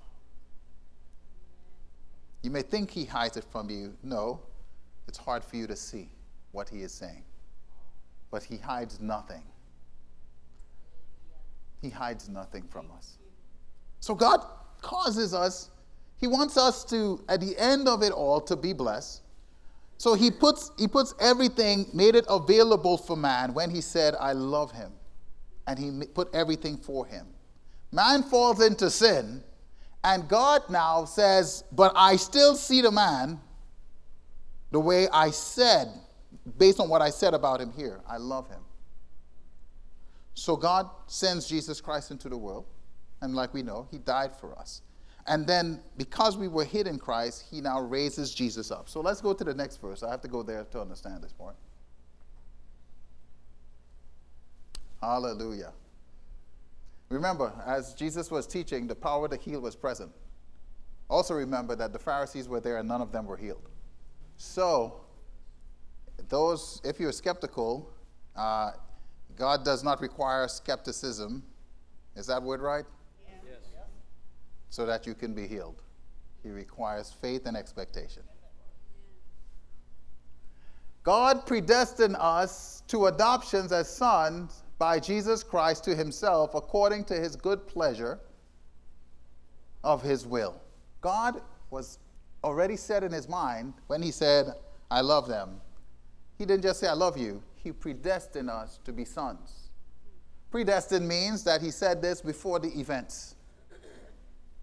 You 2.41 2.51
may 2.51 2.61
think 2.61 2.89
He 2.89 3.03
hides 3.03 3.35
it 3.35 3.43
from 3.43 3.69
you. 3.69 3.97
No, 4.01 4.39
it's 5.09 5.17
hard 5.17 5.43
for 5.43 5.57
you 5.57 5.67
to 5.67 5.75
see 5.75 6.09
what 6.53 6.69
He 6.69 6.83
is 6.83 6.93
saying. 6.93 7.23
But 8.35 8.43
He 8.43 8.57
hides 8.57 8.99
nothing. 8.99 9.43
He 11.81 11.89
hides 11.89 12.27
nothing 12.27 12.63
from 12.67 12.91
us. 12.91 13.17
So 14.01 14.13
God 14.13 14.45
causes 14.81 15.33
us 15.33 15.69
he 16.17 16.27
wants 16.27 16.57
us 16.57 16.83
to, 16.85 17.23
at 17.29 17.41
the 17.41 17.57
end 17.57 17.87
of 17.87 18.01
it 18.01 18.11
all, 18.11 18.41
to 18.41 18.55
be 18.55 18.73
blessed. 18.73 19.21
So 19.97 20.13
he 20.13 20.31
puts, 20.31 20.71
he 20.77 20.87
puts 20.87 21.13
everything, 21.19 21.85
made 21.93 22.15
it 22.15 22.25
available 22.29 22.97
for 22.97 23.15
man 23.15 23.53
when 23.53 23.69
he 23.69 23.81
said, 23.81 24.15
I 24.19 24.33
love 24.33 24.71
him. 24.71 24.91
And 25.67 25.79
he 25.79 26.05
put 26.07 26.33
everything 26.33 26.77
for 26.77 27.05
him. 27.05 27.27
Man 27.91 28.23
falls 28.23 28.59
into 28.59 28.89
sin, 28.89 29.43
and 30.03 30.27
God 30.27 30.63
now 30.69 31.05
says, 31.05 31.63
But 31.71 31.93
I 31.95 32.17
still 32.17 32.55
see 32.55 32.81
the 32.81 32.91
man 32.91 33.39
the 34.71 34.79
way 34.79 35.07
I 35.13 35.31
said, 35.31 35.87
based 36.57 36.79
on 36.79 36.89
what 36.89 37.01
I 37.01 37.09
said 37.09 37.33
about 37.33 37.59
him 37.59 37.71
here. 37.71 38.01
I 38.07 38.17
love 38.17 38.47
him. 38.47 38.61
So 40.33 40.55
God 40.55 40.89
sends 41.07 41.47
Jesus 41.47 41.79
Christ 41.81 42.11
into 42.11 42.29
the 42.29 42.37
world, 42.37 42.65
and 43.21 43.35
like 43.35 43.53
we 43.53 43.63
know, 43.63 43.87
he 43.89 43.97
died 43.97 44.35
for 44.35 44.57
us. 44.57 44.81
And 45.27 45.47
then, 45.47 45.81
because 45.97 46.37
we 46.37 46.47
were 46.47 46.65
hid 46.65 46.85
in 46.85 46.99
Christ, 46.99 47.45
he 47.49 47.59
now 47.61 47.79
raises 47.79 48.33
Jesus 48.33 48.69
up. 48.69 48.87
So 48.87 49.01
let's 49.01 49.21
go 49.21 49.33
to 49.33 49.43
the 49.43 49.53
next 49.53 49.77
verse. 49.77 50.03
I 50.03 50.11
have 50.11 50.21
to 50.21 50.27
go 50.27 50.43
there 50.43 50.65
to 50.65 50.81
understand 50.81 51.23
this 51.23 51.33
point. 51.33 51.55
Hallelujah. 55.01 55.73
Remember, 57.09 57.53
as 57.65 57.93
Jesus 57.93 58.29
was 58.29 58.45
teaching, 58.45 58.87
the 58.87 58.95
power 58.95 59.27
to 59.27 59.37
heal 59.37 59.61
was 59.61 59.75
present. 59.75 60.11
Also, 61.09 61.33
remember 61.35 61.75
that 61.75 61.93
the 61.93 61.99
Pharisees 61.99 62.47
were 62.47 62.59
there 62.59 62.77
and 62.77 62.87
none 62.87 63.01
of 63.01 63.11
them 63.11 63.25
were 63.25 63.37
healed. 63.37 63.69
So, 64.37 65.04
those, 66.29 66.81
if 66.83 66.99
you're 66.99 67.11
skeptical, 67.11 67.91
uh, 68.35 68.71
God 69.35 69.65
does 69.65 69.83
not 69.83 70.01
require 70.01 70.47
skepticism. 70.47 71.43
Is 72.15 72.27
that 72.27 72.41
word 72.41 72.61
right? 72.61 72.85
Yes. 73.27 73.59
So 74.69 74.85
that 74.85 75.05
you 75.05 75.13
can 75.13 75.33
be 75.33 75.47
healed. 75.47 75.81
He 76.43 76.49
requires 76.49 77.11
faith 77.11 77.45
and 77.45 77.57
expectation. 77.57 78.23
God 81.03 81.45
predestined 81.45 82.15
us 82.17 82.81
to 82.87 83.05
adoptions 83.05 83.71
as 83.71 83.87
sons 83.87 84.63
by 84.79 84.99
Jesus 84.99 85.43
Christ 85.43 85.83
to 85.85 85.95
himself 85.95 86.55
according 86.55 87.05
to 87.05 87.13
his 87.13 87.35
good 87.35 87.67
pleasure 87.67 88.19
of 89.83 90.01
his 90.01 90.25
will. 90.25 90.59
God 91.01 91.41
was 91.69 91.99
already 92.43 92.75
set 92.75 93.03
in 93.03 93.11
his 93.11 93.29
mind 93.29 93.73
when 93.87 94.01
he 94.01 94.11
said, 94.11 94.53
I 94.89 95.01
love 95.01 95.27
them. 95.27 95.61
He 96.37 96.45
didn't 96.45 96.63
just 96.63 96.79
say, 96.79 96.87
I 96.87 96.93
love 96.93 97.17
you, 97.17 97.41
he 97.55 97.71
predestined 97.71 98.49
us 98.49 98.79
to 98.83 98.91
be 98.91 99.05
sons. 99.05 99.69
Predestined 100.51 101.07
means 101.07 101.43
that 101.43 101.61
he 101.61 101.71
said 101.71 102.01
this 102.01 102.21
before 102.21 102.59
the 102.59 102.69
events. 102.79 103.35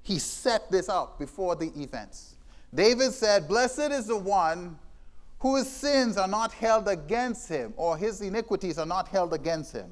He 0.03 0.19
set 0.19 0.71
this 0.71 0.89
up 0.89 1.19
before 1.19 1.55
the 1.55 1.71
events. 1.81 2.37
David 2.75 3.13
said, 3.13 3.47
Blessed 3.47 3.91
is 3.93 4.07
the 4.07 4.17
one 4.17 4.79
whose 5.39 5.69
sins 5.69 6.17
are 6.17 6.29
not 6.29 6.53
held 6.53 6.89
against 6.89 7.49
him, 7.49 7.75
or 7.77 7.97
his 7.97 8.21
iniquities 8.21 8.79
are 8.79 8.87
not 8.87 9.09
held 9.09 9.35
against 9.35 9.73
him. 9.73 9.91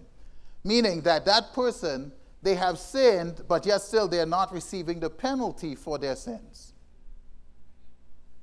Meaning 0.64 1.00
that 1.02 1.24
that 1.24 1.52
person, 1.52 2.12
they 2.42 2.54
have 2.54 2.78
sinned, 2.78 3.42
but 3.48 3.66
yet 3.66 3.82
still 3.82 4.08
they 4.08 4.20
are 4.20 4.26
not 4.26 4.52
receiving 4.52 5.00
the 5.00 5.10
penalty 5.10 5.74
for 5.74 5.98
their 5.98 6.16
sins. 6.16 6.72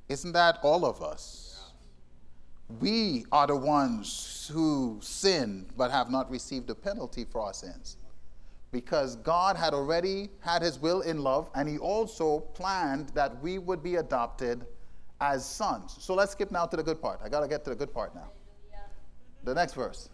Isn't 0.10 0.34
that 0.34 0.60
all 0.64 0.86
of 0.86 1.02
us? 1.02 1.47
We 2.80 3.26
are 3.32 3.48
the 3.48 3.56
ones 3.56 4.50
who 4.54 5.00
sin 5.02 5.68
but 5.78 5.90
have 5.92 6.10
not 6.10 6.30
received 6.30 6.68
the 6.68 6.76
penalty 6.76 7.26
for 7.26 7.42
our 7.42 7.54
sins 7.54 7.98
because 8.72 9.16
God 9.18 9.56
had 9.56 9.74
already 9.74 10.30
had 10.42 10.62
his 10.62 10.78
will 10.78 11.02
in 11.02 11.24
love, 11.24 11.50
and 11.56 11.70
he 11.70 11.78
also 11.78 12.40
planned 12.40 13.10
that 13.10 13.42
we 13.42 13.58
would 13.58 13.82
be 13.82 13.96
adopted 13.96 14.66
as 15.22 15.46
sons. 15.46 15.96
So 16.00 16.14
let's 16.14 16.34
skip 16.34 16.52
now 16.52 16.66
to 16.66 16.76
the 16.76 16.84
good 16.84 17.02
part. 17.02 17.22
I 17.24 17.30
got 17.30 17.40
to 17.40 17.48
get 17.48 17.64
to 17.64 17.70
the 17.70 17.76
good 17.76 17.94
part 17.94 18.14
now. 18.14 18.30
The 19.44 19.56
next 19.56 19.74
verse. 19.74 20.10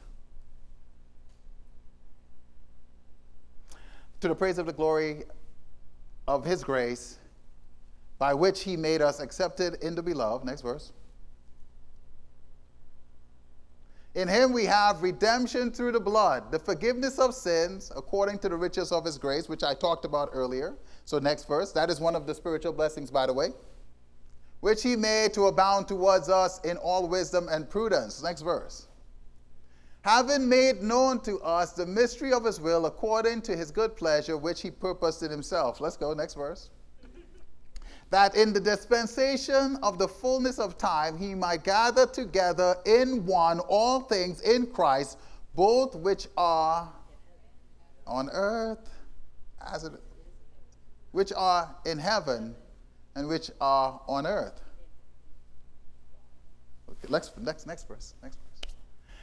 To 4.22 4.28
the 4.28 4.36
praise 4.36 4.60
of 4.60 4.68
the 4.68 4.74
glory 4.74 5.24
of 6.28 6.46
his 6.46 6.64
grace, 6.64 7.18
by 8.20 8.34
which 8.34 8.64
he 8.64 8.78
made 8.78 9.02
us 9.02 9.20
accepted 9.20 9.84
in 9.84 9.96
the 9.96 10.04
beloved. 10.04 10.46
Next 10.46 10.62
verse. 10.62 10.94
In 14.16 14.28
him 14.28 14.54
we 14.54 14.66
have 14.66 15.02
redemption 15.02 15.72
through 15.72 15.94
the 15.94 16.00
blood, 16.00 16.52
the 16.52 16.60
forgiveness 16.60 17.18
of 17.18 17.34
sins 17.34 17.92
according 17.96 18.40
to 18.40 18.50
the 18.50 18.56
riches 18.56 18.92
of 18.92 19.06
his 19.06 19.18
grace, 19.18 19.50
which 19.50 19.64
I 19.64 19.74
talked 19.74 20.06
about 20.06 20.30
earlier. 20.34 20.76
So, 21.06 21.20
next 21.20 21.48
verse. 21.48 21.72
That 21.72 21.90
is 21.90 22.00
one 22.00 22.16
of 22.16 22.28
the 22.28 22.36
spiritual 22.36 22.74
blessings, 22.74 23.10
by 23.12 23.26
the 23.26 23.34
way. 23.34 23.50
Which 24.60 24.84
he 24.84 24.96
made 24.96 25.34
to 25.34 25.48
abound 25.48 25.88
towards 25.88 26.30
us 26.30 26.60
in 26.62 26.78
all 26.78 27.08
wisdom 27.08 27.48
and 27.50 27.70
prudence. 27.70 28.22
Next 28.24 28.42
verse. 28.42 28.88
having 30.04 30.48
made 30.48 30.82
known 30.84 31.20
to 31.22 31.40
us 31.42 31.72
the 31.74 31.86
mystery 31.86 32.34
of 32.34 32.44
his 32.46 32.60
will 32.60 32.86
according 32.86 33.42
to 33.42 33.56
his 33.56 33.72
good 33.72 33.96
pleasure, 33.96 34.38
which 34.38 34.62
he 34.62 34.70
purposed 34.70 35.24
in 35.24 35.32
himself. 35.32 35.82
Let's 35.82 35.98
go, 35.98 36.14
next 36.14 36.36
verse. 36.36 36.70
That 38.10 38.36
in 38.36 38.54
the 38.54 38.60
dispensation 38.60 39.78
of 39.82 39.98
the 39.98 40.08
fullness 40.08 40.60
of 40.60 40.78
time 40.78 41.18
he 41.18 41.34
might 41.34 41.64
gather 41.64 42.06
together 42.06 42.76
in 42.86 43.26
one 43.26 43.60
all 43.62 44.02
things 44.02 44.42
in 44.42 44.68
Christ, 44.68 45.18
both 45.56 45.96
which 45.96 46.28
are 46.38 46.92
on 48.06 48.30
earth 48.32 48.90
as 49.66 49.84
it 49.86 49.94
which 51.12 51.32
are 51.36 51.74
in 51.86 51.98
heaven 51.98 52.56
and 53.16 53.28
which 53.28 53.52
are 53.62 54.02
on 54.08 54.26
earth. 54.26 54.60
Okay, 56.90 57.08
next, 57.12 57.38
next, 57.40 57.68
next 57.68 57.88
verse. 57.88 58.16
Next 58.22 58.38
verse. 58.38 58.74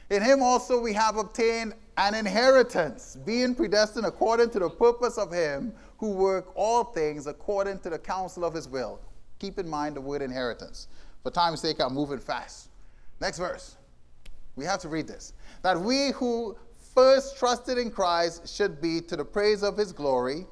In 0.09 0.23
him 0.23 0.41
also 0.41 0.79
we 0.79 0.93
have 0.93 1.17
obtained 1.17 1.73
an 1.97 2.15
inheritance, 2.15 3.17
being 3.25 3.53
predestined 3.53 4.05
according 4.05 4.49
to 4.51 4.59
the 4.59 4.69
purpose 4.69 5.17
of 5.17 5.31
him 5.31 5.73
who 6.01 6.09
work 6.09 6.51
all 6.55 6.83
things 6.83 7.27
according 7.27 7.77
to 7.77 7.91
the 7.91 7.99
counsel 7.99 8.43
of 8.43 8.55
his 8.55 8.67
will. 8.67 8.99
Keep 9.37 9.59
in 9.59 9.69
mind 9.69 9.95
the 9.95 10.01
word 10.01 10.23
inheritance. 10.23 10.87
For 11.21 11.29
time's 11.29 11.61
sake, 11.61 11.79
I'm 11.79 11.93
moving 11.93 12.17
fast. 12.17 12.69
Next 13.21 13.37
verse. 13.37 13.77
We 14.55 14.65
have 14.65 14.79
to 14.79 14.89
read 14.89 15.07
this. 15.07 15.33
That 15.61 15.79
we 15.79 16.09
who 16.13 16.57
first 16.95 17.37
trusted 17.37 17.77
in 17.77 17.91
Christ 17.91 18.51
should 18.51 18.81
be 18.81 18.99
to 19.01 19.15
the 19.15 19.23
praise 19.23 19.61
of 19.61 19.77
his 19.77 19.93
glory. 19.93 20.47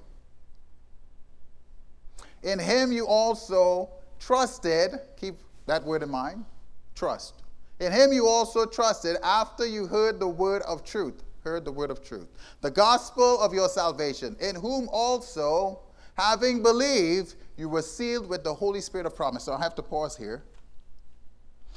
In 2.44 2.60
him 2.60 2.92
you 2.92 3.08
also 3.08 3.90
trusted, 4.20 4.92
keep 5.20 5.34
that 5.66 5.84
word 5.84 6.04
in 6.04 6.12
mind, 6.12 6.46
trust. 6.94 7.42
In 7.80 7.92
him 7.92 8.14
you 8.14 8.28
also 8.28 8.68
trusted 8.68 9.18
after 9.24 9.66
you 9.66 9.88
heard 9.88 10.20
the 10.20 10.28
word 10.28 10.62
of 10.68 10.84
truth, 10.84 11.24
heard 11.44 11.66
the 11.66 11.72
word 11.72 11.92
of 11.92 12.04
truth, 12.04 12.28
the 12.62 12.72
gospel 12.72 13.40
of 13.40 13.54
your 13.54 13.70
salvation, 13.70 14.36
in 14.40 14.56
whom 14.56 14.90
also, 14.92 15.80
having 16.18 16.62
believed, 16.62 17.36
you 17.58 17.70
were 17.70 17.82
sealed 17.82 18.28
with 18.28 18.44
the 18.44 18.54
Holy 18.54 18.82
Spirit 18.82 19.06
of 19.06 19.16
promise. 19.16 19.44
So 19.44 19.54
I 19.54 19.62
have 19.62 19.76
to 19.76 19.84
pause 19.84 20.16
here. 20.16 20.44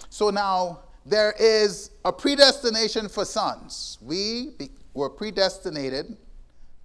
So 0.08 0.30
now 0.30 0.80
there 1.04 1.34
is 1.38 1.90
a 2.04 2.12
predestination 2.12 3.08
for 3.08 3.24
sons. 3.24 3.98
We 4.00 4.52
were 4.94 5.10
predestinated 5.10 6.16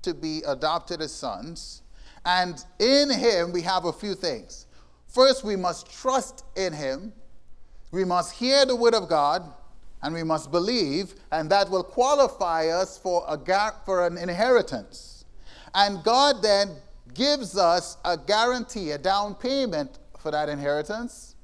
to 0.04 0.14
be 0.14 0.42
adopted 0.48 1.02
as 1.02 1.14
sons. 1.14 1.82
And 2.26 2.64
in 2.80 3.10
him, 3.10 3.52
we 3.52 3.62
have 3.62 3.86
a 3.86 3.94
few 3.94 4.16
things. 4.16 4.68
First, 5.08 5.44
we 5.44 5.56
must 5.56 5.90
trust 5.92 6.44
in 6.56 6.74
him 6.74 7.14
we 7.92 8.04
must 8.04 8.34
hear 8.34 8.66
the 8.66 8.76
word 8.76 8.94
of 8.94 9.08
God 9.08 9.54
and 10.04 10.14
we 10.14 10.24
must 10.24 10.52
believe, 10.52 11.16
and 11.32 11.50
that 11.50 11.70
will 11.70 11.84
qualify 11.84 12.68
us 12.68 12.98
for, 12.98 13.26
a, 13.28 13.72
for 13.86 14.06
an 14.06 14.18
inheritance. 14.18 15.26
And 15.74 16.04
God 16.04 16.42
then 16.42 16.76
gives 17.14 17.58
us 17.58 17.98
a 18.06 18.18
guarantee, 18.18 18.92
a 18.92 18.98
down 18.98 19.36
payment 19.36 20.00
for 20.20 20.32
that 20.32 20.50
inheritance 20.50 21.36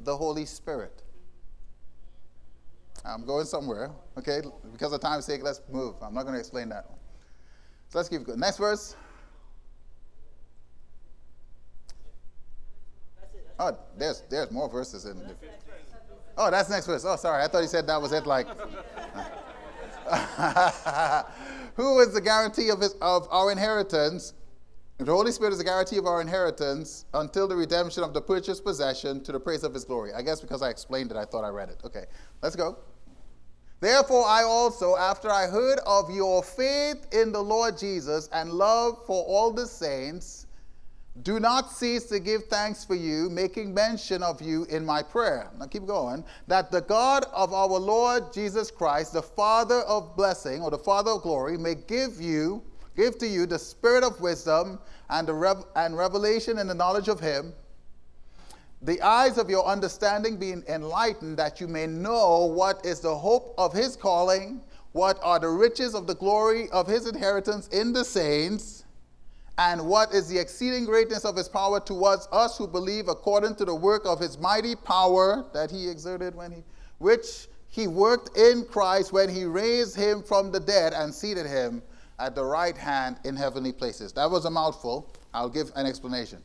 the 0.00 0.16
Holy 0.16 0.44
Spirit. 0.44 1.02
I'm 3.04 3.24
going 3.24 3.46
somewhere, 3.46 3.90
okay? 4.18 4.42
Because 4.72 4.92
of 4.92 5.00
time's 5.00 5.24
sake, 5.24 5.42
let's 5.42 5.60
move. 5.70 5.94
I'm 6.02 6.12
not 6.12 6.22
going 6.22 6.34
to 6.34 6.40
explain 6.40 6.68
that 6.70 6.88
one. 6.88 6.98
So 7.88 7.98
let's 7.98 8.08
keep 8.08 8.24
going. 8.24 8.40
Next 8.40 8.58
verse. 8.58 8.96
Oh, 13.58 13.78
there's, 13.96 14.22
there's 14.28 14.50
more 14.50 14.68
verses 14.68 15.06
in 15.06 15.18
there. 15.18 15.36
Oh, 16.38 16.50
that's 16.50 16.68
next 16.68 16.86
verse. 16.86 17.04
Oh, 17.06 17.16
sorry. 17.16 17.42
I 17.42 17.48
thought 17.48 17.62
he 17.62 17.68
said 17.68 17.86
that 17.86 18.00
was 18.00 18.12
it. 18.12 18.26
Like, 18.26 18.46
who 21.74 22.00
is 22.00 22.12
the 22.12 22.20
guarantee 22.20 22.68
of, 22.68 22.80
his, 22.80 22.94
of 23.00 23.26
our 23.30 23.50
inheritance? 23.50 24.34
The 24.98 25.12
Holy 25.12 25.30
Spirit 25.30 25.52
is 25.52 25.58
the 25.58 25.64
guarantee 25.64 25.98
of 25.98 26.06
our 26.06 26.22
inheritance 26.22 27.04
until 27.12 27.46
the 27.46 27.56
redemption 27.56 28.02
of 28.02 28.14
the 28.14 28.20
purchased 28.20 28.64
possession 28.64 29.22
to 29.24 29.32
the 29.32 29.40
praise 29.40 29.62
of 29.62 29.74
his 29.74 29.84
glory. 29.84 30.12
I 30.14 30.22
guess 30.22 30.40
because 30.40 30.62
I 30.62 30.70
explained 30.70 31.10
it, 31.10 31.16
I 31.16 31.24
thought 31.24 31.44
I 31.44 31.48
read 31.48 31.68
it. 31.68 31.80
Okay, 31.84 32.04
let's 32.42 32.56
go. 32.56 32.78
Therefore, 33.80 34.24
I 34.24 34.42
also, 34.42 34.96
after 34.96 35.30
I 35.30 35.48
heard 35.48 35.80
of 35.86 36.10
your 36.10 36.42
faith 36.42 37.06
in 37.12 37.30
the 37.30 37.42
Lord 37.42 37.76
Jesus 37.76 38.28
and 38.32 38.50
love 38.50 39.04
for 39.06 39.22
all 39.24 39.52
the 39.52 39.66
saints, 39.66 40.45
do 41.22 41.40
not 41.40 41.72
cease 41.72 42.04
to 42.06 42.20
give 42.20 42.44
thanks 42.44 42.84
for 42.84 42.94
you, 42.94 43.30
making 43.30 43.72
mention 43.72 44.22
of 44.22 44.42
you 44.42 44.64
in 44.64 44.84
my 44.84 45.02
prayer. 45.02 45.50
Now 45.58 45.66
keep 45.66 45.86
going. 45.86 46.24
That 46.46 46.70
the 46.70 46.82
God 46.82 47.24
of 47.32 47.54
our 47.54 47.78
Lord 47.78 48.32
Jesus 48.34 48.70
Christ, 48.70 49.14
the 49.14 49.22
Father 49.22 49.80
of 49.82 50.14
blessing 50.14 50.60
or 50.60 50.70
the 50.70 50.78
Father 50.78 51.12
of 51.12 51.22
glory, 51.22 51.56
may 51.56 51.74
give 51.74 52.20
you, 52.20 52.62
give 52.96 53.16
to 53.18 53.26
you 53.26 53.46
the 53.46 53.58
spirit 53.58 54.04
of 54.04 54.20
wisdom 54.20 54.78
and, 55.08 55.26
the 55.26 55.32
rev- 55.32 55.64
and 55.74 55.96
revelation 55.96 56.58
in 56.58 56.66
the 56.66 56.74
knowledge 56.74 57.08
of 57.08 57.18
him, 57.18 57.54
the 58.82 59.00
eyes 59.00 59.38
of 59.38 59.48
your 59.48 59.64
understanding 59.64 60.36
being 60.36 60.62
enlightened, 60.68 61.38
that 61.38 61.62
you 61.62 61.66
may 61.66 61.86
know 61.86 62.44
what 62.44 62.84
is 62.84 63.00
the 63.00 63.16
hope 63.16 63.54
of 63.56 63.72
his 63.72 63.96
calling, 63.96 64.60
what 64.92 65.18
are 65.22 65.38
the 65.38 65.48
riches 65.48 65.94
of 65.94 66.06
the 66.06 66.14
glory 66.14 66.68
of 66.70 66.86
his 66.86 67.06
inheritance 67.06 67.68
in 67.68 67.94
the 67.94 68.04
saints 68.04 68.84
and 69.58 69.86
what 69.86 70.12
is 70.12 70.28
the 70.28 70.38
exceeding 70.38 70.84
greatness 70.84 71.24
of 71.24 71.36
his 71.36 71.48
power 71.48 71.80
towards 71.80 72.28
us 72.30 72.58
who 72.58 72.66
believe 72.66 73.08
according 73.08 73.54
to 73.56 73.64
the 73.64 73.74
work 73.74 74.04
of 74.04 74.20
his 74.20 74.38
mighty 74.38 74.74
power 74.74 75.46
that 75.54 75.70
he 75.70 75.88
exerted 75.88 76.34
when 76.34 76.52
he 76.52 76.62
which 76.98 77.48
he 77.68 77.86
worked 77.86 78.36
in 78.36 78.64
Christ 78.64 79.12
when 79.12 79.28
he 79.28 79.44
raised 79.44 79.96
him 79.96 80.22
from 80.22 80.50
the 80.50 80.60
dead 80.60 80.92
and 80.92 81.14
seated 81.14 81.46
him 81.46 81.82
at 82.18 82.34
the 82.34 82.44
right 82.44 82.76
hand 82.76 83.18
in 83.24 83.36
heavenly 83.36 83.72
places. 83.72 84.12
That 84.14 84.30
was 84.30 84.46
a 84.46 84.50
mouthful. 84.50 85.12
I'll 85.34 85.50
give 85.50 85.70
an 85.76 85.86
explanation. 85.86 86.42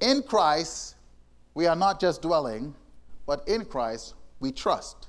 In 0.00 0.22
Christ, 0.22 0.96
we 1.54 1.66
are 1.66 1.76
not 1.76 2.00
just 2.00 2.20
dwelling, 2.20 2.74
but 3.26 3.46
in 3.46 3.64
Christ, 3.64 4.14
we 4.40 4.50
trust. 4.50 5.08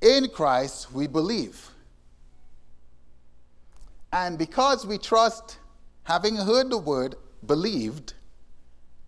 In 0.00 0.28
Christ, 0.28 0.92
we 0.92 1.08
believe. 1.08 1.70
And 4.14 4.38
because 4.38 4.86
we 4.86 4.96
trust, 4.96 5.58
having 6.04 6.36
heard 6.36 6.70
the 6.70 6.78
word, 6.78 7.16
believed, 7.44 8.14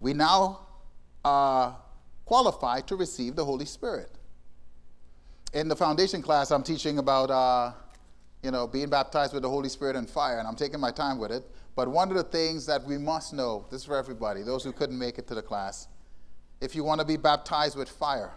we 0.01 0.13
now 0.13 0.67
are 1.25 1.77
qualified 2.25 2.89
to 2.89 2.97
receive 2.97 3.37
the 3.37 3.45
Holy 3.45 3.67
Spirit. 3.67 4.11
In 5.55 5.69
the 5.69 5.77
foundation 5.77 6.23
class, 6.23 6.51
I'm 6.51 6.65
teaching 6.65 6.99
about, 6.99 7.31
uh, 7.31 7.71
you 8.43 8.51
know, 8.51 8.67
being 8.67 8.91
baptized 8.91 9.33
with 9.33 9.45
the 9.45 9.49
Holy 9.49 9.69
Spirit 9.69 9.95
and 9.95 10.11
fire, 10.11 10.41
and 10.41 10.49
I'm 10.49 10.57
taking 10.57 10.81
my 10.81 10.91
time 10.91 11.19
with 11.19 11.31
it. 11.31 11.45
But 11.77 11.87
one 11.87 12.11
of 12.11 12.17
the 12.17 12.25
things 12.25 12.67
that 12.67 12.83
we 12.83 12.99
must 12.99 13.33
know, 13.33 13.65
this 13.71 13.83
is 13.83 13.87
for 13.87 13.97
everybody, 13.97 14.43
those 14.43 14.65
who 14.65 14.73
couldn't 14.73 14.99
make 14.99 15.19
it 15.19 15.29
to 15.29 15.37
the 15.37 15.43
class, 15.43 15.87
if 16.61 16.75
you 16.75 16.83
want 16.83 17.01
to 17.01 17.07
be 17.07 17.17
baptized 17.17 17.79
with 17.79 17.89
fire, 17.89 18.35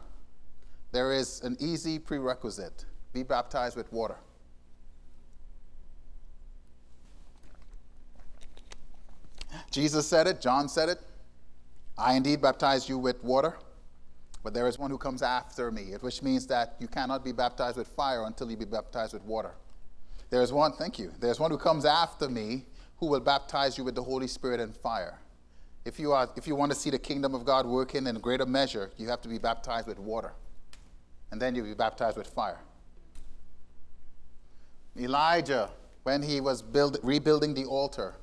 there 0.92 1.14
is 1.14 1.42
an 1.42 1.58
easy 1.60 1.98
prerequisite 1.98 2.86
be 3.12 3.24
baptized 3.24 3.76
with 3.76 3.92
water. 3.92 4.18
Jesus 9.72 10.08
said 10.08 10.28
it, 10.28 10.42
John 10.42 10.70
said 10.70 10.90
it. 10.90 11.00
I 11.98 12.14
indeed 12.16 12.42
baptize 12.42 12.88
you 12.88 12.98
with 12.98 13.24
water, 13.24 13.58
but 14.44 14.54
there 14.54 14.68
is 14.68 14.80
one 14.80 14.90
who 14.90 14.98
comes 14.98 15.22
after 15.22 15.72
me, 15.72 15.94
which 16.00 16.24
means 16.24 16.48
that 16.48 16.76
you 16.80 16.88
cannot 16.88 17.26
be 17.26 17.32
baptized 17.32 17.78
with 17.78 17.88
fire 17.88 18.24
until 18.26 18.50
you 18.50 18.58
be 18.58 18.66
baptized 18.66 19.14
with 19.14 19.24
water. 19.24 19.52
There 20.30 20.42
is 20.42 20.54
one, 20.54 20.74
thank 20.74 20.98
you, 20.98 21.12
there's 21.20 21.40
one 21.40 21.52
who 21.52 21.58
comes 21.58 21.86
after 21.86 22.30
me 22.30 22.66
who 22.98 23.08
will 23.08 23.20
baptize 23.20 23.78
you 23.78 23.84
with 23.84 23.96
the 23.96 24.04
Holy 24.04 24.28
Spirit 24.28 24.60
and 24.60 24.76
fire. 24.76 25.20
If 25.86 26.00
you, 26.00 26.12
are, 26.12 26.30
if 26.36 26.48
you 26.48 26.56
want 26.56 26.72
to 26.72 26.78
see 26.78 26.90
the 26.90 27.00
kingdom 27.00 27.34
of 27.34 27.46
God 27.46 27.66
working 27.66 28.06
in 28.08 28.20
greater 28.20 28.46
measure, 28.46 28.92
you 28.98 29.08
have 29.08 29.22
to 29.22 29.30
be 29.30 29.38
baptized 29.38 29.88
with 29.88 29.98
water. 30.00 30.34
And 31.32 31.42
then 31.42 31.56
you'll 31.56 31.66
be 31.66 31.74
baptized 31.74 32.18
with 32.18 32.28
fire. 32.28 32.60
Elijah, 34.98 35.70
when 36.04 36.22
he 36.22 36.42
was 36.42 36.62
build, 36.62 36.98
rebuilding 37.04 37.54
the 37.54 37.66
altar, 37.66 38.16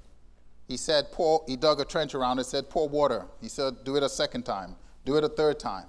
he 0.69 0.77
said, 0.77 1.12
pour, 1.12 1.45
he 1.47 1.57
dug 1.57 1.81
a 1.81 1.85
trench 1.85 2.14
around 2.14 2.39
it, 2.39 2.47
said, 2.47 2.69
pour 2.69 2.89
water. 2.89 3.27
He 3.41 3.49
said, 3.49 3.85
do 3.85 3.97
it 3.97 4.03
a 4.03 4.09
second 4.09 4.45
time, 4.45 4.77
do 5.05 5.17
it 5.17 5.25
a 5.25 5.29
third 5.29 5.61
time. 5.61 5.87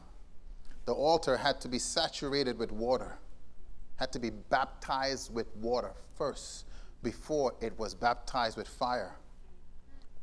The 0.86 0.94
altar 0.94 1.36
had 1.38 1.60
to 1.62 1.68
be 1.68 1.80
saturated 1.80 2.58
with 2.58 2.72
water, 2.72 3.18
had 3.96 4.12
to 4.14 4.20
be 4.20 4.30
baptized 4.30 5.34
with 5.34 5.48
water 5.58 5.94
first 6.16 6.66
before 7.04 7.54
it 7.62 7.78
was 7.78 7.94
baptized 7.94 8.58
with 8.58 8.68
fire. 8.68 9.16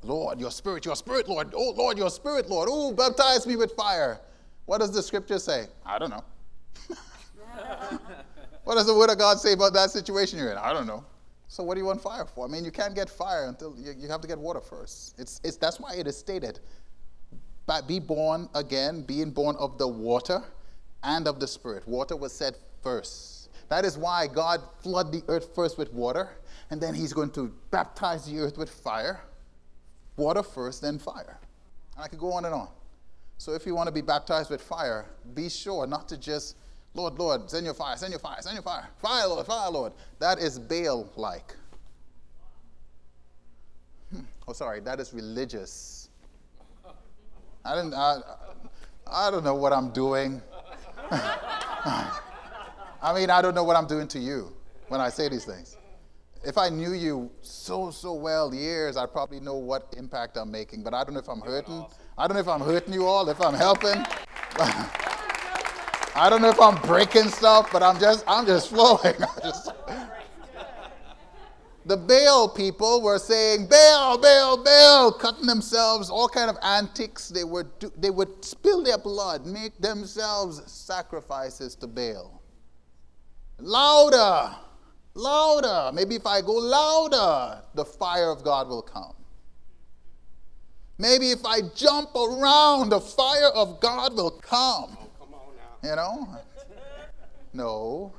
Lord, 0.03 0.39
your 0.39 0.51
spirit, 0.51 0.85
your 0.85 0.97
spirit, 0.97 1.29
Lord. 1.29 1.53
Oh, 1.55 1.71
Lord, 1.71 1.97
your 1.97 2.11
spirit, 2.11 2.49
Lord. 2.49 2.69
Oh, 2.71 2.93
baptize 2.93 3.47
me 3.47 3.57
with 3.57 3.73
fire. 3.73 4.21
What 4.67 4.79
does 4.79 4.93
the 4.93 5.03
scripture 5.03 5.39
say? 5.39 5.67
I 5.85 5.99
don't 5.99 6.11
know. 6.11 6.25
what 8.65 8.75
does 8.75 8.87
the 8.87 8.95
word 8.95 9.11
of 9.11 9.19
God 9.19 9.39
say 9.41 9.53
about 9.53 9.73
that 9.75 9.91
situation 9.91 10.39
you're 10.39 10.53
in? 10.53 10.59
I 10.59 10.73
don't 10.73 10.87
know. 10.87 11.05
So 11.55 11.63
what 11.63 11.75
do 11.75 11.81
you 11.81 11.87
want 11.87 12.03
fire 12.03 12.25
for? 12.25 12.45
I 12.45 12.49
mean, 12.49 12.65
you 12.65 12.73
can't 12.73 12.97
get 12.97 13.09
fire 13.09 13.45
until 13.47 13.77
you, 13.79 13.95
you 13.97 14.09
have 14.09 14.21
to 14.23 14.27
get 14.27 14.37
water 14.37 14.61
first. 14.61 15.15
It's, 15.21 15.41
it's, 15.45 15.57
that's 15.57 15.79
why 15.79 15.95
it 15.95 16.09
is 16.09 16.19
stated, 16.19 16.59
but 17.65 17.87
be 17.87 18.01
born 18.01 18.49
again, 18.57 19.03
being 19.03 19.31
born 19.31 19.55
of 19.61 19.79
the 19.79 19.87
water 19.87 20.43
and 21.05 21.29
of 21.29 21.39
the 21.39 21.47
Spirit. 21.47 21.87
Water 21.87 22.17
was 22.17 22.33
said 22.33 22.57
first. 22.83 23.51
That 23.69 23.85
is 23.85 23.97
why 23.97 24.27
God 24.27 24.63
flooded 24.81 25.13
the 25.13 25.23
earth 25.29 25.55
first 25.55 25.79
with 25.79 25.93
water, 25.93 26.29
and 26.71 26.81
then 26.81 26.93
He's 26.93 27.13
going 27.13 27.31
to 27.31 27.55
baptize 27.71 28.27
the 28.27 28.41
earth 28.41 28.59
with 28.59 28.69
fire. 28.69 29.21
Water 30.17 30.43
first, 30.43 30.83
then 30.83 30.99
fire. 30.99 31.39
And 31.95 32.05
I 32.05 32.09
could 32.09 32.19
go 32.19 32.33
on 32.33 32.47
and 32.47 32.53
on. 32.53 32.69
So 33.39 33.53
if 33.53 33.65
you 33.65 33.77
want 33.77 33.87
to 33.87 33.93
be 33.93 34.01
baptized 34.01 34.51
with 34.51 34.61
fire, 34.61 35.07
be 35.35 35.49
sure 35.49 35.87
not 35.87 36.09
to 36.09 36.17
just, 36.17 36.57
Lord, 36.95 37.19
Lord, 37.19 37.51
send 37.51 37.65
your 37.65 37.75
fire, 37.75 37.97
send 37.97 38.13
your 38.13 38.21
fire, 38.21 38.41
send 38.41 38.55
your 38.55 38.63
fire. 38.63 38.89
Fire, 38.99 39.27
Lord, 39.27 39.47
fire, 39.47 39.71
Lord. 39.71 39.93
That 40.21 40.39
is 40.39 40.61
Baal 40.61 41.11
like. 41.17 41.55
Hmm. 44.13 44.21
Oh, 44.47 44.53
sorry, 44.53 44.81
that 44.81 45.01
is 45.01 45.13
religious. 45.13 46.09
I 47.65 47.75
didn't, 47.75 47.95
I, 47.95 48.21
I 49.11 49.31
don't 49.31 49.43
know 49.43 49.57
what 49.57 49.73
I'm 49.73 49.91
doing. 49.91 50.41
I 51.11 53.13
mean, 53.15 53.29
I 53.29 53.43
don't 53.43 53.55
know 53.55 53.65
what 53.65 53.77
I'm 53.77 53.87
doing 53.87 54.07
to 54.09 54.19
you 54.19 54.53
when 54.89 55.01
I 55.01 55.09
say 55.09 55.29
these 55.29 55.45
things. 55.45 55.77
If 56.45 56.59
I 56.59 56.69
knew 56.69 56.93
you 56.93 57.31
so, 57.41 57.91
so 57.91 58.13
well 58.13 58.55
years, 58.55 58.97
I'd 58.97 59.13
probably 59.13 59.41
know 59.41 59.57
what 59.57 59.95
impact 59.97 60.37
I'm 60.37 60.51
making. 60.51 60.83
But 60.83 60.95
I 60.95 61.03
don't 61.03 61.15
know 61.15 61.21
if 61.21 61.29
I'm 61.29 61.41
hurting. 61.41 61.87
I 62.19 62.29
don't 62.29 62.35
know 62.35 62.41
if 62.41 62.49
I'm 62.49 62.61
hurting 62.61 62.93
you 62.93 63.07
all, 63.07 63.29
if 63.31 63.41
I'm 63.41 63.55
helping. 63.55 64.05
I 66.17 66.31
don't 66.31 66.43
know 66.43 66.51
if 66.51 66.61
I'm 66.61 66.81
breaking 66.83 67.29
stuff, 67.29 67.71
but 67.73 67.83
I'm 67.83 67.99
just, 67.99 68.25
I'm 68.29 68.47
just 68.47 68.69
flowing. 68.69 69.15
just, 69.43 69.73
the 71.87 71.97
Baal 71.97 72.49
people 72.49 73.03
were 73.03 73.19
saying, 73.19 73.67
Baal, 73.67 74.17
Baal, 74.19 74.63
Baal, 74.63 75.13
cutting 75.13 75.47
themselves, 75.47 76.09
all 76.11 76.29
kind 76.29 76.49
of 76.49 76.57
antics. 76.63 77.29
They 77.29 77.43
would, 77.43 77.79
do, 77.81 77.93
they 77.99 78.11
would 78.11 78.45
spill 78.45 78.83
their 78.85 78.97
blood, 78.97 79.45
make 79.45 79.77
themselves 79.79 80.63
sacrifices 80.71 81.75
to 81.77 81.89
Baal. 81.89 82.41
Louder, 83.59 84.55
louder. 85.15 85.91
Maybe 85.93 86.15
if 86.15 86.27
I 86.27 86.41
go 86.43 86.53
louder, 86.53 87.63
the 87.75 87.85
fire 87.85 88.31
of 88.31 88.45
God 88.45 88.69
will 88.69 88.83
come. 88.83 89.15
Maybe 90.97 91.33
if 91.33 91.45
I 91.45 91.61
jump 91.75 92.15
around, 92.15 92.91
the 92.91 93.01
fire 93.01 93.51
of 93.53 93.81
God 93.81 94.15
will 94.15 94.31
come. 94.31 94.97
You 95.85 95.97
know? 95.97 96.29
No. 97.53 98.13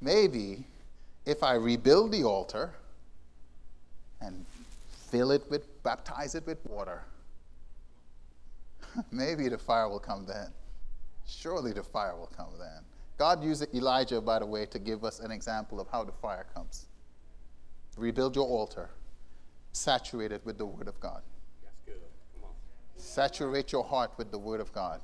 Maybe 0.00 0.66
if 1.24 1.42
I 1.42 1.54
rebuild 1.54 2.12
the 2.12 2.24
altar 2.24 2.74
and 4.20 4.44
fill 5.08 5.30
it 5.30 5.42
with, 5.50 5.82
baptize 5.82 6.34
it 6.34 6.46
with 6.46 6.58
water, 6.66 7.02
maybe 9.10 9.48
the 9.48 9.56
fire 9.56 9.88
will 9.88 9.98
come 9.98 10.26
then. 10.26 10.48
Surely 11.26 11.72
the 11.72 11.82
fire 11.82 12.14
will 12.16 12.30
come 12.36 12.52
then. 12.58 12.82
God 13.16 13.42
used 13.42 13.66
Elijah, 13.74 14.20
by 14.20 14.40
the 14.40 14.46
way, 14.46 14.66
to 14.66 14.78
give 14.78 15.04
us 15.04 15.20
an 15.20 15.30
example 15.30 15.80
of 15.80 15.88
how 15.88 16.04
the 16.04 16.12
fire 16.12 16.44
comes. 16.54 16.86
Rebuild 17.96 18.36
your 18.36 18.46
altar, 18.46 18.90
saturate 19.72 20.32
it 20.32 20.44
with 20.44 20.58
the 20.58 20.66
Word 20.66 20.88
of 20.88 20.98
God. 21.00 21.22
That's 21.62 21.80
good. 21.86 21.94
Come 22.34 22.44
on. 22.44 22.50
Saturate 22.96 23.72
your 23.72 23.84
heart 23.84 24.10
with 24.18 24.30
the 24.30 24.38
Word 24.38 24.60
of 24.60 24.72
God. 24.72 25.00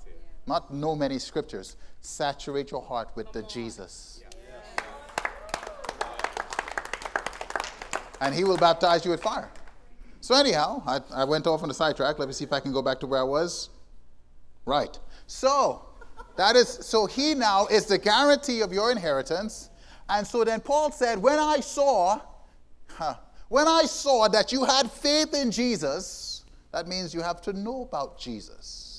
Not 0.47 0.73
know 0.73 0.97
many 0.97 1.19
scriptures. 1.19 1.77
Saturate 2.01 2.71
your 2.71 2.83
heart 2.83 3.11
with 3.15 3.31
the 3.33 3.43
Jesus. 3.43 4.21
and 8.21 8.35
he 8.35 8.45
will 8.45 8.57
baptize 8.57 9.05
you 9.05 9.11
with 9.11 9.23
fire. 9.23 9.51
So, 10.21 10.35
anyhow, 10.35 10.83
I, 10.87 11.01
I 11.15 11.25
went 11.25 11.47
off 11.47 11.63
on 11.63 11.71
a 11.71 11.75
sidetrack. 11.75 12.19
Let 12.19 12.29
me 12.29 12.35
see 12.35 12.45
if 12.45 12.53
I 12.53 12.61
can 12.61 12.73
go 12.73 12.83
back 12.83 13.01
to 13.01 13.07
where 13.07 13.21
I 13.21 13.25
was. 13.25 13.71
Right. 14.67 14.99
So, 15.27 15.87
that 16.37 16.57
is, 16.57 16.69
so 16.69 17.07
he 17.07 17.35
now 17.35 17.67
is 17.67 17.87
the 17.87 17.99
guarantee 17.99 18.61
of 18.61 18.73
your 18.73 18.91
inheritance. 18.91 19.71
And 20.09 20.27
so 20.27 20.45
then 20.45 20.61
Paul 20.61 20.91
said, 20.93 21.19
when 21.19 21.39
I 21.39 21.61
saw, 21.61 22.21
huh, 22.89 23.15
when 23.49 23.67
I 23.67 23.85
saw 23.85 24.29
that 24.29 24.53
you 24.53 24.65
had 24.65 24.91
faith 24.91 25.35
in 25.35 25.51
Jesus, 25.51 26.45
that 26.73 26.87
means 26.87 27.15
you 27.15 27.23
have 27.23 27.41
to 27.43 27.53
know 27.53 27.83
about 27.83 28.19
Jesus. 28.19 28.90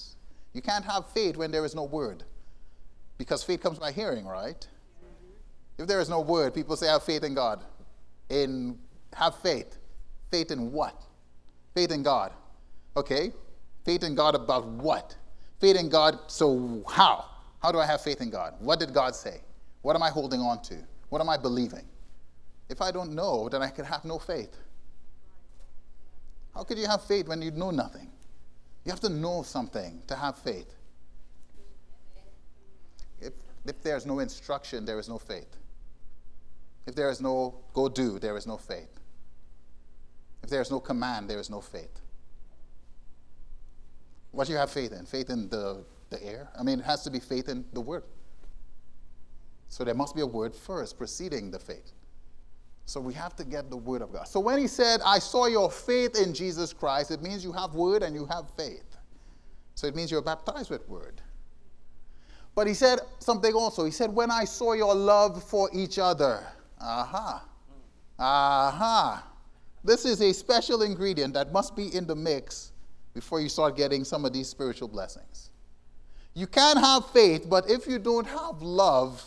You 0.54 0.62
can't 0.62 0.86
have 0.86 1.08
faith 1.10 1.38
when 1.38 1.52
there 1.52 1.66
is 1.66 1.76
no 1.76 1.84
word. 1.84 2.24
Because 3.18 3.44
faith 3.44 3.62
comes 3.62 3.80
by 3.80 3.92
hearing, 3.92 4.26
right? 4.26 4.68
If 5.78 5.88
there 5.88 6.00
is 6.00 6.10
no 6.10 6.22
word, 6.22 6.54
people 6.54 6.76
say, 6.76 6.88
have 6.88 7.04
faith 7.04 7.24
in 7.24 7.34
God. 7.34 7.64
In 8.30 8.78
have 9.14 9.36
faith. 9.38 9.78
Faith 10.30 10.52
in 10.52 10.72
what? 10.72 10.96
Faith 11.74 11.92
in 11.92 12.04
God. 12.04 12.32
Okay? 12.96 13.32
Faith 13.86 14.04
in 14.04 14.16
God 14.16 14.36
about 14.36 14.66
what? 14.68 15.16
Faith 15.60 15.78
in 15.78 15.90
God, 15.90 16.18
so 16.28 16.84
how? 16.90 17.26
How 17.62 17.72
do 17.72 17.80
I 17.80 17.86
have 17.86 18.02
faith 18.02 18.22
in 18.22 18.30
God? 18.30 18.56
What 18.60 18.80
did 18.80 18.94
God 18.94 19.16
say? 19.16 19.42
What 19.82 19.96
am 19.96 20.04
I 20.04 20.10
holding 20.10 20.40
on 20.40 20.62
to? 20.64 20.76
What 21.10 21.22
am 21.22 21.30
I 21.30 21.38
believing? 21.38 21.86
If 22.70 22.82
I 22.82 22.92
don't 22.92 23.14
know, 23.14 23.50
then 23.50 23.62
I 23.62 23.70
could 23.70 23.86
have 23.86 24.06
no 24.06 24.18
faith. 24.18 24.56
How 26.54 26.64
could 26.64 26.78
you 26.78 26.88
have 26.88 27.04
faith 27.04 27.28
when 27.28 27.42
you 27.42 27.52
know 27.52 27.72
nothing? 27.72 28.10
You 28.84 28.92
have 28.92 29.00
to 29.02 29.10
know 29.10 29.44
something 29.44 30.02
to 30.08 30.16
have 30.16 30.38
faith. 30.38 30.74
If, 33.20 33.34
if 33.66 33.82
there's 33.84 34.06
no 34.06 34.20
instruction, 34.20 34.86
there 34.86 35.00
is 35.00 35.08
no 35.08 35.20
faith. 35.20 35.58
If 36.88 36.96
there 36.96 37.10
is 37.10 37.22
no 37.22 37.56
go 37.74 37.88
do, 37.90 38.18
there 38.18 38.36
is 38.38 38.48
no 38.48 38.58
faith. 38.58 39.00
If 40.44 40.50
there 40.50 40.62
is 40.62 40.72
no 40.72 40.80
command, 40.80 41.30
there 41.30 41.40
is 41.40 41.50
no 41.50 41.62
faith. 41.62 42.02
What 44.32 44.48
do 44.48 44.54
you 44.54 44.60
have 44.60 44.72
faith 44.72 44.92
in? 44.92 45.06
Faith 45.06 45.30
in 45.30 45.50
the, 45.50 45.84
the 46.10 46.24
air? 46.24 46.50
I 46.58 46.64
mean, 46.64 46.80
it 46.80 46.86
has 46.86 47.04
to 47.04 47.12
be 47.12 47.20
faith 47.20 47.50
in 47.50 47.66
the 47.74 47.82
word. 47.82 48.04
So 49.70 49.84
there 49.84 49.94
must 49.94 50.16
be 50.16 50.22
a 50.22 50.26
word 50.26 50.56
first 50.56 50.98
preceding 50.98 51.52
the 51.52 51.60
faith. 51.60 51.92
So 52.92 53.00
we 53.00 53.14
have 53.14 53.38
to 53.38 53.46
get 53.46 53.70
the 53.70 53.78
word 53.78 54.02
of 54.02 54.12
God. 54.12 54.28
So 54.28 54.42
when 54.42 54.60
he 54.60 54.68
said, 54.68 55.00
I 55.06 55.18
saw 55.18 55.46
your 55.46 55.72
faith 55.72 56.20
in 56.20 56.34
Jesus 56.34 56.74
Christ, 56.74 57.10
it 57.10 57.22
means 57.22 57.42
you 57.42 57.54
have 57.54 57.74
word 57.74 58.04
and 58.04 58.14
you 58.14 58.26
have 58.26 58.50
faith. 58.58 58.98
So 59.76 59.88
it 59.88 59.96
means 59.96 60.12
you're 60.12 60.22
baptized 60.22 60.70
with 60.70 60.86
word. 60.90 61.22
But 62.54 62.68
he 62.68 62.74
said 62.74 63.00
something 63.20 63.54
also. 63.54 63.86
He 63.86 63.92
said, 63.92 64.14
When 64.14 64.30
I 64.30 64.44
saw 64.44 64.74
your 64.74 64.94
love 64.94 65.42
for 65.42 65.70
each 65.74 66.00
other. 66.00 66.46
Aha. 66.82 67.46
Aha. 68.20 69.26
This 69.86 70.04
is 70.04 70.20
a 70.20 70.34
special 70.34 70.82
ingredient 70.82 71.34
that 71.36 71.54
must 71.54 71.78
be 71.78 71.96
in 71.96 72.06
the 72.06 72.16
mix 72.18 72.74
before 73.14 73.40
you 73.40 73.48
start 73.48 73.78
getting 73.78 74.04
some 74.04 74.26
of 74.26 74.34
these 74.34 74.50
spiritual 74.50 74.90
blessings. 74.90 75.52
You 76.34 76.46
can 76.46 76.76
have 76.76 77.10
faith, 77.12 77.50
but 77.50 77.70
if 77.70 77.88
you 77.88 78.00
don't 78.00 78.28
have 78.28 78.62
love, 78.62 79.24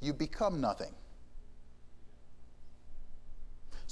you 0.00 0.12
become 0.12 0.60
nothing. 0.60 0.92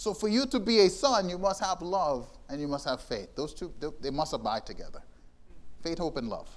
So, 0.03 0.13
for 0.13 0.27
you 0.27 0.47
to 0.47 0.59
be 0.59 0.81
a 0.81 0.91
son, 0.91 1.29
you 1.29 1.39
must 1.39 1.63
have 1.63 1.81
love 1.81 2.29
and 2.49 2.61
you 2.61 2.67
must 2.67 2.85
have 2.87 3.01
faith. 3.01 3.37
Those 3.37 3.55
two, 3.55 3.73
they 4.01 4.11
must 4.11 4.33
abide 4.33 4.67
together 4.67 5.01
faith, 5.81 5.99
hope, 5.99 6.17
and 6.17 6.29
love. 6.29 6.49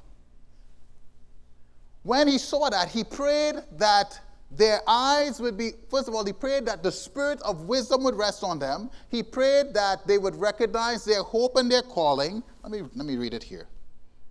When 2.01 2.27
he 2.27 2.39
saw 2.39 2.71
that, 2.71 2.89
he 2.89 3.03
prayed 3.03 3.57
that 3.73 4.19
their 4.49 4.81
eyes 4.87 5.39
would 5.39 5.59
be, 5.59 5.73
first 5.91 6.07
of 6.07 6.15
all, 6.15 6.25
he 6.25 6.33
prayed 6.33 6.65
that 6.65 6.81
the 6.81 6.91
spirit 6.91 7.39
of 7.43 7.65
wisdom 7.65 8.03
would 8.03 8.15
rest 8.15 8.43
on 8.43 8.57
them. 8.57 8.89
He 9.09 9.21
prayed 9.21 9.75
that 9.75 10.07
they 10.07 10.17
would 10.17 10.35
recognize 10.35 11.05
their 11.05 11.21
hope 11.21 11.55
and 11.55 11.71
their 11.71 11.83
calling. 11.83 12.41
Let 12.63 12.71
me, 12.71 12.81
let 12.95 13.05
me 13.05 13.15
read 13.15 13.35
it 13.35 13.43
here. 13.43 13.67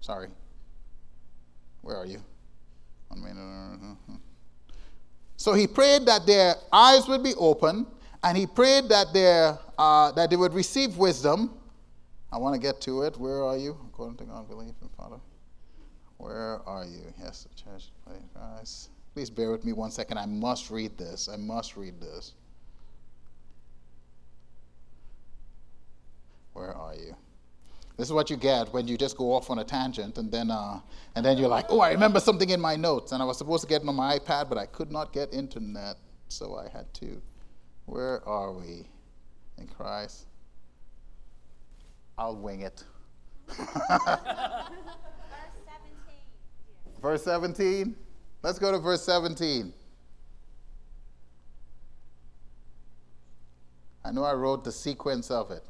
Sorry. 0.00 0.26
Where 1.82 1.96
are 1.96 2.06
you? 2.06 2.20
So 5.36 5.52
he 5.52 5.66
prayed 5.66 6.06
that 6.06 6.26
their 6.26 6.54
eyes 6.72 7.06
would 7.06 7.22
be 7.22 7.34
open, 7.34 7.86
and 8.24 8.38
he 8.38 8.46
prayed 8.46 8.88
that, 8.88 9.58
uh, 9.78 10.10
that 10.12 10.30
they 10.30 10.36
would 10.36 10.54
receive 10.54 10.96
wisdom. 10.96 11.50
I 12.32 12.38
want 12.38 12.54
to 12.54 12.60
get 12.60 12.80
to 12.82 13.02
it. 13.02 13.16
Where 13.18 13.44
are 13.44 13.56
you? 13.56 13.76
According 13.88 14.16
to 14.16 14.24
God, 14.24 14.48
believe 14.48 14.74
in 14.80 14.88
Father. 14.96 15.18
Where 16.16 16.60
are 16.66 16.84
you? 16.84 17.12
Yes, 17.20 17.46
the 17.48 17.54
church. 17.54 17.90
Christ. 18.34 18.88
Please 19.12 19.30
bear 19.30 19.50
with 19.50 19.64
me 19.64 19.72
one 19.72 19.90
second. 19.90 20.18
I 20.18 20.26
must 20.26 20.70
read 20.70 20.96
this. 20.96 21.28
I 21.28 21.36
must 21.36 21.76
read 21.76 22.00
this. 22.00 22.32
Where 26.54 26.74
are 26.74 26.94
you? 26.94 27.14
This 27.96 28.08
is 28.08 28.12
what 28.12 28.30
you 28.30 28.36
get 28.36 28.72
when 28.72 28.88
you 28.88 28.96
just 28.96 29.16
go 29.16 29.32
off 29.32 29.50
on 29.50 29.58
a 29.58 29.64
tangent 29.64 30.18
and 30.18 30.32
then, 30.32 30.50
uh, 30.50 30.80
and 31.14 31.24
then 31.24 31.36
you're 31.36 31.48
like, 31.48 31.66
oh, 31.68 31.80
I 31.80 31.92
remember 31.92 32.20
something 32.20 32.50
in 32.50 32.60
my 32.60 32.74
notes. 32.74 33.12
And 33.12 33.22
I 33.22 33.26
was 33.26 33.38
supposed 33.38 33.62
to 33.62 33.68
get 33.68 33.82
it 33.82 33.88
on 33.88 33.94
my 33.94 34.18
iPad, 34.18 34.48
but 34.48 34.56
I 34.56 34.66
could 34.66 34.90
not 34.90 35.12
get 35.12 35.32
internet, 35.32 35.96
so 36.28 36.56
I 36.56 36.68
had 36.76 36.92
to. 36.94 37.20
Where 37.86 38.26
are 38.28 38.52
we 38.52 38.86
in 39.58 39.66
Christ? 39.66 40.26
I'll 42.16 42.36
wing 42.36 42.60
it. 42.62 42.84
Verse 47.02 47.22
17. 47.24 47.94
Let's 48.42 48.58
go 48.58 48.72
to 48.72 48.78
verse 48.78 49.02
17. 49.02 49.72
I 54.04 54.10
know 54.10 54.24
I 54.24 54.34
wrote 54.34 54.64
the 54.64 54.72
sequence 54.72 55.30
of 55.30 55.50
it. 55.50 55.64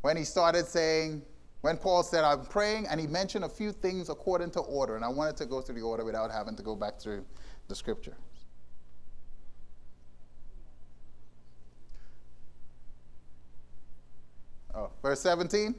When 0.00 0.16
he 0.16 0.24
started 0.24 0.66
saying, 0.66 1.22
When 1.60 1.76
Paul 1.76 2.02
said, 2.02 2.24
I'm 2.24 2.44
praying, 2.46 2.86
and 2.86 3.00
he 3.00 3.06
mentioned 3.06 3.44
a 3.44 3.48
few 3.48 3.72
things 3.72 4.08
according 4.08 4.52
to 4.52 4.60
order, 4.60 4.96
and 4.96 5.04
I 5.04 5.08
wanted 5.08 5.36
to 5.38 5.46
go 5.46 5.60
through 5.60 5.74
the 5.74 5.82
order 5.82 6.04
without 6.04 6.30
having 6.30 6.56
to 6.56 6.62
go 6.62 6.74
back 6.76 6.98
through 7.00 7.24
the 7.68 7.74
scripture. 7.74 8.16
Oh, 14.78 14.90
verse 15.02 15.20
17? 15.20 15.74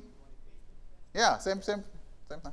Yeah, 1.16 1.38
same, 1.38 1.62
same, 1.62 1.84
same 2.30 2.40
thing. 2.42 2.52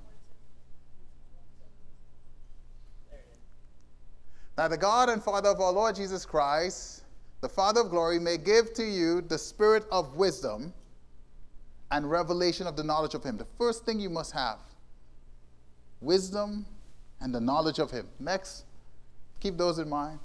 Now, 4.57 4.69
the 4.69 4.77
God 4.79 5.09
and 5.09 5.23
Father 5.23 5.49
of 5.49 5.61
our 5.61 5.73
Lord 5.73 5.97
Jesus 5.97 6.25
Christ, 6.25 7.03
the 7.41 7.49
Father 7.49 7.81
of 7.81 7.91
glory, 7.91 8.21
may 8.21 8.39
give 8.39 8.73
to 8.75 8.85
you 8.85 9.23
the 9.23 9.37
spirit 9.37 9.85
of 9.91 10.15
wisdom 10.15 10.73
and 11.91 12.09
revelation 12.09 12.67
of 12.67 12.77
the 12.77 12.85
knowledge 12.85 13.15
of 13.15 13.25
Him. 13.25 13.37
The 13.37 13.47
first 13.59 13.85
thing 13.85 13.99
you 13.99 14.09
must 14.09 14.33
have 14.33 14.61
wisdom 16.01 16.65
and 17.21 17.35
the 17.35 17.41
knowledge 17.41 17.81
of 17.81 17.91
Him. 17.91 18.07
Next, 18.21 18.65
keep 19.41 19.59
those 19.59 19.79
in 19.79 19.89
mind. 19.89 20.21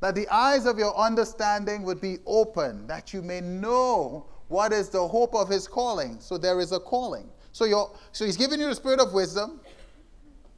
That 0.00 0.14
the 0.14 0.28
eyes 0.28 0.64
of 0.64 0.78
your 0.78 0.96
understanding 0.96 1.82
would 1.82 2.00
be 2.00 2.18
open, 2.26 2.86
that 2.86 3.12
you 3.12 3.20
may 3.20 3.42
know 3.42 4.26
what 4.48 4.72
is 4.72 4.88
the 4.88 5.06
hope 5.06 5.34
of 5.34 5.48
His 5.48 5.68
calling. 5.68 6.18
So 6.20 6.36
there 6.38 6.60
is 6.60 6.72
a 6.72 6.80
calling. 6.80 7.28
So, 7.52 7.64
you're, 7.64 7.90
so 8.12 8.24
He's 8.24 8.36
giving 8.36 8.60
you 8.60 8.66
the 8.66 8.74
spirit 8.74 9.00
of 9.00 9.12
wisdom 9.12 9.60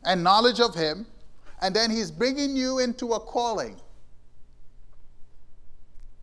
and 0.04 0.24
knowledge 0.24 0.60
of 0.60 0.74
Him 0.74 1.06
and 1.60 1.74
then 1.74 1.90
he's 1.90 2.10
bringing 2.10 2.56
you 2.56 2.78
into 2.78 3.12
a 3.12 3.20
calling. 3.20 3.76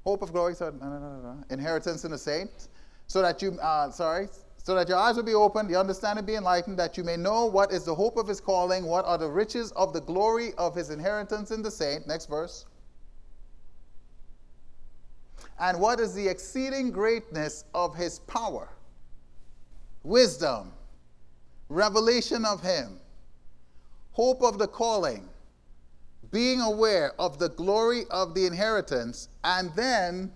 Hope 0.03 0.21
of 0.21 0.31
glory, 0.31 0.55
so, 0.55 0.69
no, 0.69 0.87
no, 0.87 0.99
no, 0.99 1.21
no. 1.21 1.43
inheritance 1.49 2.05
in 2.05 2.11
the 2.11 2.17
saints, 2.17 2.69
so 3.07 3.21
that 3.21 3.41
you, 3.41 3.51
uh, 3.61 3.91
sorry, 3.91 4.29
so 4.57 4.73
that 4.73 4.87
your 4.87 4.97
eyes 4.97 5.15
will 5.15 5.23
be 5.23 5.33
opened, 5.33 5.69
the 5.69 5.79
understanding 5.79 6.25
be 6.25 6.35
enlightened, 6.35 6.79
that 6.79 6.97
you 6.97 7.03
may 7.03 7.17
know 7.17 7.45
what 7.45 7.71
is 7.71 7.83
the 7.85 7.93
hope 7.93 8.17
of 8.17 8.27
his 8.27 8.39
calling, 8.39 8.85
what 8.85 9.05
are 9.05 9.17
the 9.17 9.29
riches 9.29 9.71
of 9.73 9.93
the 9.93 10.01
glory 10.01 10.53
of 10.57 10.75
his 10.75 10.89
inheritance 10.89 11.51
in 11.51 11.61
the 11.61 11.71
saint. 11.71 12.07
Next 12.07 12.27
verse. 12.27 12.65
And 15.59 15.79
what 15.79 15.99
is 15.99 16.13
the 16.13 16.27
exceeding 16.27 16.91
greatness 16.91 17.65
of 17.73 17.95
his 17.95 18.19
power? 18.19 18.69
Wisdom, 20.03 20.71
revelation 21.69 22.45
of 22.45 22.61
him 22.61 22.99
hope 24.17 24.41
of 24.41 24.57
the 24.57 24.67
calling, 24.67 25.29
being 26.31 26.59
aware 26.59 27.13
of 27.21 27.37
the 27.37 27.49
glory 27.49 28.03
of 28.09 28.33
the 28.33 28.47
inheritance, 28.47 29.29
and 29.43 29.71
then 29.75 30.31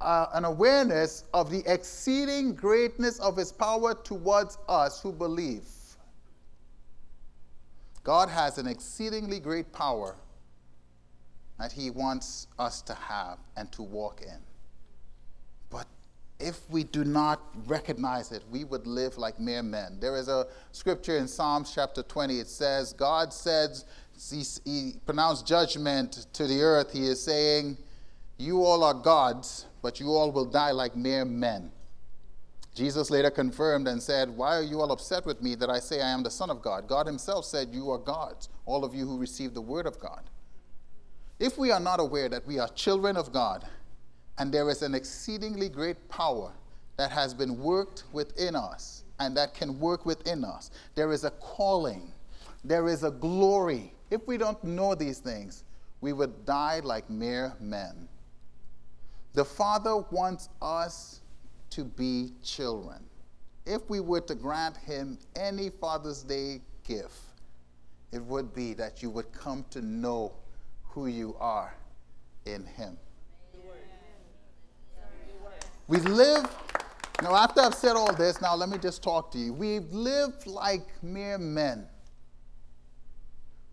uh, 0.00 0.26
an 0.34 0.44
awareness 0.44 1.26
of 1.32 1.48
the 1.48 1.62
exceeding 1.72 2.52
greatness 2.52 3.20
of 3.20 3.36
his 3.36 3.52
power 3.52 3.94
towards 3.94 4.58
us 4.68 5.00
who 5.00 5.12
believe. 5.12 5.68
God 8.02 8.28
has 8.28 8.58
an 8.58 8.66
exceedingly 8.66 9.38
great 9.38 9.72
power 9.72 10.16
that 11.58 11.72
he 11.72 11.90
wants 11.90 12.48
us 12.58 12.82
to 12.82 12.94
have 12.94 13.38
and 13.56 13.70
to 13.72 13.82
walk 13.82 14.22
in 14.22 14.38
But 15.70 15.86
if 16.40 16.68
we 16.68 16.84
do 16.84 17.04
not 17.04 17.40
recognize 17.66 18.32
it, 18.32 18.42
we 18.50 18.64
would 18.64 18.86
live 18.86 19.16
like 19.18 19.38
mere 19.38 19.62
men. 19.62 19.98
There 20.00 20.16
is 20.16 20.28
a 20.28 20.46
scripture 20.72 21.16
in 21.16 21.28
Psalms 21.28 21.72
chapter 21.74 22.02
20. 22.02 22.40
It 22.40 22.48
says, 22.48 22.92
God 22.92 23.32
says, 23.32 23.84
he, 24.64 24.94
pronounced 25.06 25.46
judgment 25.46 26.26
to 26.32 26.46
the 26.46 26.60
earth. 26.60 26.92
He 26.92 27.06
is 27.06 27.22
saying, 27.22 27.78
You 28.38 28.64
all 28.64 28.84
are 28.84 28.94
gods, 28.94 29.66
but 29.82 30.00
you 30.00 30.08
all 30.08 30.30
will 30.30 30.44
die 30.44 30.72
like 30.72 30.96
mere 30.96 31.24
men. 31.24 31.70
Jesus 32.74 33.10
later 33.10 33.30
confirmed 33.30 33.86
and 33.86 34.02
said, 34.02 34.28
Why 34.28 34.56
are 34.56 34.62
you 34.62 34.80
all 34.80 34.90
upset 34.90 35.24
with 35.24 35.40
me 35.40 35.54
that 35.56 35.70
I 35.70 35.78
say 35.78 36.00
I 36.00 36.10
am 36.10 36.22
the 36.22 36.30
Son 36.30 36.50
of 36.50 36.62
God? 36.62 36.88
God 36.88 37.06
Himself 37.06 37.44
said, 37.44 37.68
You 37.72 37.90
are 37.90 37.98
gods, 37.98 38.48
all 38.66 38.84
of 38.84 38.94
you 38.94 39.06
who 39.06 39.18
receive 39.18 39.54
the 39.54 39.60
word 39.60 39.86
of 39.86 39.98
God. 40.00 40.22
If 41.44 41.58
we 41.58 41.70
are 41.70 41.78
not 41.78 42.00
aware 42.00 42.30
that 42.30 42.46
we 42.46 42.58
are 42.58 42.68
children 42.68 43.18
of 43.18 43.30
God, 43.30 43.66
and 44.38 44.50
there 44.50 44.70
is 44.70 44.80
an 44.80 44.94
exceedingly 44.94 45.68
great 45.68 46.08
power 46.08 46.50
that 46.96 47.10
has 47.10 47.34
been 47.34 47.58
worked 47.58 48.04
within 48.14 48.56
us 48.56 49.04
and 49.20 49.36
that 49.36 49.52
can 49.52 49.78
work 49.78 50.06
within 50.06 50.42
us. 50.42 50.70
There 50.94 51.12
is 51.12 51.22
a 51.24 51.30
calling, 51.32 52.10
there 52.64 52.88
is 52.88 53.04
a 53.04 53.10
glory. 53.10 53.92
If 54.10 54.26
we 54.26 54.38
don't 54.38 54.64
know 54.64 54.94
these 54.94 55.18
things, 55.18 55.64
we 56.00 56.14
would 56.14 56.46
die 56.46 56.80
like 56.82 57.10
mere 57.10 57.52
men. 57.60 58.08
The 59.34 59.44
Father 59.44 59.98
wants 59.98 60.48
us 60.62 61.20
to 61.72 61.84
be 61.84 62.32
children. 62.42 63.04
If 63.66 63.90
we 63.90 64.00
were 64.00 64.22
to 64.22 64.34
grant 64.34 64.78
Him 64.78 65.18
any 65.36 65.68
Father's 65.68 66.22
Day 66.22 66.62
gift, 66.88 67.20
it 68.12 68.24
would 68.24 68.54
be 68.54 68.72
that 68.72 69.02
you 69.02 69.10
would 69.10 69.30
come 69.30 69.66
to 69.68 69.82
know 69.82 70.32
who 70.94 71.08
you 71.08 71.36
are 71.40 71.74
in 72.46 72.64
Him. 72.64 72.96
We 75.88 75.98
live, 75.98 76.46
now 77.20 77.34
after 77.34 77.60
I've 77.60 77.74
said 77.74 77.96
all 77.96 78.14
this, 78.14 78.40
now 78.40 78.54
let 78.54 78.68
me 78.70 78.78
just 78.78 79.02
talk 79.02 79.30
to 79.32 79.38
you. 79.38 79.52
We've 79.52 79.92
lived 79.92 80.46
like 80.46 80.86
mere 81.02 81.36
men 81.36 81.86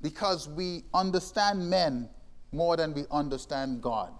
because 0.02 0.50
we 0.50 0.84
understand 0.94 1.70
men 1.70 2.10
more 2.52 2.76
than 2.76 2.94
we 2.94 3.06
understand 3.12 3.82
God. 3.82 4.12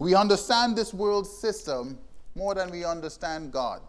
We 0.00 0.14
understand 0.14 0.76
this 0.76 0.92
world 0.92 1.26
system 1.26 1.98
more 2.34 2.54
than 2.54 2.70
we 2.70 2.84
understand 2.84 3.52
God. 3.52 3.80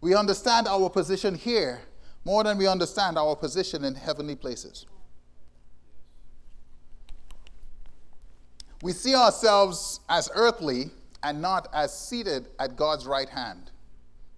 We 0.00 0.14
understand 0.14 0.66
our 0.66 0.88
position 0.88 1.34
here 1.34 1.82
more 2.24 2.42
than 2.42 2.58
we 2.58 2.66
understand 2.66 3.18
our 3.18 3.36
position 3.36 3.84
in 3.84 3.94
heavenly 3.94 4.34
places. 4.34 4.86
We 8.82 8.92
see 8.92 9.14
ourselves 9.14 10.00
as 10.08 10.30
earthly 10.34 10.90
and 11.22 11.42
not 11.42 11.68
as 11.74 11.96
seated 11.96 12.48
at 12.58 12.76
God's 12.76 13.06
right 13.06 13.28
hand, 13.28 13.70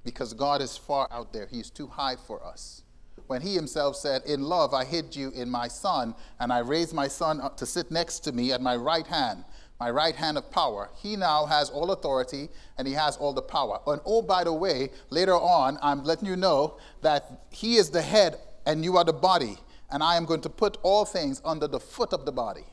because 0.02 0.34
God 0.34 0.60
is 0.60 0.76
far 0.76 1.06
out 1.12 1.32
there. 1.32 1.46
He's 1.48 1.70
too 1.70 1.86
high 1.86 2.16
for 2.16 2.44
us. 2.44 2.82
When 3.28 3.40
he 3.40 3.54
himself 3.54 3.94
said, 3.94 4.22
In 4.26 4.42
love 4.42 4.74
I 4.74 4.84
hid 4.84 5.14
you 5.14 5.30
in 5.30 5.48
my 5.48 5.68
son, 5.68 6.16
and 6.40 6.52
I 6.52 6.58
raised 6.58 6.92
my 6.92 7.06
son 7.06 7.40
up 7.40 7.56
to 7.58 7.66
sit 7.66 7.92
next 7.92 8.20
to 8.20 8.32
me 8.32 8.50
at 8.50 8.60
my 8.60 8.74
right 8.74 9.06
hand, 9.06 9.44
my 9.78 9.90
right 9.90 10.16
hand 10.16 10.36
of 10.36 10.50
power. 10.50 10.90
He 11.00 11.14
now 11.14 11.46
has 11.46 11.70
all 11.70 11.92
authority 11.92 12.48
and 12.76 12.88
he 12.88 12.94
has 12.94 13.16
all 13.16 13.32
the 13.32 13.42
power. 13.42 13.78
And 13.86 14.00
oh, 14.04 14.22
by 14.22 14.42
the 14.42 14.52
way, 14.52 14.90
later 15.10 15.34
on, 15.34 15.78
I'm 15.82 16.02
letting 16.02 16.26
you 16.26 16.36
know 16.36 16.78
that 17.02 17.46
he 17.50 17.76
is 17.76 17.90
the 17.90 18.02
head 18.02 18.38
and 18.66 18.84
you 18.84 18.96
are 18.96 19.04
the 19.04 19.12
body, 19.12 19.56
and 19.88 20.02
I 20.02 20.16
am 20.16 20.24
going 20.24 20.40
to 20.40 20.50
put 20.50 20.78
all 20.82 21.04
things 21.04 21.40
under 21.44 21.68
the 21.68 21.80
foot 21.80 22.12
of 22.12 22.24
the 22.24 22.32
body. 22.32 22.64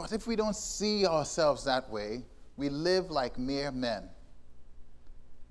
But 0.00 0.12
if 0.12 0.26
we 0.26 0.34
don't 0.34 0.56
see 0.56 1.06
ourselves 1.06 1.64
that 1.64 1.90
way, 1.90 2.22
we 2.56 2.70
live 2.70 3.10
like 3.10 3.38
mere 3.38 3.70
men. 3.70 4.08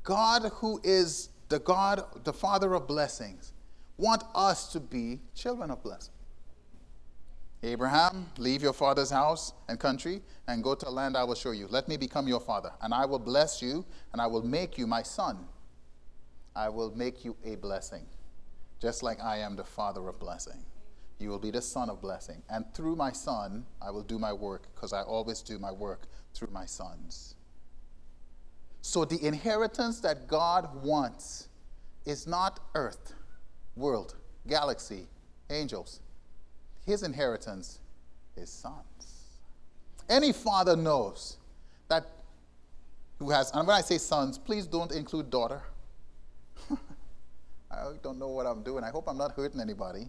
God, 0.01 0.51
who 0.55 0.81
is 0.83 1.29
the 1.49 1.59
God, 1.59 2.03
the 2.23 2.33
Father 2.33 2.73
of 2.73 2.87
blessings, 2.87 3.53
want 3.97 4.23
us 4.33 4.71
to 4.71 4.79
be 4.79 5.19
children 5.35 5.69
of 5.69 5.83
blessing. 5.83 6.15
Abraham, 7.61 8.25
leave 8.39 8.63
your 8.63 8.73
father's 8.73 9.11
house 9.11 9.53
and 9.67 9.79
country 9.79 10.19
and 10.47 10.63
go 10.63 10.73
to 10.73 10.87
a 10.87 10.89
land 10.89 11.15
I 11.15 11.25
will 11.25 11.35
show 11.35 11.51
you. 11.51 11.67
Let 11.67 11.87
me 11.87 11.95
become 11.95 12.27
your 12.27 12.39
father, 12.39 12.71
and 12.81 12.91
I 12.91 13.05
will 13.05 13.19
bless 13.19 13.61
you, 13.61 13.85
and 14.13 14.21
I 14.21 14.25
will 14.25 14.43
make 14.43 14.79
you 14.79 14.87
my 14.87 15.03
son. 15.03 15.45
I 16.55 16.69
will 16.69 16.89
make 16.95 17.23
you 17.23 17.37
a 17.45 17.53
blessing, 17.55 18.07
just 18.81 19.03
like 19.03 19.21
I 19.21 19.37
am 19.37 19.55
the 19.55 19.63
father 19.63 20.07
of 20.09 20.19
blessing. 20.19 20.65
You 21.20 21.30
will 21.30 21.39
be 21.39 21.51
the 21.51 21.61
son 21.61 21.89
of 21.89 22.01
blessing. 22.01 22.41
And 22.49 22.65
through 22.74 22.95
my 22.95 23.11
son, 23.11 23.65
I 23.82 23.91
will 23.91 24.03
do 24.03 24.17
my 24.17 24.32
work 24.32 24.63
because 24.74 24.93
I 24.93 25.01
always 25.01 25.41
do 25.41 25.59
my 25.59 25.72
work 25.72 26.07
through 26.34 26.49
my 26.51 26.65
sons. 26.65 27.36
So 28.82 29.03
the 29.03 29.24
inheritance 29.26 29.99
that 29.99 30.28
God 30.28 30.82
wants 30.82 31.49
is 32.05 32.26
not 32.26 32.61
earth, 32.74 33.13
world, 33.76 34.15
galaxy, 34.47 35.07
angels. 35.49 35.99
His 36.86 37.03
inheritance 37.03 37.80
is 38.38 38.49
sons. 38.49 39.39
Any 40.07 40.32
father 40.32 40.78
knows 40.78 41.38
that 41.89 42.07
who 43.20 43.30
has, 43.30 43.51
and 43.51 43.67
when 43.67 43.76
I 43.76 43.82
say 43.82 43.97
sons, 43.97 44.38
please 44.38 44.65
don't 44.65 44.93
include 44.93 45.30
daughter. 45.30 45.61
I 47.70 47.91
don't 48.01 48.17
know 48.17 48.30
what 48.30 48.45
I'm 48.45 48.63
doing. 48.63 48.86
I 48.86 48.89
hope 48.89 49.09
I'm 49.09 49.17
not 49.17 49.34
hurting 49.34 49.59
anybody 49.59 50.07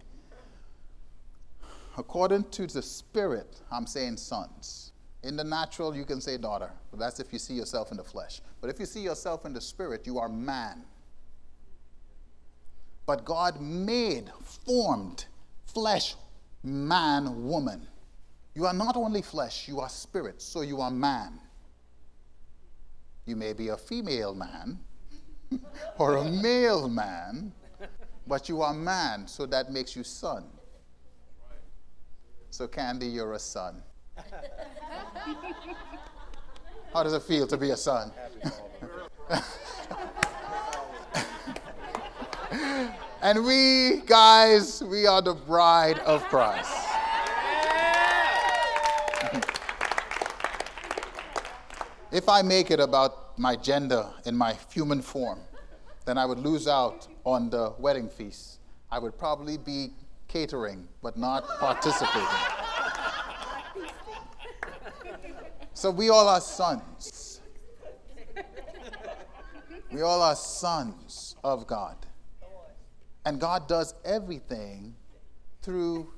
according 1.97 2.45
to 2.51 2.67
the 2.67 2.81
spirit, 2.81 3.61
I'm 3.71 3.85
saying 3.85 4.17
sons. 4.17 4.91
In 5.23 5.35
the 5.35 5.43
natural, 5.43 5.95
you 5.95 6.03
can 6.03 6.19
say 6.19 6.37
daughter, 6.37 6.71
but 6.89 6.99
that's 6.99 7.19
if 7.19 7.31
you 7.31 7.39
see 7.39 7.53
yourself 7.53 7.91
in 7.91 7.97
the 7.97 8.03
flesh. 8.03 8.41
But 8.59 8.69
if 8.69 8.79
you 8.79 8.85
see 8.85 9.01
yourself 9.01 9.45
in 9.45 9.53
the 9.53 9.61
spirit, 9.61 10.07
you 10.07 10.17
are 10.17 10.29
man. 10.29 10.83
But 13.05 13.25
God 13.25 13.61
made, 13.61 14.31
formed 14.65 15.25
flesh, 15.65 16.15
man, 16.63 17.43
woman. 17.45 17.87
You 18.55 18.65
are 18.65 18.73
not 18.73 18.95
only 18.95 19.21
flesh, 19.21 19.67
you 19.67 19.79
are 19.79 19.89
spirit, 19.89 20.41
so 20.41 20.61
you 20.61 20.81
are 20.81 20.91
man. 20.91 21.39
You 23.25 23.35
may 23.35 23.53
be 23.53 23.69
a 23.69 23.77
female 23.77 24.33
man 24.33 24.79
or 25.97 26.17
a 26.17 26.23
male 26.23 26.89
man, 26.89 27.53
but 28.27 28.49
you 28.49 28.61
are 28.61 28.73
man, 28.73 29.27
so 29.27 29.45
that 29.45 29.71
makes 29.71 29.95
you 29.95 30.03
son. 30.03 30.45
So, 32.53 32.67
Candy, 32.67 33.07
you're 33.07 33.31
a 33.31 33.39
son. 33.39 33.81
How 36.93 37.01
does 37.01 37.13
it 37.13 37.23
feel 37.23 37.47
to 37.47 37.55
be 37.55 37.69
a 37.69 37.77
son? 37.77 38.11
and 43.21 43.45
we, 43.45 44.01
guys, 44.05 44.83
we 44.83 45.07
are 45.07 45.21
the 45.21 45.33
bride 45.33 45.99
of 45.99 46.25
Christ. 46.25 46.69
if 52.11 52.27
I 52.27 52.41
make 52.41 52.69
it 52.69 52.81
about 52.81 53.39
my 53.39 53.55
gender 53.55 54.05
in 54.25 54.35
my 54.35 54.57
human 54.73 55.01
form, 55.01 55.39
then 56.03 56.17
I 56.17 56.25
would 56.25 56.39
lose 56.39 56.67
out 56.67 57.07
on 57.23 57.49
the 57.49 57.73
wedding 57.79 58.09
feast. 58.09 58.57
I 58.91 58.99
would 58.99 59.17
probably 59.17 59.57
be 59.57 59.93
catering, 60.31 60.87
but 61.01 61.17
not 61.17 61.47
participating. 61.59 62.27
So 65.73 65.91
we 65.91 66.09
all 66.09 66.27
are 66.27 66.41
sons. 66.41 67.41
We 69.91 70.01
all 70.03 70.21
are 70.21 70.35
sons 70.35 71.35
of 71.43 71.67
God. 71.67 71.97
And 73.25 73.39
God 73.39 73.67
does 73.67 73.93
everything 74.05 74.95
through 75.61 76.13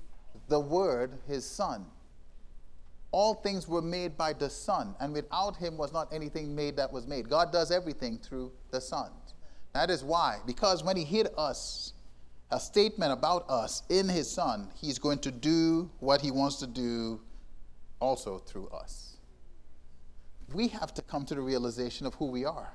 the 0.48 0.60
Word, 0.60 1.18
His 1.28 1.46
Son. 1.46 1.86
All 3.12 3.36
things 3.36 3.68
were 3.68 3.82
made 3.82 4.18
by 4.18 4.34
the 4.34 4.50
Son, 4.50 4.96
and 5.00 5.14
without 5.14 5.56
Him 5.58 5.78
was 5.78 5.92
not 5.92 6.12
anything 6.14 6.56
made 6.56 6.78
that 6.78 6.92
was 6.92 7.08
made. 7.08 7.30
God 7.30 7.52
does 7.52 7.72
everything 7.72 8.18
through 8.18 8.52
the 8.72 8.82
Son. 8.82 9.12
That 9.74 9.90
is 9.90 10.04
why, 10.04 10.40
because 10.46 10.84
when 10.84 10.98
He 10.98 11.04
hid 11.04 11.30
us, 11.38 11.94
a 12.52 12.60
statement 12.60 13.12
about 13.12 13.50
us 13.50 13.84
in 13.90 14.08
His 14.08 14.30
Son, 14.30 14.70
He's 14.76 15.00
going 15.00 15.20
to 15.20 15.32
do 15.32 15.90
what 16.00 16.22
He 16.22 16.32
wants 16.32 16.58
to 16.58 16.68
do 16.68 17.22
also 18.00 18.38
through 18.40 18.68
us. 18.70 19.18
We 20.54 20.68
have 20.70 20.94
to 20.96 21.02
come 21.02 21.26
to 21.26 21.36
the 21.36 21.42
realization 21.42 22.06
of 22.06 22.14
who 22.16 22.26
we 22.26 22.46
are 22.46 22.74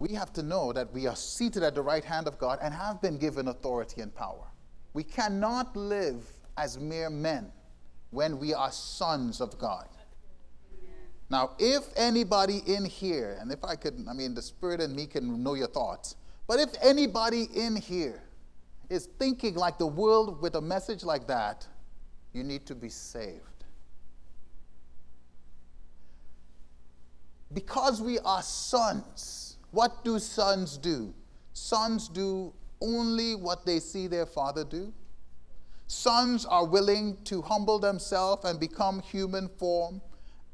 we 0.00 0.14
have 0.14 0.32
to 0.32 0.42
know 0.42 0.72
that 0.72 0.92
we 0.92 1.06
are 1.06 1.14
seated 1.14 1.62
at 1.62 1.74
the 1.74 1.82
right 1.82 2.04
hand 2.04 2.26
of 2.26 2.38
God 2.38 2.58
and 2.62 2.74
have 2.74 3.00
been 3.02 3.18
given 3.18 3.48
authority 3.48 4.00
and 4.00 4.12
power. 4.12 4.46
We 4.94 5.04
cannot 5.04 5.76
live 5.76 6.24
as 6.56 6.78
mere 6.78 7.10
men 7.10 7.52
when 8.10 8.38
we 8.38 8.54
are 8.54 8.72
sons 8.72 9.40
of 9.40 9.58
God. 9.58 9.86
Now, 11.28 11.50
if 11.60 11.84
anybody 11.96 12.62
in 12.66 12.84
here, 12.84 13.36
and 13.40 13.52
if 13.52 13.62
I 13.62 13.76
could, 13.76 14.04
I 14.10 14.14
mean, 14.14 14.34
the 14.34 14.42
Spirit 14.42 14.80
and 14.80 14.96
me 14.96 15.06
can 15.06 15.44
know 15.44 15.54
your 15.54 15.68
thoughts, 15.68 16.16
but 16.48 16.58
if 16.58 16.70
anybody 16.82 17.48
in 17.54 17.76
here 17.76 18.22
is 18.90 19.06
thinking 19.18 19.54
like 19.54 19.78
the 19.78 19.86
world 19.86 20.42
with 20.42 20.56
a 20.56 20.60
message 20.60 21.04
like 21.04 21.26
that, 21.28 21.66
you 22.32 22.42
need 22.42 22.66
to 22.66 22.74
be 22.74 22.88
saved. 22.88 23.44
Because 27.52 28.02
we 28.02 28.18
are 28.18 28.42
sons, 28.42 29.56
what 29.70 30.04
do 30.04 30.18
sons 30.18 30.76
do? 30.76 31.14
Sons 31.52 32.08
do 32.08 32.52
only 32.80 33.34
what 33.34 33.64
they 33.64 33.78
see 33.78 34.06
their 34.06 34.26
father 34.26 34.64
do. 34.64 34.92
Sons 35.86 36.46
are 36.46 36.64
willing 36.64 37.16
to 37.24 37.42
humble 37.42 37.78
themselves 37.78 38.44
and 38.44 38.60
become 38.60 39.00
human 39.00 39.48
form 39.58 40.00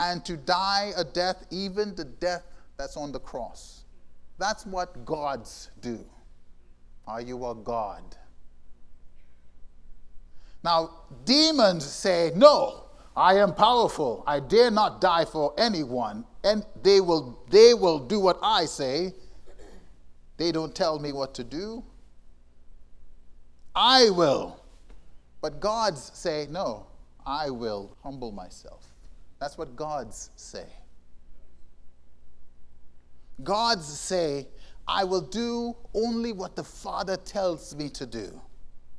and 0.01 0.24
to 0.24 0.37
die 0.37 0.93
a 0.97 1.05
death, 1.05 1.47
even 1.51 1.95
the 1.95 2.05
death 2.05 2.43
that's 2.76 2.97
on 2.97 3.12
the 3.12 3.20
cross. 3.20 3.84
That's 4.39 4.66
what 4.66 5.05
gods 5.05 5.70
do. 5.80 6.05
Are 7.07 7.20
you 7.20 7.47
a 7.47 7.55
god? 7.55 8.16
Now, 10.67 10.91
demons 11.25 11.85
say, 11.85 12.33
No, 12.35 12.87
I 13.17 13.35
am 13.35 13.55
powerful. 13.55 14.25
I 14.27 14.41
dare 14.41 14.73
not 14.73 15.01
die 15.01 15.25
for 15.25 15.55
anyone 15.57 16.25
and 16.43 16.67
they 16.83 17.01
will 17.01 17.39
they 17.49 17.73
will 17.73 18.01
do 18.01 18.19
what 18.19 18.37
I 18.43 18.64
say. 18.64 19.14
They 20.39 20.51
don't 20.51 20.75
tell 20.75 20.99
me 20.99 21.12
what 21.12 21.35
to 21.35 21.45
do. 21.45 21.85
I 23.77 24.11
will. 24.11 24.61
But 25.41 25.61
gods 25.61 26.11
say, 26.14 26.49
no, 26.51 26.89
I 27.25 27.49
will 27.49 27.97
humble 28.03 28.33
myself. 28.33 28.85
That's 29.39 29.57
what 29.57 29.77
gods 29.77 30.31
say. 30.35 30.67
Gods 33.45 33.87
say, 33.87 34.49
I 34.89 35.05
will 35.05 35.21
do 35.21 35.77
only 35.95 36.33
what 36.33 36.57
the 36.57 36.64
Father 36.64 37.17
tells 37.17 37.77
me 37.77 37.89
to 37.91 38.05
do. 38.05 38.41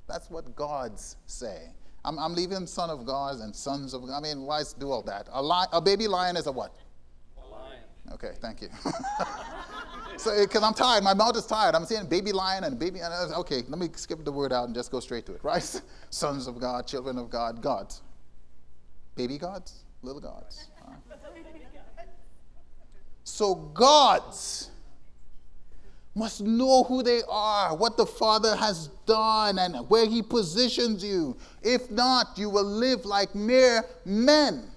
That's 0.08 0.30
what 0.30 0.56
gods 0.56 1.18
say. 1.26 1.70
I'm, 2.06 2.18
I'm 2.18 2.34
leaving 2.34 2.66
son 2.66 2.90
of 2.90 3.06
gods 3.06 3.42
and 3.42 3.54
sons 3.54 3.94
of 3.94 4.10
I 4.10 4.22
mean, 4.22 4.44
why 4.44 4.64
do 4.80 4.90
all 4.90 5.04
that? 5.04 5.28
A, 5.32 5.44
li- 5.44 5.68
a 5.74 5.82
baby 5.82 6.08
lion 6.08 6.38
is 6.38 6.48
a 6.48 6.52
what? 6.52 6.74
A 7.38 7.46
lion. 7.46 7.82
Okay, 8.14 8.32
thank 8.40 8.62
you. 8.62 8.70
so, 10.18 10.32
eh, 10.32 10.44
because 10.44 10.64
I'm 10.64 10.74
tired, 10.74 11.04
my 11.04 11.14
mouth 11.14 11.36
is 11.36 11.46
tired. 11.46 11.76
I'm 11.76 11.86
saying 11.86 12.08
baby 12.08 12.32
lion 12.32 12.64
and 12.64 12.80
baby. 12.80 13.00
And 13.00 13.10
was, 13.10 13.34
okay, 13.40 13.64
let 13.68 13.78
me 13.78 13.90
skip 13.94 14.24
the 14.24 14.32
word 14.32 14.54
out 14.54 14.66
and 14.66 14.74
just 14.74 14.90
go 14.90 15.02
straight 15.02 15.26
to 15.26 15.34
it, 15.34 15.44
right? 15.44 15.82
Sons 16.10 16.48
of 16.48 16.60
God, 16.62 16.88
children 16.88 17.18
of 17.18 17.30
God, 17.30 17.62
gods. 17.62 18.02
Baby 19.16 19.38
gods, 19.38 19.84
little 20.02 20.22
gods. 20.22 20.68
So, 23.30 23.56
gods 23.56 24.72
must 26.18 26.42
know 26.42 26.84
who 26.84 27.04
they 27.04 27.22
are, 27.30 27.76
what 27.76 27.96
the 27.96 28.06
Father 28.06 28.56
has 28.56 28.88
done, 29.06 29.60
and 29.60 29.76
where 29.90 30.06
He 30.06 30.22
positions 30.22 31.04
you. 31.04 31.38
If 31.62 31.92
not, 31.92 32.38
you 32.38 32.50
will 32.50 32.66
live 32.66 33.06
like 33.06 33.36
mere 33.36 33.86
men. 34.04 34.72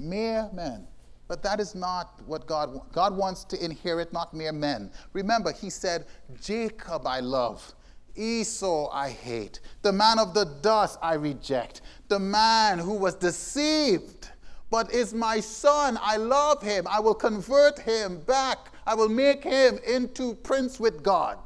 mere 0.00 0.48
men. 0.52 0.86
But 1.28 1.42
that 1.44 1.60
is 1.60 1.74
not 1.74 2.20
what 2.26 2.46
God 2.46 2.74
wants. 2.74 2.92
God 2.92 3.16
wants 3.16 3.44
to 3.44 3.64
inherit 3.64 4.12
not 4.12 4.34
mere 4.34 4.52
men. 4.52 4.90
Remember, 5.12 5.52
he 5.52 5.70
said, 5.70 6.06
Jacob 6.42 7.06
I 7.06 7.20
love, 7.20 7.72
Esau 8.16 8.90
I 8.90 9.10
hate, 9.10 9.60
the 9.82 9.92
man 9.92 10.18
of 10.18 10.34
the 10.34 10.44
dust 10.44 10.98
I 11.00 11.14
reject, 11.14 11.82
the 12.08 12.18
man 12.18 12.80
who 12.80 12.94
was 12.94 13.14
deceived, 13.14 14.30
but 14.70 14.92
is 14.92 15.12
my 15.12 15.40
son. 15.40 15.98
I 16.00 16.16
love 16.16 16.62
him. 16.62 16.86
I 16.88 17.00
will 17.00 17.14
convert 17.14 17.78
him 17.80 18.20
back. 18.20 18.72
I 18.86 18.94
will 18.94 19.08
make 19.08 19.42
him 19.42 19.78
into 19.86 20.34
prince 20.34 20.78
with 20.78 21.02
God. 21.02 21.38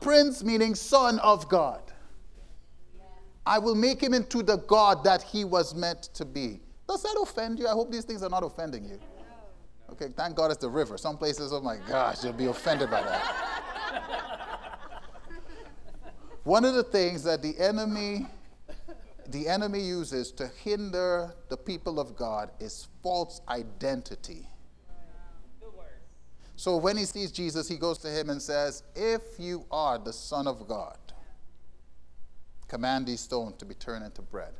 Prince 0.00 0.42
meaning 0.42 0.74
son 0.74 1.18
of 1.18 1.48
God. 1.48 1.82
I 3.44 3.58
will 3.58 3.74
make 3.74 4.00
him 4.00 4.14
into 4.14 4.42
the 4.42 4.58
God 4.58 5.02
that 5.04 5.22
he 5.22 5.44
was 5.44 5.74
meant 5.74 6.04
to 6.14 6.24
be. 6.24 6.60
Does 6.88 7.02
that 7.02 7.16
offend 7.20 7.58
you? 7.58 7.66
I 7.66 7.72
hope 7.72 7.90
these 7.90 8.04
things 8.04 8.22
are 8.22 8.30
not 8.30 8.44
offending 8.44 8.84
you. 8.84 8.98
Okay, 9.90 10.08
thank 10.16 10.36
God 10.36 10.50
it's 10.50 10.60
the 10.60 10.68
river. 10.68 10.96
Some 10.96 11.16
places, 11.16 11.52
oh 11.52 11.60
my 11.60 11.76
gosh, 11.88 12.22
you'll 12.22 12.32
be 12.32 12.46
offended 12.46 12.90
by 12.90 13.02
that. 13.02 13.50
One 16.44 16.64
of 16.64 16.74
the 16.74 16.82
things 16.82 17.22
that 17.24 17.42
the 17.42 17.58
enemy 17.58 18.26
the 19.32 19.48
enemy 19.48 19.80
uses 19.80 20.32
to 20.32 20.48
hinder 20.64 21.34
the 21.48 21.56
people 21.56 22.00
of 22.00 22.16
God 22.16 22.50
is 22.60 22.88
false 23.02 23.40
identity. 23.48 24.46
So 26.56 26.76
when 26.76 26.98
he 26.98 27.06
sees 27.06 27.32
Jesus, 27.32 27.68
he 27.68 27.76
goes 27.76 27.96
to 27.98 28.08
him 28.08 28.28
and 28.28 28.40
says, 28.40 28.82
If 28.94 29.22
you 29.38 29.64
are 29.70 29.98
the 29.98 30.12
Son 30.12 30.46
of 30.46 30.68
God, 30.68 30.98
command 32.68 33.06
these 33.06 33.20
stones 33.20 33.56
to 33.56 33.64
be 33.64 33.74
turned 33.74 34.04
into 34.04 34.20
bread. 34.20 34.52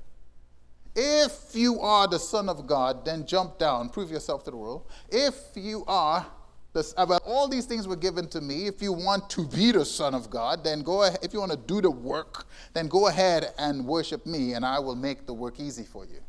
If 0.97 1.55
you 1.55 1.81
are 1.81 2.09
the 2.09 2.18
Son 2.18 2.49
of 2.49 2.66
God, 2.66 3.05
then 3.05 3.27
jump 3.27 3.59
down, 3.59 3.91
prove 3.91 4.11
yourself 4.11 4.45
to 4.45 4.51
the 4.51 4.57
world. 4.57 4.87
If 5.11 5.37
you 5.55 5.85
are, 5.87 6.27
this, 6.73 6.95
uh, 6.97 7.05
well, 7.09 7.21
all 7.27 7.49
these 7.49 7.66
things 7.66 7.89
were 7.89 7.97
given 7.97 8.29
to 8.29 8.41
me. 8.41 8.66
If 8.66 8.81
you 8.81 8.93
want 8.93 9.29
to 9.31 9.47
be 9.47 9.73
the 9.73 9.85
Son 9.85 10.14
of 10.14 10.31
God, 10.31 10.62
then 10.62 10.83
go 10.83 11.03
ahead. 11.03 11.18
If 11.23 11.33
you 11.33 11.41
want 11.41 11.51
to 11.51 11.59
do 11.59 11.81
the 11.81 11.91
work, 11.91 12.47
then 12.75 12.87
go 12.87 13.09
ahead 13.09 13.53
and 13.59 13.85
worship 13.85 14.25
me, 14.25 14.53
and 14.53 14.64
I 14.64 14.79
will 14.79 14.95
make 14.95 15.27
the 15.27 15.35
work 15.35 15.59
easy 15.59 15.83
for 15.83 16.05
you. 16.05 16.21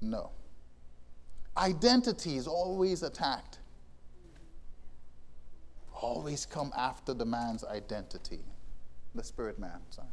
No. 0.00 0.30
Identity 1.56 2.36
is 2.36 2.46
always 2.46 3.02
attacked. 3.02 3.58
Always 5.92 6.46
come 6.46 6.72
after 6.76 7.14
the 7.14 7.24
man's 7.24 7.64
identity, 7.64 8.40
the 9.14 9.24
spirit 9.24 9.58
man. 9.58 9.80
Sorry. 9.90 10.08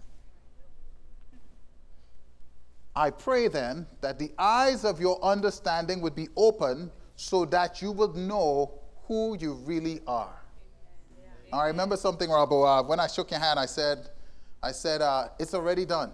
I 2.95 3.09
pray 3.09 3.47
then 3.47 3.87
that 4.01 4.17
the 4.17 4.31
eyes 4.37 4.83
of 4.83 4.99
your 4.99 5.23
understanding 5.23 6.01
would 6.01 6.15
be 6.15 6.27
open 6.35 6.91
so 7.15 7.45
that 7.45 7.81
you 7.81 7.91
would 7.91 8.15
know 8.15 8.80
who 9.11 9.35
you 9.37 9.55
really 9.65 9.99
are. 10.07 10.41
I 11.51 11.67
remember 11.67 11.97
something, 11.97 12.29
Robo. 12.29 12.63
Uh, 12.63 12.81
when 12.81 12.97
I 12.97 13.07
shook 13.07 13.29
your 13.29 13.41
hand, 13.41 13.59
I 13.59 13.65
said, 13.65 14.07
I 14.63 14.71
said, 14.71 15.01
uh, 15.01 15.27
it's 15.37 15.53
already 15.53 15.83
done. 15.83 16.13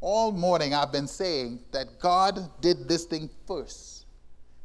all 0.00 0.30
morning 0.32 0.72
I've 0.72 0.92
been 0.92 1.08
saying 1.08 1.60
that 1.72 1.98
God 1.98 2.38
did 2.60 2.88
this 2.88 3.06
thing 3.06 3.28
first. 3.44 4.06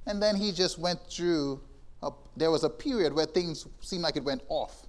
And 0.06 0.22
then 0.22 0.36
he 0.36 0.52
just 0.52 0.78
went 0.78 1.00
through, 1.10 1.62
a, 2.04 2.12
there 2.38 2.52
was 2.52 2.64
a 2.64 2.70
period 2.70 3.12
where 3.12 3.26
things 3.26 3.68
seemed 3.82 4.04
like 4.04 4.18
it 4.18 4.24
went 4.24 4.44
off. 4.48 4.86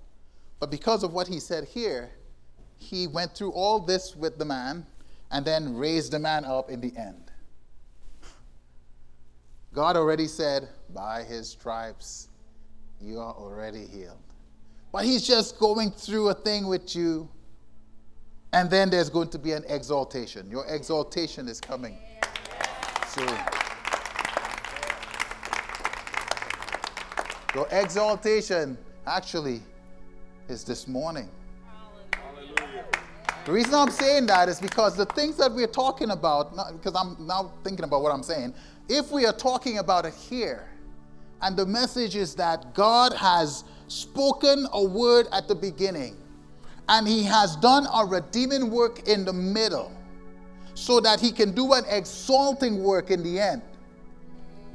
But 0.61 0.71
because 0.71 1.03
of 1.03 1.15
what 1.15 1.27
he 1.27 1.41
said 1.41 1.65
here, 1.65 2.11
he 2.77 3.07
went 3.07 3.35
through 3.35 3.53
all 3.53 3.81
this 3.81 4.15
with 4.15 4.39
the 4.39 4.45
man 4.45 4.87
and 5.31 5.45
then 5.45 5.75
raised 5.75 6.13
the 6.13 6.19
man 6.19 6.45
up 6.45 6.71
in 6.71 6.83
the 6.83 6.93
end. 6.99 7.26
God 9.77 9.95
already 9.95 10.27
said, 10.27 10.71
by 10.95 11.23
his 11.23 11.51
stripes, 11.51 12.29
you 12.99 13.21
are 13.21 13.35
already 13.35 13.87
healed. 13.87 14.17
But 14.91 15.05
he's 15.05 15.27
just 15.27 15.59
going 15.59 15.91
through 15.91 16.31
a 16.31 16.35
thing 16.35 16.67
with 16.67 16.97
you 16.97 17.29
and 18.55 18.71
then 18.71 18.89
there's 18.89 19.11
going 19.11 19.29
to 19.29 19.39
be 19.39 19.53
an 19.53 19.65
exaltation. 19.69 20.51
Your 20.51 20.65
exaltation 20.67 21.47
is 21.47 21.61
coming 21.61 21.99
soon. 23.09 23.29
Your 27.55 27.69
exaltation 27.71 28.79
actually 29.07 29.61
is 30.49 30.65
this 30.65 30.89
morning. 30.89 31.29
The 33.45 33.53
reason 33.53 33.75
I'm 33.75 33.91
saying 33.91 34.27
that 34.27 34.49
is 34.49 34.59
because 34.59 34.97
the 34.97 35.07
things 35.07 35.37
that 35.37 35.53
we're 35.53 35.67
talking 35.67 36.11
about, 36.11 36.57
because 36.73 36.97
I'm 36.97 37.27
now 37.27 37.53
thinking 37.63 37.85
about 37.85 38.03
what 38.03 38.11
I'm 38.11 38.23
saying, 38.23 38.55
if 38.89 39.11
we 39.11 39.27
are 39.27 39.33
talking 39.33 39.79
about 39.79 40.07
it 40.07 40.15
here, 40.15 40.69
and 41.43 41.57
the 41.57 41.67
message 41.67 42.17
is 42.17 42.35
that 42.37 42.75
God 42.75 43.13
has 43.13 43.65
spoken 43.89 44.67
a 44.73 44.85
word 44.85 45.27
at 45.33 45.49
the 45.49 45.55
beginning, 45.55 46.17
and 46.89 47.07
he 47.07 47.23
has 47.25 47.57
done 47.57 47.87
a 47.93 48.07
redeeming 48.07 48.71
work 48.71 49.09
in 49.09 49.25
the 49.25 49.33
middle 49.33 49.93
so 50.75 51.01
that 51.01 51.21
he 51.21 51.33
can 51.33 51.53
do 51.53 51.73
an 51.73 51.85
exalting 51.89 52.83
work 52.83 53.11
in 53.11 53.23
the 53.23 53.41
end. 53.41 53.63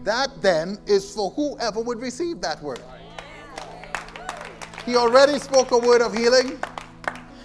That 0.04 0.42
then 0.42 0.80
is 0.88 1.14
for 1.14 1.32
whoever 1.32 1.80
would 1.80 2.02
receive 2.02 2.42
that 2.42 2.62
word. 2.62 2.82
He 4.86 4.96
already 4.96 5.38
spoke 5.38 5.72
a 5.72 5.78
word 5.78 6.02
of 6.02 6.14
healing. 6.14 6.60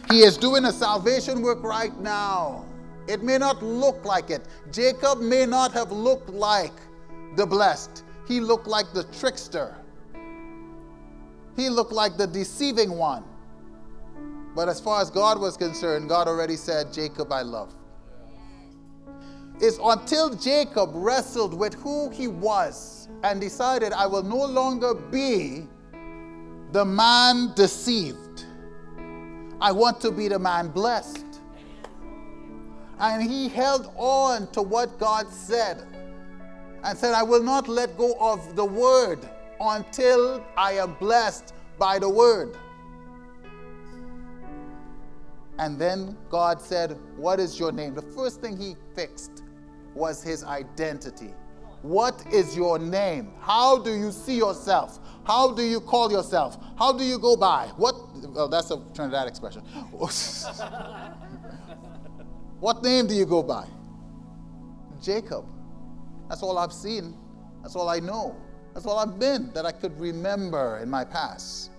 He 0.09 0.21
is 0.21 0.39
doing 0.39 0.65
a 0.65 0.73
salvation 0.73 1.43
work 1.43 1.63
right 1.63 1.97
now. 1.99 2.65
It 3.09 3.23
may 3.23 3.39
not 3.39 3.63
look 3.63 4.05
like 4.05 4.31
it. 4.31 4.47
Jacob 4.73 5.21
may 5.21 5.47
not 5.47 5.73
have 5.73 5.93
looked 5.93 6.31
like 6.31 6.73
the 7.37 7.47
blessed. 7.47 8.05
He 8.27 8.41
looked 8.41 8.67
like 8.67 8.93
the 8.93 9.05
trickster. 9.05 9.77
He 11.57 11.71
looked 11.71 11.93
like 11.93 12.17
the 12.17 12.27
deceiving 12.27 12.91
one. 12.91 13.25
But 14.55 14.69
as 14.69 14.81
far 14.81 15.01
as 15.01 15.11
God 15.11 15.39
was 15.39 15.57
concerned, 15.57 16.09
God 16.09 16.29
already 16.29 16.57
said, 16.57 16.93
Jacob, 16.93 17.31
I 17.31 17.43
love. 17.43 17.73
It's 19.61 19.79
until 19.83 20.35
Jacob 20.35 20.91
wrestled 20.93 21.55
with 21.55 21.75
who 21.75 22.11
he 22.11 22.29
was 22.29 23.09
and 23.23 23.41
decided, 23.41 23.93
I 23.93 24.07
will 24.07 24.23
no 24.23 24.45
longer 24.45 24.95
be 24.95 25.67
the 26.73 26.85
man 26.85 27.53
deceived. 27.55 28.45
I 29.61 29.73
want 29.73 30.01
to 30.03 30.11
be 30.11 30.29
the 30.29 30.39
man 30.39 30.69
blessed. 30.69 31.26
And 32.99 33.23
he 33.23 33.49
held 33.49 33.93
on 33.97 34.51
to 34.53 34.63
what 34.63 34.99
God 34.99 35.29
said 35.31 35.87
and 36.83 36.97
said, 36.97 37.15
I 37.15 37.23
will 37.23 37.43
not 37.43 37.69
let 37.69 37.97
go 37.99 38.15
of 38.21 38.57
the 38.57 38.65
word 38.65 39.19
until 39.61 40.45
I 40.57 40.73
am 40.73 40.95
blessed 40.95 41.55
by 41.79 41.99
the 41.99 42.09
word. 42.09 42.57
And 45.59 45.79
then 45.79 46.17
God 46.31 46.61
said, 46.61 46.99
What 47.17 47.41
is 47.41 47.59
your 47.59 47.73
name? 47.73 47.95
The 47.95 48.03
first 48.03 48.41
thing 48.41 48.57
he 48.57 48.77
fixed 48.95 49.43
was 49.95 50.23
his 50.23 50.45
identity. 50.45 51.33
What 51.83 52.25
is 52.33 52.57
your 52.57 52.79
name? 52.79 53.33
How 53.41 53.79
do 53.79 53.95
you 53.95 54.11
see 54.11 54.37
yourself? 54.37 54.99
How 55.25 55.53
do 55.53 55.63
you 55.63 55.81
call 55.81 56.11
yourself? 56.11 56.59
How 56.79 56.93
do 56.93 57.05
you 57.05 57.19
go 57.19 57.37
by? 57.37 57.69
What? 57.77 57.95
Well, 58.29 58.49
that's 58.49 58.71
a 58.71 58.83
Trinidad 58.95 59.29
expression. 59.29 59.63
what 62.61 62.83
name 62.83 63.07
do 63.07 63.15
you 63.15 63.27
go 63.27 63.43
by? 63.43 63.67
Jacob. 65.03 65.45
That's 66.29 66.43
all 66.43 66.59
I've 66.59 66.73
seen. 66.73 67.17
That's 67.63 67.77
all 67.77 67.89
I 67.89 68.01
know. 68.01 68.37
That's 68.75 68.87
all 68.87 68.99
I've 68.99 69.19
been 69.19 69.53
that 69.55 69.65
I 69.65 69.73
could 69.73 69.99
remember 70.01 70.81
in 70.83 70.91
my 70.91 71.05
past. 71.05 71.71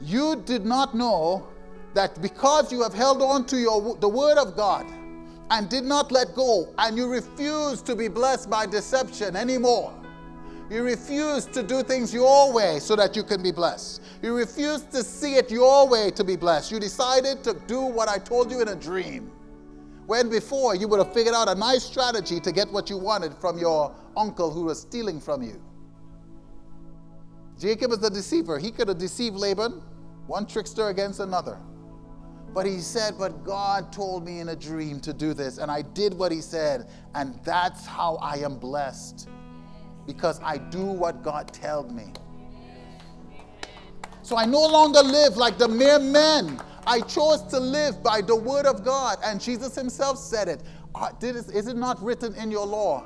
You 0.00 0.42
did 0.44 0.64
not 0.64 0.94
know 0.94 1.48
that 1.94 2.20
because 2.20 2.70
you 2.70 2.82
have 2.82 2.92
held 2.92 3.22
on 3.22 3.46
to 3.46 3.56
your, 3.56 3.96
the 3.96 4.08
word 4.08 4.36
of 4.36 4.56
God 4.56 4.86
and 5.50 5.68
did 5.68 5.84
not 5.84 6.10
let 6.10 6.34
go, 6.34 6.72
and 6.78 6.96
you 6.96 7.08
refuse 7.08 7.80
to 7.82 7.94
be 7.94 8.08
blessed 8.08 8.50
by 8.50 8.66
deception 8.66 9.36
anymore, 9.36 9.94
you 10.68 10.82
refuse 10.82 11.46
to 11.46 11.62
do 11.62 11.82
things 11.84 12.12
your 12.12 12.52
way 12.52 12.80
so 12.80 12.96
that 12.96 13.14
you 13.14 13.22
can 13.22 13.42
be 13.42 13.52
blessed. 13.52 14.02
You 14.22 14.36
refuse 14.36 14.82
to 14.82 15.04
see 15.04 15.36
it 15.36 15.50
your 15.50 15.88
way 15.88 16.10
to 16.10 16.24
be 16.24 16.34
blessed. 16.34 16.72
You 16.72 16.80
decided 16.80 17.44
to 17.44 17.54
do 17.68 17.80
what 17.82 18.08
I 18.08 18.18
told 18.18 18.50
you 18.50 18.60
in 18.60 18.68
a 18.68 18.74
dream. 18.74 19.30
When 20.06 20.30
before 20.30 20.76
you 20.76 20.86
would 20.88 20.98
have 20.98 21.12
figured 21.12 21.34
out 21.34 21.48
a 21.48 21.54
nice 21.54 21.82
strategy 21.82 22.38
to 22.40 22.52
get 22.52 22.70
what 22.70 22.88
you 22.88 22.96
wanted 22.96 23.34
from 23.34 23.58
your 23.58 23.94
uncle 24.16 24.50
who 24.50 24.64
was 24.64 24.80
stealing 24.80 25.20
from 25.20 25.42
you. 25.42 25.60
Jacob 27.58 27.90
is 27.90 27.98
the 27.98 28.10
deceiver. 28.10 28.58
He 28.58 28.70
could 28.70 28.88
have 28.88 28.98
deceived 28.98 29.36
Laban, 29.36 29.82
one 30.26 30.46
trickster 30.46 30.88
against 30.88 31.20
another. 31.20 31.58
But 32.54 32.66
he 32.66 32.78
said, 32.78 33.18
But 33.18 33.44
God 33.44 33.92
told 33.92 34.24
me 34.24 34.40
in 34.40 34.50
a 34.50 34.56
dream 34.56 35.00
to 35.00 35.12
do 35.12 35.34
this, 35.34 35.58
and 35.58 35.70
I 35.70 35.82
did 35.82 36.14
what 36.14 36.30
he 36.32 36.40
said, 36.40 36.88
and 37.14 37.38
that's 37.44 37.84
how 37.84 38.16
I 38.16 38.36
am 38.36 38.58
blessed. 38.58 39.28
Because 40.06 40.40
I 40.42 40.58
do 40.58 40.84
what 40.84 41.22
God 41.22 41.52
told 41.52 41.92
me. 41.92 42.12
So 44.22 44.36
I 44.36 44.44
no 44.44 44.64
longer 44.66 45.00
live 45.00 45.36
like 45.36 45.58
the 45.58 45.68
mere 45.68 45.98
men. 45.98 46.60
I 46.86 47.00
chose 47.00 47.42
to 47.48 47.58
live 47.58 48.02
by 48.02 48.20
the 48.20 48.36
word 48.36 48.64
of 48.64 48.84
God. 48.84 49.18
And 49.24 49.40
Jesus 49.40 49.74
himself 49.74 50.18
said 50.18 50.48
it. 50.48 50.62
Uh, 50.94 51.10
it 51.20 51.76
not 51.76 52.02
written 52.02 52.34
in 52.36 52.50
your 52.50 52.66
law? 52.66 53.04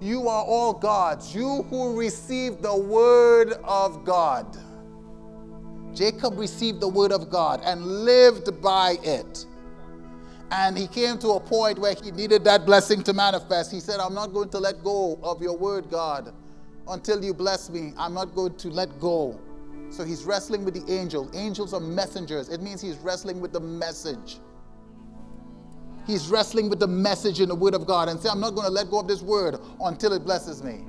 You 0.00 0.28
are 0.28 0.44
all 0.44 0.72
gods. 0.72 1.34
You 1.34 1.62
who 1.64 1.98
receive 1.98 2.62
the 2.62 2.74
word 2.76 3.52
of 3.64 4.04
God. 4.04 4.56
Jacob 5.94 6.38
received 6.38 6.80
the 6.80 6.88
word 6.88 7.12
of 7.12 7.28
God 7.28 7.60
and 7.64 7.84
lived 8.04 8.62
by 8.62 8.96
it. 9.02 9.46
And 10.50 10.78
he 10.78 10.86
came 10.86 11.18
to 11.18 11.30
a 11.30 11.40
point 11.40 11.78
where 11.78 11.94
he 11.94 12.10
needed 12.10 12.44
that 12.44 12.64
blessing 12.64 13.02
to 13.02 13.12
manifest. 13.12 13.70
He 13.70 13.80
said, 13.80 14.00
I'm 14.00 14.14
not 14.14 14.32
going 14.32 14.48
to 14.50 14.58
let 14.58 14.82
go 14.82 15.18
of 15.22 15.42
your 15.42 15.56
word, 15.56 15.90
God, 15.90 16.32
until 16.86 17.22
you 17.22 17.34
bless 17.34 17.68
me. 17.68 17.92
I'm 17.98 18.14
not 18.14 18.34
going 18.34 18.56
to 18.56 18.68
let 18.68 18.98
go. 18.98 19.38
So 19.90 20.04
he's 20.04 20.24
wrestling 20.24 20.64
with 20.64 20.74
the 20.74 20.92
angel. 20.92 21.30
Angels 21.34 21.72
are 21.72 21.80
messengers. 21.80 22.48
It 22.48 22.60
means 22.62 22.80
he's 22.80 22.98
wrestling 22.98 23.40
with 23.40 23.52
the 23.52 23.60
message. 23.60 24.38
He's 26.06 26.28
wrestling 26.28 26.70
with 26.70 26.80
the 26.80 26.86
message 26.86 27.40
in 27.40 27.48
the 27.48 27.54
word 27.54 27.74
of 27.74 27.86
God 27.86 28.08
and 28.08 28.18
say, 28.18 28.28
I'm 28.28 28.40
not 28.40 28.54
going 28.54 28.66
to 28.66 28.72
let 28.72 28.90
go 28.90 29.00
of 29.00 29.08
this 29.08 29.22
word 29.22 29.58
until 29.80 30.12
it 30.12 30.24
blesses 30.24 30.62
me. 30.62 30.84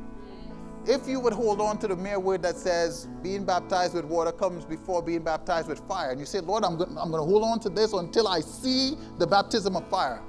If 0.85 1.07
you 1.07 1.19
would 1.19 1.33
hold 1.33 1.59
on 1.59 1.77
to 1.79 1.87
the 1.87 1.95
mere 1.95 2.19
word 2.19 2.41
that 2.43 2.55
says 2.55 3.07
being 3.21 3.43
baptized 3.43 3.93
with 3.93 4.05
water 4.05 4.31
comes 4.31 4.63
before 4.63 5.03
being 5.03 5.21
baptized 5.21 5.67
with 5.67 5.79
fire, 5.87 6.11
and 6.11 6.19
you 6.19 6.25
say, 6.25 6.39
Lord, 6.39 6.63
I'm 6.63 6.77
going, 6.77 6.89
I'm 6.97 7.11
going 7.11 7.21
to 7.21 7.29
hold 7.29 7.43
on 7.43 7.59
to 7.61 7.69
this 7.69 7.91
until 7.93 8.27
I 8.27 8.39
see 8.39 8.95
the 9.17 9.27
baptism 9.27 9.75
of 9.75 9.87
fire, 9.89 10.21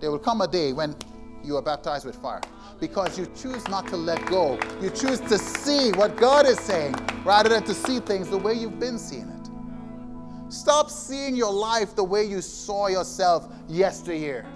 there 0.00 0.10
will 0.10 0.18
come 0.18 0.40
a 0.40 0.48
day 0.48 0.72
when 0.72 0.96
you 1.44 1.56
are 1.56 1.62
baptized 1.62 2.06
with 2.06 2.16
fire 2.16 2.40
because 2.80 3.18
you 3.18 3.26
choose 3.36 3.66
not 3.68 3.86
to 3.88 3.96
let 3.96 4.24
go. 4.26 4.58
You 4.80 4.90
choose 4.90 5.20
to 5.20 5.38
see 5.38 5.92
what 5.92 6.16
God 6.16 6.46
is 6.46 6.58
saying 6.58 6.94
rather 7.24 7.48
than 7.48 7.64
to 7.64 7.74
see 7.74 8.00
things 8.00 8.28
the 8.28 8.38
way 8.38 8.54
you've 8.54 8.80
been 8.80 8.98
seeing 8.98 9.28
it. 9.28 10.52
Stop 10.52 10.90
seeing 10.90 11.34
your 11.34 11.52
life 11.52 11.94
the 11.94 12.04
way 12.04 12.24
you 12.24 12.40
saw 12.40 12.88
yourself 12.88 13.48
yesteryear. 13.68 14.46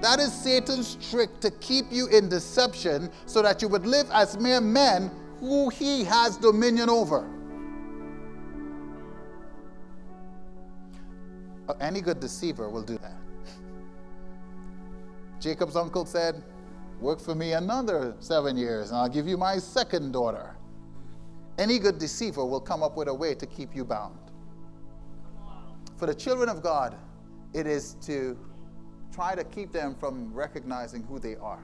That 0.00 0.18
is 0.18 0.32
Satan's 0.32 0.96
trick 1.10 1.40
to 1.40 1.50
keep 1.50 1.86
you 1.90 2.08
in 2.08 2.28
deception 2.28 3.10
so 3.26 3.42
that 3.42 3.62
you 3.62 3.68
would 3.68 3.86
live 3.86 4.10
as 4.12 4.38
mere 4.38 4.60
men 4.60 5.10
who 5.40 5.68
he 5.68 6.04
has 6.04 6.36
dominion 6.36 6.88
over. 6.88 7.30
Uh, 11.68 11.72
any 11.80 12.00
good 12.00 12.20
deceiver 12.20 12.68
will 12.68 12.82
do 12.82 12.98
that. 12.98 13.23
Jacob's 15.44 15.76
uncle 15.76 16.06
said, 16.06 16.42
Work 17.02 17.20
for 17.20 17.34
me 17.34 17.52
another 17.52 18.16
seven 18.18 18.56
years, 18.56 18.88
and 18.88 18.96
I'll 18.96 19.10
give 19.10 19.28
you 19.28 19.36
my 19.36 19.58
second 19.58 20.10
daughter. 20.10 20.56
Any 21.58 21.78
good 21.78 21.98
deceiver 21.98 22.42
will 22.46 22.62
come 22.62 22.82
up 22.82 22.96
with 22.96 23.08
a 23.08 23.14
way 23.14 23.34
to 23.34 23.44
keep 23.44 23.76
you 23.76 23.84
bound. 23.84 24.18
For 25.98 26.06
the 26.06 26.14
children 26.14 26.48
of 26.48 26.62
God, 26.62 26.96
it 27.52 27.66
is 27.66 27.92
to 28.06 28.38
try 29.12 29.34
to 29.34 29.44
keep 29.44 29.70
them 29.70 29.94
from 29.94 30.32
recognizing 30.32 31.02
who 31.02 31.18
they 31.18 31.36
are. 31.36 31.62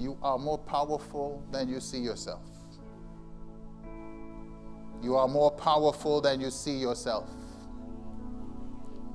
You 0.00 0.18
are 0.24 0.38
more 0.38 0.58
powerful 0.58 1.40
than 1.52 1.68
you 1.68 1.78
see 1.78 1.98
yourself. 2.00 2.42
You 5.04 5.14
are 5.14 5.28
more 5.28 5.52
powerful 5.52 6.20
than 6.20 6.40
you 6.40 6.50
see 6.50 6.78
yourself. 6.78 7.30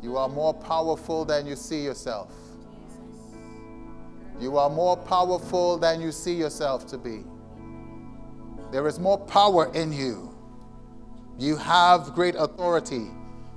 You 0.03 0.17
are 0.17 0.27
more 0.27 0.53
powerful 0.53 1.23
than 1.23 1.47
you 1.47 1.55
see 1.55 1.81
yourself. 1.81 2.29
You 4.37 4.57
are 4.57 4.69
more 4.69 4.97
powerful 4.97 5.77
than 5.77 6.01
you 6.01 6.11
see 6.11 6.33
yourself 6.33 6.85
to 6.87 6.97
be. 6.97 7.23
There 8.69 8.85
is 8.85 8.99
more 8.99 9.17
power 9.17 9.71
in 9.73 9.93
you. 9.93 10.35
You 11.39 11.55
have 11.55 12.13
great 12.13 12.35
authority. 12.35 13.07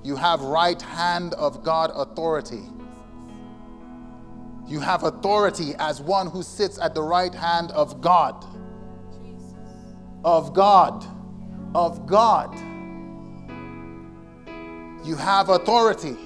You 0.05 0.15
have 0.15 0.41
right 0.41 0.81
hand 0.81 1.35
of 1.35 1.65
God 1.65 1.91
authority. 1.93 2.63
You 4.69 4.79
have 4.79 5.03
authority 5.03 5.75
as 5.81 6.01
one 6.01 6.29
who 6.29 6.45
sits 6.45 6.79
at 6.79 6.95
the 6.95 7.03
right 7.03 7.35
hand 7.35 7.73
of 7.73 8.01
God. 8.01 8.45
Of 10.25 10.55
God. 10.55 11.05
Of 11.75 12.07
God. 12.07 12.55
You 15.05 15.17
have 15.17 15.49
authority. 15.49 16.17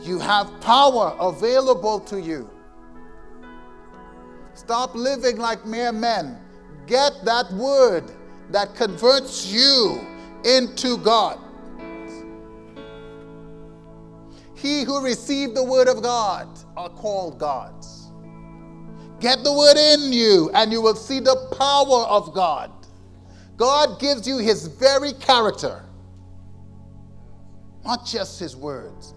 You 0.00 0.18
have 0.18 0.60
power 0.60 1.16
available 1.20 2.00
to 2.00 2.20
you. 2.20 2.50
Stop 4.54 4.94
living 4.94 5.38
like 5.38 5.64
mere 5.66 5.92
men. 5.92 6.38
Get 6.86 7.12
that 7.24 7.52
word 7.52 8.10
that 8.50 8.74
converts 8.74 9.46
you 9.46 10.00
into 10.44 10.98
God. 10.98 11.38
He 14.54 14.82
who 14.82 15.00
received 15.00 15.54
the 15.54 15.62
word 15.62 15.88
of 15.88 16.02
God 16.02 16.48
are 16.76 16.88
called 16.88 17.38
gods. 17.38 18.10
Get 19.20 19.44
the 19.44 19.52
word 19.52 19.76
in 19.76 20.12
you, 20.12 20.50
and 20.54 20.72
you 20.72 20.80
will 20.80 20.94
see 20.94 21.20
the 21.20 21.36
power 21.56 22.04
of 22.06 22.34
God. 22.34 22.72
God 23.56 24.00
gives 24.00 24.26
you 24.26 24.38
his 24.38 24.66
very 24.66 25.12
character, 25.14 25.84
not 27.84 28.06
just 28.06 28.38
his 28.38 28.56
words, 28.56 29.14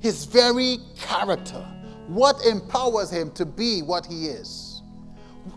his 0.00 0.24
very 0.24 0.78
character. 0.96 1.66
What 2.08 2.44
empowers 2.44 3.10
him 3.10 3.30
to 3.32 3.46
be 3.46 3.82
what 3.82 4.06
he 4.06 4.26
is? 4.26 4.82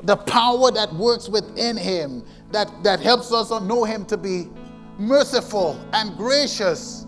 The 0.03 0.15
power 0.15 0.71
that 0.71 0.93
works 0.93 1.27
within 1.27 1.77
him 1.77 2.25
that, 2.51 2.71
that 2.83 2.99
helps 2.99 3.33
us 3.33 3.49
know 3.49 3.83
him 3.83 4.05
to 4.05 4.17
be 4.17 4.49
merciful 4.97 5.79
and 5.93 6.15
gracious 6.15 7.07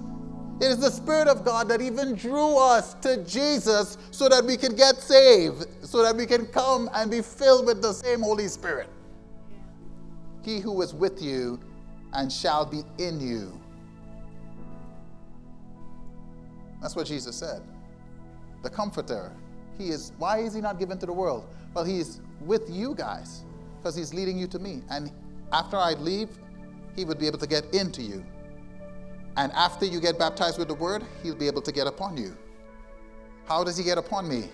it 0.62 0.68
is 0.68 0.78
the 0.78 0.90
Spirit 0.90 1.28
of 1.28 1.44
God 1.44 1.68
that 1.68 1.82
even 1.82 2.16
drew 2.16 2.58
us 2.58 2.94
to 2.96 3.22
Jesus 3.26 3.98
so 4.12 4.30
that 4.30 4.46
we 4.46 4.56
can 4.56 4.74
get 4.74 4.96
saved, 4.96 5.66
so 5.82 6.02
that 6.02 6.16
we 6.16 6.26
can 6.26 6.46
come 6.46 6.90
and 6.94 7.12
be 7.12 7.22
filled 7.22 7.66
with 7.66 7.82
the 7.82 7.92
same 7.92 8.22
Holy 8.22 8.48
Spirit. 8.48 8.88
He 10.44 10.62
who 10.62 10.82
is 10.82 10.94
with 10.94 11.22
you 11.22 11.60
and 12.14 12.32
shall 12.32 12.66
be 12.66 12.84
in 13.00 13.20
you. 13.20 13.60
That's 16.86 16.96
what 16.96 17.08
Jesus 17.08 17.36
said. 17.36 17.64
The 18.62 18.70
Comforter. 18.70 19.32
He 19.76 19.90
is, 19.90 20.12
why 20.20 20.38
is 20.38 20.54
he 20.54 20.62
not 20.62 20.78
given 20.78 21.00
to 21.00 21.08
the 21.08 21.12
world? 21.12 21.48
Well, 21.74 21.84
he's 21.84 22.22
with 22.42 22.70
you 22.70 22.94
guys 22.94 23.44
because 23.80 23.96
he's 23.96 24.14
leading 24.14 24.38
you 24.38 24.46
to 24.46 24.60
me. 24.60 24.84
And 24.92 25.12
after 25.52 25.78
I 25.78 25.94
leave, 25.94 26.30
he 26.96 27.04
would 27.04 27.18
be 27.18 27.26
able 27.26 27.40
to 27.40 27.48
get 27.48 27.74
into 27.74 28.04
you. 28.04 28.24
And 29.36 29.52
after 29.54 29.88
you 29.88 30.00
get 30.00 30.20
baptized 30.20 30.60
with 30.60 30.68
the 30.68 30.76
word, 30.76 31.04
he'll 31.24 31.34
be 31.34 31.48
able 31.48 31.64
to 31.64 31.72
get 31.72 31.88
upon 31.88 32.18
you. 32.18 32.38
How 33.48 33.64
does 33.64 33.78
he 33.78 33.84
get 33.84 33.98
upon 33.98 34.30
me? 34.30 34.50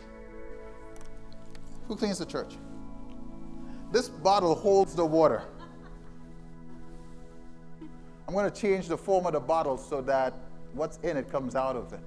Who 1.89 1.97
cleans 1.97 2.19
the 2.19 2.25
church? 2.25 2.53
This 3.91 4.07
bottle 4.07 4.55
holds 4.55 4.95
the 4.95 5.05
water. 5.05 5.43
I'm 8.25 8.33
going 8.33 8.49
to 8.49 8.57
change 8.57 8.87
the 8.87 8.97
form 8.97 9.25
of 9.25 9.33
the 9.33 9.41
bottle 9.41 9.77
so 9.77 9.99
that 10.03 10.33
what's 10.71 10.95
in 10.99 11.17
it 11.17 11.29
comes 11.29 11.57
out 11.57 11.75
of 11.75 11.91
it. 11.91 11.99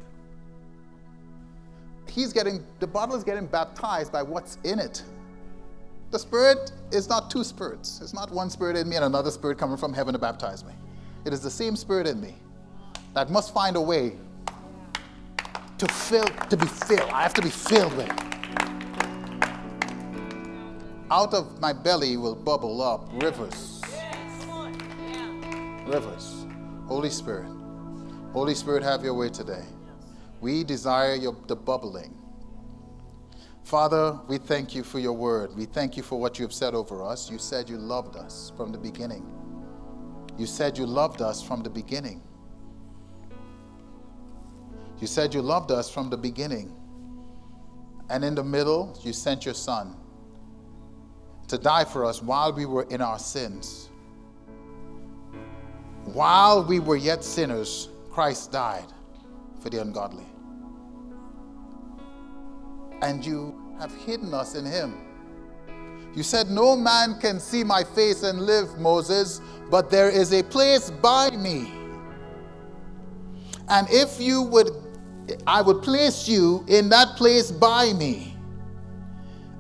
He's 2.09 2.33
getting, 2.33 2.65
the 2.81 2.87
bottle 2.87 3.17
is 3.17 3.25
getting 3.25 3.47
baptized 3.47 4.13
by 4.13 4.23
what's 4.23 4.59
in 4.65 4.79
it. 4.79 5.03
The 6.11 6.19
Spirit 6.19 6.71
is 6.93 7.09
not 7.09 7.31
two 7.31 7.43
spirits. 7.43 8.01
It's 8.01 8.15
not 8.15 8.31
one 8.31 8.49
spirit 8.49 8.77
in 8.77 8.89
me 8.89 8.97
and 8.97 9.05
another 9.05 9.33
spirit 9.33 9.59
coming 9.59 9.77
from 9.77 9.93
heaven 9.93 10.13
to 10.13 10.19
baptize 10.19 10.65
me. 10.65 10.73
It 11.25 11.33
is 11.33 11.41
the 11.41 11.51
same 11.51 11.75
spirit 11.75 12.07
in 12.07 12.21
me 12.21 12.37
that 13.15 13.31
must 13.31 13.53
find 13.53 13.77
a 13.77 13.81
way 13.81 14.17
to 15.79 15.87
fill, 15.87 16.25
to 16.25 16.57
be 16.57 16.67
filled. 16.67 17.11
I 17.11 17.23
have 17.23 17.35
to 17.35 17.43
be 17.43 17.51
filled 17.51 17.97
with 17.97 18.07
it. 18.07 18.35
Out 21.11 21.35
of 21.35 21.61
my 21.61 21.73
belly 21.73 22.17
will 22.17 22.35
bubble 22.35 22.81
up 22.83 23.09
rivers. 23.15 23.81
Rivers. 25.87 26.47
Holy 26.87 27.11
Spirit. 27.11 27.51
Holy 28.33 28.55
Spirit, 28.55 28.83
have 28.83 29.05
your 29.05 29.15
way 29.15 29.29
today. 29.29 29.65
We 30.45 30.63
desire 30.63 31.15
your, 31.15 31.35
the 31.47 31.57
bubbling. 31.57 32.15
Father, 33.63 34.21
we 34.29 34.37
thank 34.37 34.75
you 34.75 34.85
for 34.85 34.99
your 34.99 35.15
word. 35.15 35.57
We 35.57 35.65
thank 35.65 35.97
you 35.97 36.03
for 36.03 36.21
what 36.21 36.39
you 36.39 36.45
have 36.45 36.53
said 36.53 36.75
over 36.75 37.03
us. 37.03 37.31
You 37.31 37.39
said 37.39 37.71
you 37.71 37.79
loved 37.79 38.15
us 38.15 38.53
from 38.55 38.71
the 38.71 38.77
beginning. 38.77 39.25
You 40.37 40.45
said 40.45 40.77
you 40.77 40.85
loved 40.85 41.23
us 41.23 41.43
from 41.43 41.63
the 41.63 41.71
beginning. 41.71 42.21
You 45.01 45.07
said 45.07 45.33
you 45.33 45.41
loved 45.41 45.71
us 45.71 45.89
from 45.89 46.11
the 46.11 46.19
beginning. 46.19 46.77
And 48.11 48.23
in 48.23 48.35
the 48.35 48.45
middle, 48.45 49.01
you 49.03 49.15
sent 49.15 49.47
your 49.47 49.55
son 49.55 49.97
to 51.49 51.57
die 51.57 51.87
for 51.87 52.05
us 52.05 52.23
while 52.23 52.53
we 52.53 52.67
were 52.67 52.87
in 52.91 53.01
our 53.01 53.19
sins. 53.19 53.89
While 56.05 56.67
we 56.67 56.81
were 56.81 56.97
yet 56.97 57.25
sinners, 57.25 57.89
Christ 58.11 58.53
died 58.53 58.93
for 59.59 59.71
the 59.71 59.81
ungodly. 59.81 60.27
And 63.05 63.25
you 63.25 63.55
have 63.79 63.95
hidden 63.95 64.33
us 64.33 64.55
in 64.55 64.65
him. 64.65 64.95
You 66.15 66.23
said, 66.23 66.49
No 66.49 66.75
man 66.75 67.21
can 67.21 67.39
see 67.39 67.63
my 67.63 67.85
face 67.85 68.23
and 68.23 68.41
live, 68.41 68.79
Moses, 68.79 69.41
but 69.71 69.91
there 69.91 70.09
is 70.09 70.33
a 70.33 70.43
place 70.43 70.91
by 70.91 71.31
me. 71.31 71.71
And 73.69 73.87
if 73.91 74.21
you 74.21 74.43
would 74.43 74.71
I 75.47 75.63
would 75.63 75.83
place 75.83 76.29
you 76.29 76.65
in 76.69 76.89
that 76.91 77.17
place 77.17 77.51
by 77.51 77.93
me. 77.93 78.37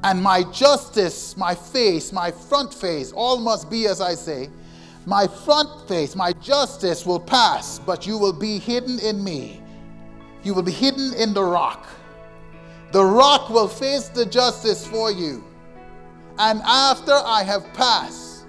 And 0.02 0.22
my 0.22 0.42
justice, 0.52 1.36
my 1.36 1.54
face, 1.54 2.12
my 2.12 2.30
front 2.30 2.74
face, 2.74 3.12
all 3.12 3.40
must 3.40 3.70
be 3.70 3.86
as 3.86 4.00
I 4.00 4.14
say. 4.14 4.50
My 5.06 5.26
front 5.26 5.88
face, 5.88 6.14
my 6.14 6.32
justice 6.32 7.06
will 7.06 7.20
pass, 7.20 7.78
but 7.78 8.06
you 8.06 8.18
will 8.18 8.32
be 8.32 8.58
hidden 8.58 8.98
in 9.00 9.22
me. 9.22 9.62
You 10.42 10.52
will 10.52 10.62
be 10.62 10.72
hidden 10.72 11.14
in 11.14 11.32
the 11.32 11.42
rock. 11.42 11.86
The 12.94 13.04
rock 13.04 13.50
will 13.50 13.66
face 13.66 14.08
the 14.08 14.24
justice 14.24 14.86
for 14.86 15.10
you. 15.10 15.42
And 16.38 16.62
after 16.64 17.10
I 17.12 17.42
have 17.42 17.64
passed, 17.74 18.46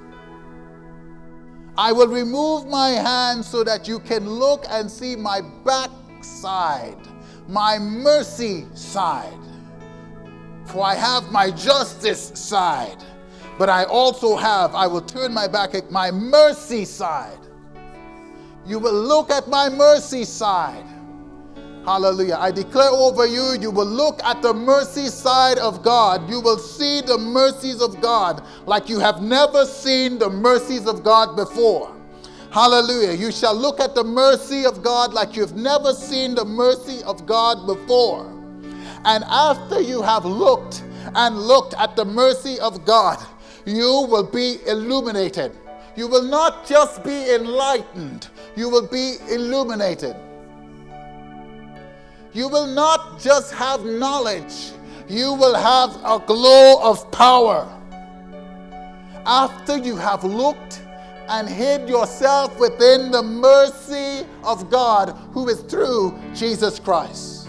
I 1.76 1.92
will 1.92 2.10
remove 2.10 2.68
my 2.68 2.90
hand 2.90 3.44
so 3.44 3.64
that 3.64 3.88
you 3.88 3.98
can 3.98 4.30
look 4.30 4.66
and 4.70 4.90
see 4.90 5.16
my 5.16 5.42
back 5.66 5.90
side, 6.22 7.00
my 7.48 7.80
mercy 7.80 8.68
side. 8.76 9.40
For 10.66 10.86
I 10.86 10.94
have 10.94 11.32
my 11.32 11.50
justice 11.50 12.32
side, 12.36 13.04
but 13.58 13.68
I 13.68 13.86
also 13.86 14.36
have, 14.36 14.76
I 14.76 14.86
will 14.86 15.02
turn 15.02 15.34
my 15.34 15.48
back 15.48 15.74
at 15.74 15.90
my 15.90 16.12
mercy 16.12 16.86
side. 16.86 17.40
You 18.64 18.78
will 18.78 18.94
look 18.94 19.32
at 19.32 19.48
my 19.48 19.70
mercy 19.70 20.24
side. 20.24 20.86
Hallelujah. 21.86 22.38
I 22.40 22.50
declare 22.50 22.90
over 22.90 23.28
you, 23.28 23.58
you 23.62 23.70
will 23.70 23.86
look 23.86 24.20
at 24.24 24.42
the 24.42 24.56
mercy 24.56 25.06
side 25.06 25.60
of 25.60 25.84
God. 25.84 26.28
You 26.28 26.42
will 26.42 26.58
see 26.58 27.02
the 27.02 27.20
mercies 27.20 27.80
of 27.80 28.02
God 28.02 28.44
like 28.66 28.90
you 28.90 28.98
have 28.98 29.22
never 29.22 29.66
seen 29.66 30.18
the 30.18 30.28
mercies 30.28 30.88
of 30.88 31.04
God 31.04 31.36
before. 31.36 31.96
Hallelujah. 32.50 33.14
You 33.14 33.32
shall 33.32 33.54
look 33.54 33.80
at 33.80 33.94
the 33.94 34.04
mercy 34.04 34.66
of 34.66 34.82
God 34.82 35.14
like 35.14 35.36
you've 35.36 35.56
never 35.56 35.94
seen 35.94 36.34
the 36.34 36.44
mercy 36.44 37.04
of 37.04 37.28
God 37.28 37.68
before. 37.68 38.32
And 39.06 39.24
after 39.26 39.80
you 39.80 40.02
have 40.02 40.26
looked 40.26 40.84
and 41.14 41.38
looked 41.38 41.76
at 41.76 41.96
the 41.96 42.06
mercy 42.06 42.60
of 42.62 42.84
God, 42.84 43.24
you 43.66 44.08
will 44.10 44.24
be 44.24 44.58
illuminated. 44.66 45.52
You 45.96 46.08
will 46.08 46.24
not 46.24 46.66
just 46.66 47.04
be 47.04 47.32
enlightened, 47.36 48.30
you 48.56 48.70
will 48.70 48.88
be 48.88 49.18
illuminated. 49.30 50.16
You 52.36 52.50
will 52.50 52.68
not 52.68 53.18
just 53.18 53.54
have 53.54 53.86
knowledge, 53.86 54.74
you 55.08 55.32
will 55.32 55.56
have 55.56 55.96
a 56.04 56.22
glow 56.28 56.82
of 56.84 57.10
power. 57.10 57.66
After 59.26 59.78
you 59.78 59.96
have 59.96 60.26
looked 60.26 60.82
and 61.30 61.48
hid 61.48 61.88
yourself 61.88 62.60
within 62.60 63.10
the 63.10 63.24
mercy 63.24 64.28
of 64.44 64.70
God 64.70 65.12
who 65.32 65.48
is 65.48 65.62
through 65.62 66.20
Jesus 66.34 66.78
Christ. 66.78 67.48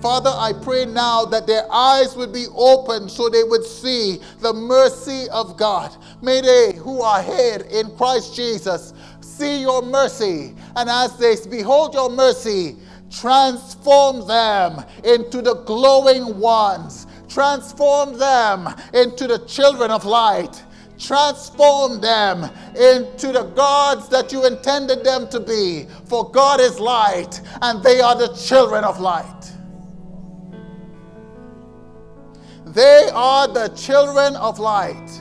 Father, 0.00 0.32
I 0.34 0.54
pray 0.54 0.86
now 0.86 1.26
that 1.26 1.46
their 1.46 1.70
eyes 1.70 2.16
would 2.16 2.32
be 2.32 2.46
opened 2.56 3.10
so 3.10 3.28
they 3.28 3.44
would 3.44 3.64
see 3.64 4.18
the 4.40 4.54
mercy 4.54 5.28
of 5.28 5.58
God. 5.58 5.94
May 6.22 6.40
they 6.40 6.72
who 6.72 7.02
are 7.02 7.22
hid 7.22 7.66
in 7.70 7.94
Christ 7.98 8.34
Jesus 8.34 8.94
see 9.42 9.60
your 9.60 9.82
mercy 9.82 10.54
And 10.76 10.88
as 10.88 11.16
they 11.16 11.34
behold 11.48 11.94
your 11.94 12.10
mercy, 12.10 12.76
transform 13.12 14.26
them 14.26 14.84
into 15.04 15.42
the 15.42 15.54
glowing 15.66 16.38
ones, 16.38 17.06
transform 17.28 18.18
them 18.18 18.68
into 18.94 19.26
the 19.26 19.38
children 19.46 19.90
of 19.90 20.04
light. 20.04 20.62
Transform 20.98 22.00
them 22.00 22.44
into 22.76 23.32
the 23.32 23.50
gods 23.56 24.08
that 24.10 24.30
you 24.30 24.46
intended 24.46 25.02
them 25.02 25.28
to 25.30 25.40
be. 25.40 25.88
For 26.04 26.30
God 26.30 26.60
is 26.60 26.78
light, 26.78 27.40
and 27.60 27.82
they 27.82 28.00
are 28.00 28.14
the 28.14 28.32
children 28.34 28.84
of 28.84 29.00
light. 29.00 29.52
They 32.66 33.10
are 33.12 33.48
the 33.48 33.68
children 33.70 34.36
of 34.36 34.60
light. 34.60 35.20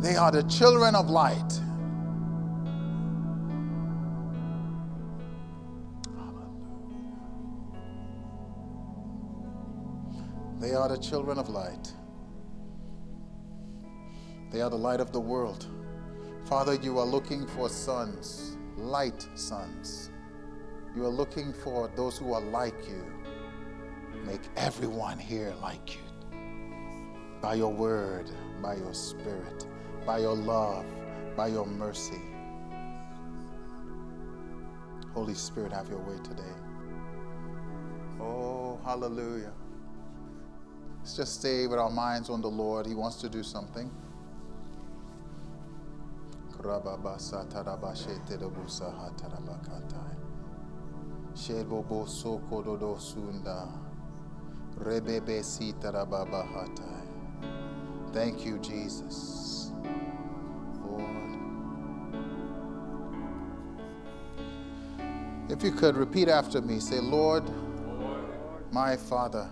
They 0.00 0.16
are 0.16 0.32
the 0.32 0.44
children 0.44 0.94
of 0.94 1.10
light. 1.10 1.60
They 10.60 10.74
are 10.74 10.90
the 10.90 10.98
children 10.98 11.38
of 11.38 11.48
light. 11.48 11.90
They 14.52 14.60
are 14.60 14.68
the 14.68 14.76
light 14.76 15.00
of 15.00 15.10
the 15.10 15.20
world. 15.20 15.66
Father, 16.44 16.74
you 16.74 16.98
are 16.98 17.06
looking 17.06 17.46
for 17.46 17.70
sons, 17.70 18.58
light 18.76 19.26
sons. 19.34 20.10
You 20.94 21.06
are 21.06 21.10
looking 21.10 21.54
for 21.54 21.90
those 21.96 22.18
who 22.18 22.34
are 22.34 22.42
like 22.42 22.74
you. 22.86 23.02
Make 24.26 24.42
everyone 24.54 25.18
here 25.18 25.54
like 25.62 25.94
you. 25.94 26.02
By 27.40 27.54
your 27.54 27.72
word, 27.72 28.30
by 28.60 28.74
your 28.74 28.92
spirit, 28.92 29.66
by 30.04 30.18
your 30.18 30.36
love, 30.36 30.84
by 31.36 31.46
your 31.46 31.64
mercy. 31.64 32.20
Holy 35.14 35.34
Spirit, 35.34 35.72
have 35.72 35.88
your 35.88 36.00
way 36.00 36.18
today. 36.22 36.42
Oh, 38.20 38.78
hallelujah. 38.84 39.52
Let's 41.00 41.16
just 41.16 41.40
stay 41.40 41.66
with 41.66 41.78
our 41.78 41.90
minds 41.90 42.28
on 42.28 42.42
the 42.42 42.48
Lord. 42.48 42.86
He 42.86 42.94
wants 42.94 43.16
to 43.16 43.28
do 43.28 43.42
something. 43.42 43.90
Thank 58.12 58.44
you, 58.44 58.58
Jesus. 58.58 59.72
Lord. 60.84 61.38
If 65.48 65.62
you 65.62 65.72
could 65.72 65.96
repeat 65.96 66.28
after 66.28 66.60
me, 66.60 66.78
say, 66.78 67.00
Lord, 67.00 67.48
Lord 67.48 68.72
my 68.72 68.96
Father 68.96 69.48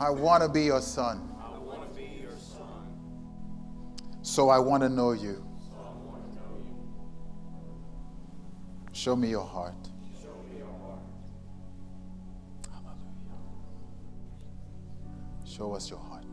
I 0.00 0.10
want 0.10 0.42
to 0.42 0.48
be 0.48 0.62
your 0.64 0.80
son. 0.80 1.30
So 4.22 4.48
I 4.48 4.58
want 4.58 4.82
to 4.82 4.88
know 4.88 5.12
you. 5.12 5.44
Show 8.92 9.16
me 9.16 9.28
your 9.28 9.44
heart. 9.44 9.74
Show 15.44 15.74
us 15.74 15.88
your 15.88 16.00
heart. 16.00 16.24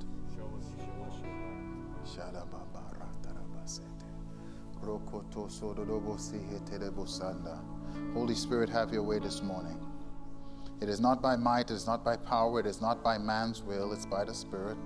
Holy 8.14 8.36
Spirit, 8.36 8.70
have 8.70 8.92
your 8.92 9.04
way 9.04 9.20
this 9.20 9.44
morning. 9.44 9.91
It 10.82 10.90
is 10.90 11.00
not 11.00 11.22
by 11.22 11.36
might, 11.36 11.70
it 11.70 11.76
is 11.76 11.86
not 11.86 12.04
by 12.04 12.18
power, 12.18 12.60
it 12.60 12.66
is 12.66 12.82
not 12.82 13.04
by 13.04 13.18
man's 13.18 13.62
will, 13.62 13.94
it's 13.94 14.06
by 14.06 14.26
the 14.26 14.34
Spirit. 14.34 14.78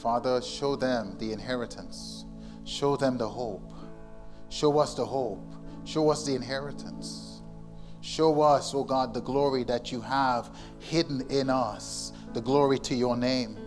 Father, 0.00 0.40
show 0.40 0.76
them 0.76 1.16
the 1.18 1.32
inheritance. 1.32 2.24
Show 2.64 2.96
them 2.96 3.18
the 3.18 3.28
hope. 3.28 3.72
Show 4.48 4.78
us 4.78 4.94
the 4.94 5.04
hope. 5.04 5.52
Show 5.84 6.10
us 6.10 6.24
the 6.24 6.34
inheritance. 6.34 7.42
Show 8.00 8.40
us, 8.40 8.74
O 8.74 8.78
oh 8.78 8.84
God, 8.84 9.12
the 9.12 9.20
glory 9.20 9.64
that 9.64 9.92
you 9.92 10.00
have 10.00 10.54
hidden 10.78 11.22
in 11.30 11.50
us, 11.50 12.12
the 12.32 12.40
glory 12.40 12.78
to 12.78 12.94
your 12.94 13.16
name. 13.16 13.58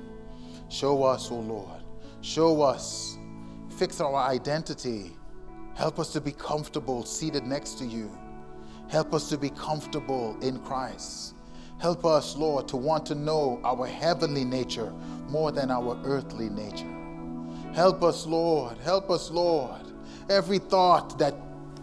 Show 0.69 1.03
us, 1.03 1.31
O 1.31 1.35
oh 1.35 1.39
Lord. 1.39 1.83
Show 2.21 2.61
us. 2.61 3.17
Fix 3.77 3.99
our 3.99 4.15
identity. 4.15 5.11
Help 5.75 5.99
us 5.99 6.13
to 6.13 6.21
be 6.21 6.31
comfortable 6.31 7.03
seated 7.03 7.43
next 7.43 7.77
to 7.79 7.85
you. 7.85 8.09
Help 8.91 9.13
us 9.13 9.29
to 9.29 9.37
be 9.37 9.49
comfortable 9.51 10.37
in 10.41 10.59
Christ. 10.59 11.35
Help 11.79 12.05
us, 12.05 12.35
Lord, 12.35 12.67
to 12.67 12.75
want 12.75 13.05
to 13.05 13.15
know 13.15 13.61
our 13.63 13.87
heavenly 13.87 14.43
nature 14.43 14.91
more 15.29 15.49
than 15.53 15.71
our 15.71 15.97
earthly 16.03 16.49
nature. 16.49 16.93
Help 17.73 18.03
us, 18.03 18.25
Lord. 18.25 18.77
Help 18.79 19.09
us, 19.09 19.31
Lord. 19.31 19.79
Every 20.29 20.59
thought 20.59 21.17
that 21.19 21.33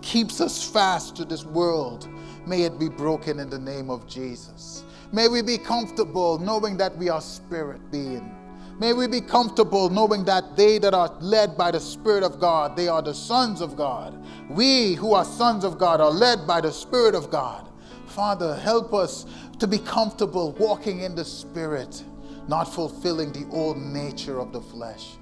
keeps 0.02 0.42
us 0.42 0.62
fast 0.70 1.16
to 1.16 1.24
this 1.24 1.46
world, 1.46 2.06
may 2.46 2.64
it 2.64 2.78
be 2.78 2.90
broken 2.90 3.40
in 3.40 3.48
the 3.48 3.58
name 3.58 3.88
of 3.88 4.06
Jesus. 4.06 4.84
May 5.10 5.28
we 5.28 5.40
be 5.40 5.56
comfortable 5.56 6.38
knowing 6.38 6.76
that 6.76 6.94
we 6.98 7.08
are 7.08 7.22
spirit 7.22 7.90
beings 7.90 8.37
May 8.78 8.92
we 8.92 9.08
be 9.08 9.20
comfortable 9.20 9.90
knowing 9.90 10.24
that 10.26 10.56
they 10.56 10.78
that 10.78 10.94
are 10.94 11.12
led 11.20 11.56
by 11.56 11.72
the 11.72 11.80
Spirit 11.80 12.22
of 12.22 12.38
God, 12.38 12.76
they 12.76 12.86
are 12.86 13.02
the 13.02 13.14
sons 13.14 13.60
of 13.60 13.76
God. 13.76 14.24
We 14.48 14.94
who 14.94 15.14
are 15.14 15.24
sons 15.24 15.64
of 15.64 15.78
God 15.78 16.00
are 16.00 16.10
led 16.10 16.46
by 16.46 16.60
the 16.60 16.70
Spirit 16.70 17.16
of 17.16 17.28
God. 17.28 17.68
Father, 18.06 18.54
help 18.56 18.94
us 18.94 19.26
to 19.58 19.66
be 19.66 19.78
comfortable 19.78 20.52
walking 20.52 21.00
in 21.00 21.16
the 21.16 21.24
Spirit, 21.24 22.04
not 22.46 22.72
fulfilling 22.72 23.32
the 23.32 23.48
old 23.50 23.78
nature 23.78 24.38
of 24.38 24.52
the 24.52 24.60
flesh. 24.60 25.16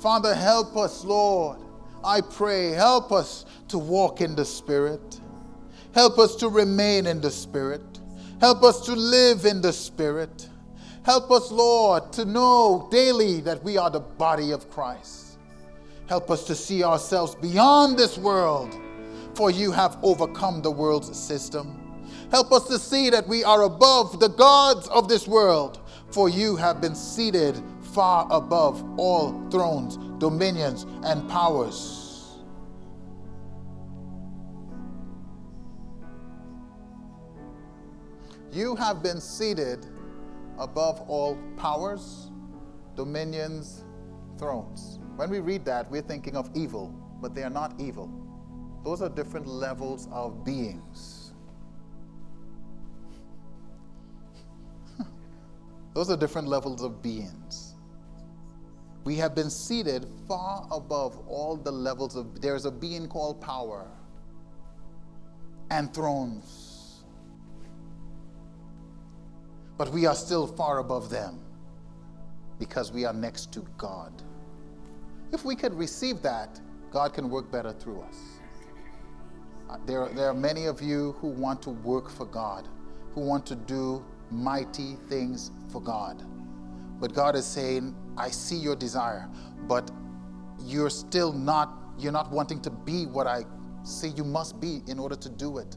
Father, 0.00 0.34
help 0.34 0.76
us, 0.76 1.04
Lord. 1.04 1.58
I 2.04 2.20
pray, 2.20 2.70
help 2.70 3.10
us 3.10 3.46
to 3.68 3.78
walk 3.78 4.20
in 4.20 4.36
the 4.36 4.44
Spirit. 4.44 5.20
Help 5.92 6.18
us 6.18 6.36
to 6.36 6.48
remain 6.48 7.06
in 7.06 7.20
the 7.20 7.30
Spirit. 7.32 7.82
Help 8.40 8.62
us 8.62 8.84
to 8.86 8.92
live 8.92 9.44
in 9.44 9.60
the 9.60 9.72
Spirit. 9.72 10.48
Help 11.06 11.30
us, 11.30 11.52
Lord, 11.52 12.12
to 12.14 12.24
know 12.24 12.88
daily 12.90 13.40
that 13.42 13.62
we 13.62 13.78
are 13.78 13.88
the 13.88 14.00
body 14.00 14.50
of 14.50 14.68
Christ. 14.68 15.38
Help 16.08 16.32
us 16.32 16.42
to 16.48 16.54
see 16.56 16.82
ourselves 16.82 17.36
beyond 17.36 17.96
this 17.96 18.18
world, 18.18 18.76
for 19.36 19.48
you 19.48 19.70
have 19.70 19.98
overcome 20.02 20.62
the 20.62 20.70
world's 20.72 21.16
system. 21.16 21.80
Help 22.32 22.50
us 22.50 22.66
to 22.66 22.76
see 22.76 23.08
that 23.10 23.28
we 23.28 23.44
are 23.44 23.62
above 23.62 24.18
the 24.18 24.30
gods 24.30 24.88
of 24.88 25.08
this 25.08 25.28
world, 25.28 25.78
for 26.10 26.28
you 26.28 26.56
have 26.56 26.80
been 26.80 26.96
seated 26.96 27.54
far 27.94 28.26
above 28.28 28.84
all 28.98 29.48
thrones, 29.48 29.98
dominions, 30.18 30.86
and 31.04 31.30
powers. 31.30 32.34
You 38.50 38.74
have 38.74 39.04
been 39.04 39.20
seated 39.20 39.86
above 40.58 41.00
all 41.08 41.38
powers, 41.56 42.30
dominions, 42.94 43.84
thrones. 44.38 44.98
When 45.16 45.30
we 45.30 45.40
read 45.40 45.64
that, 45.64 45.90
we're 45.90 46.02
thinking 46.02 46.36
of 46.36 46.50
evil, 46.54 46.94
but 47.20 47.34
they 47.34 47.42
are 47.42 47.50
not 47.50 47.74
evil. 47.80 48.10
Those 48.84 49.02
are 49.02 49.08
different 49.08 49.46
levels 49.46 50.08
of 50.12 50.44
beings. 50.44 51.32
Those 55.94 56.10
are 56.10 56.16
different 56.16 56.48
levels 56.48 56.82
of 56.82 57.02
beings. 57.02 57.74
We 59.04 59.16
have 59.16 59.34
been 59.34 59.50
seated 59.50 60.06
far 60.26 60.66
above 60.70 61.18
all 61.28 61.56
the 61.56 61.72
levels 61.72 62.16
of. 62.16 62.40
There's 62.40 62.64
a 62.64 62.70
being 62.70 63.08
called 63.08 63.40
power 63.40 63.86
and 65.70 65.92
thrones 65.94 66.65
But 69.76 69.90
we 69.92 70.06
are 70.06 70.14
still 70.14 70.46
far 70.46 70.78
above 70.78 71.10
them 71.10 71.40
because 72.58 72.92
we 72.92 73.04
are 73.04 73.12
next 73.12 73.52
to 73.52 73.66
God. 73.76 74.12
If 75.32 75.44
we 75.44 75.54
could 75.54 75.74
receive 75.74 76.22
that, 76.22 76.60
God 76.90 77.12
can 77.12 77.28
work 77.28 77.50
better 77.50 77.72
through 77.72 78.00
us. 78.02 78.16
Uh, 79.68 79.76
there, 79.84 80.08
there 80.10 80.28
are 80.28 80.34
many 80.34 80.66
of 80.66 80.80
you 80.80 81.12
who 81.20 81.28
want 81.28 81.60
to 81.62 81.70
work 81.70 82.08
for 82.08 82.24
God, 82.24 82.68
who 83.14 83.20
want 83.20 83.44
to 83.46 83.56
do 83.56 84.04
mighty 84.30 84.94
things 85.08 85.50
for 85.68 85.82
God. 85.82 86.22
But 87.00 87.12
God 87.12 87.36
is 87.36 87.44
saying, 87.44 87.94
I 88.16 88.30
see 88.30 88.56
your 88.56 88.76
desire, 88.76 89.28
but 89.68 89.90
you're 90.60 90.90
still 90.90 91.32
not, 91.32 91.74
you're 91.98 92.12
not 92.12 92.30
wanting 92.30 92.62
to 92.62 92.70
be 92.70 93.06
what 93.06 93.26
I 93.26 93.44
say 93.82 94.08
you 94.08 94.24
must 94.24 94.60
be 94.60 94.80
in 94.86 94.98
order 94.98 95.16
to 95.16 95.28
do 95.28 95.58
it. 95.58 95.76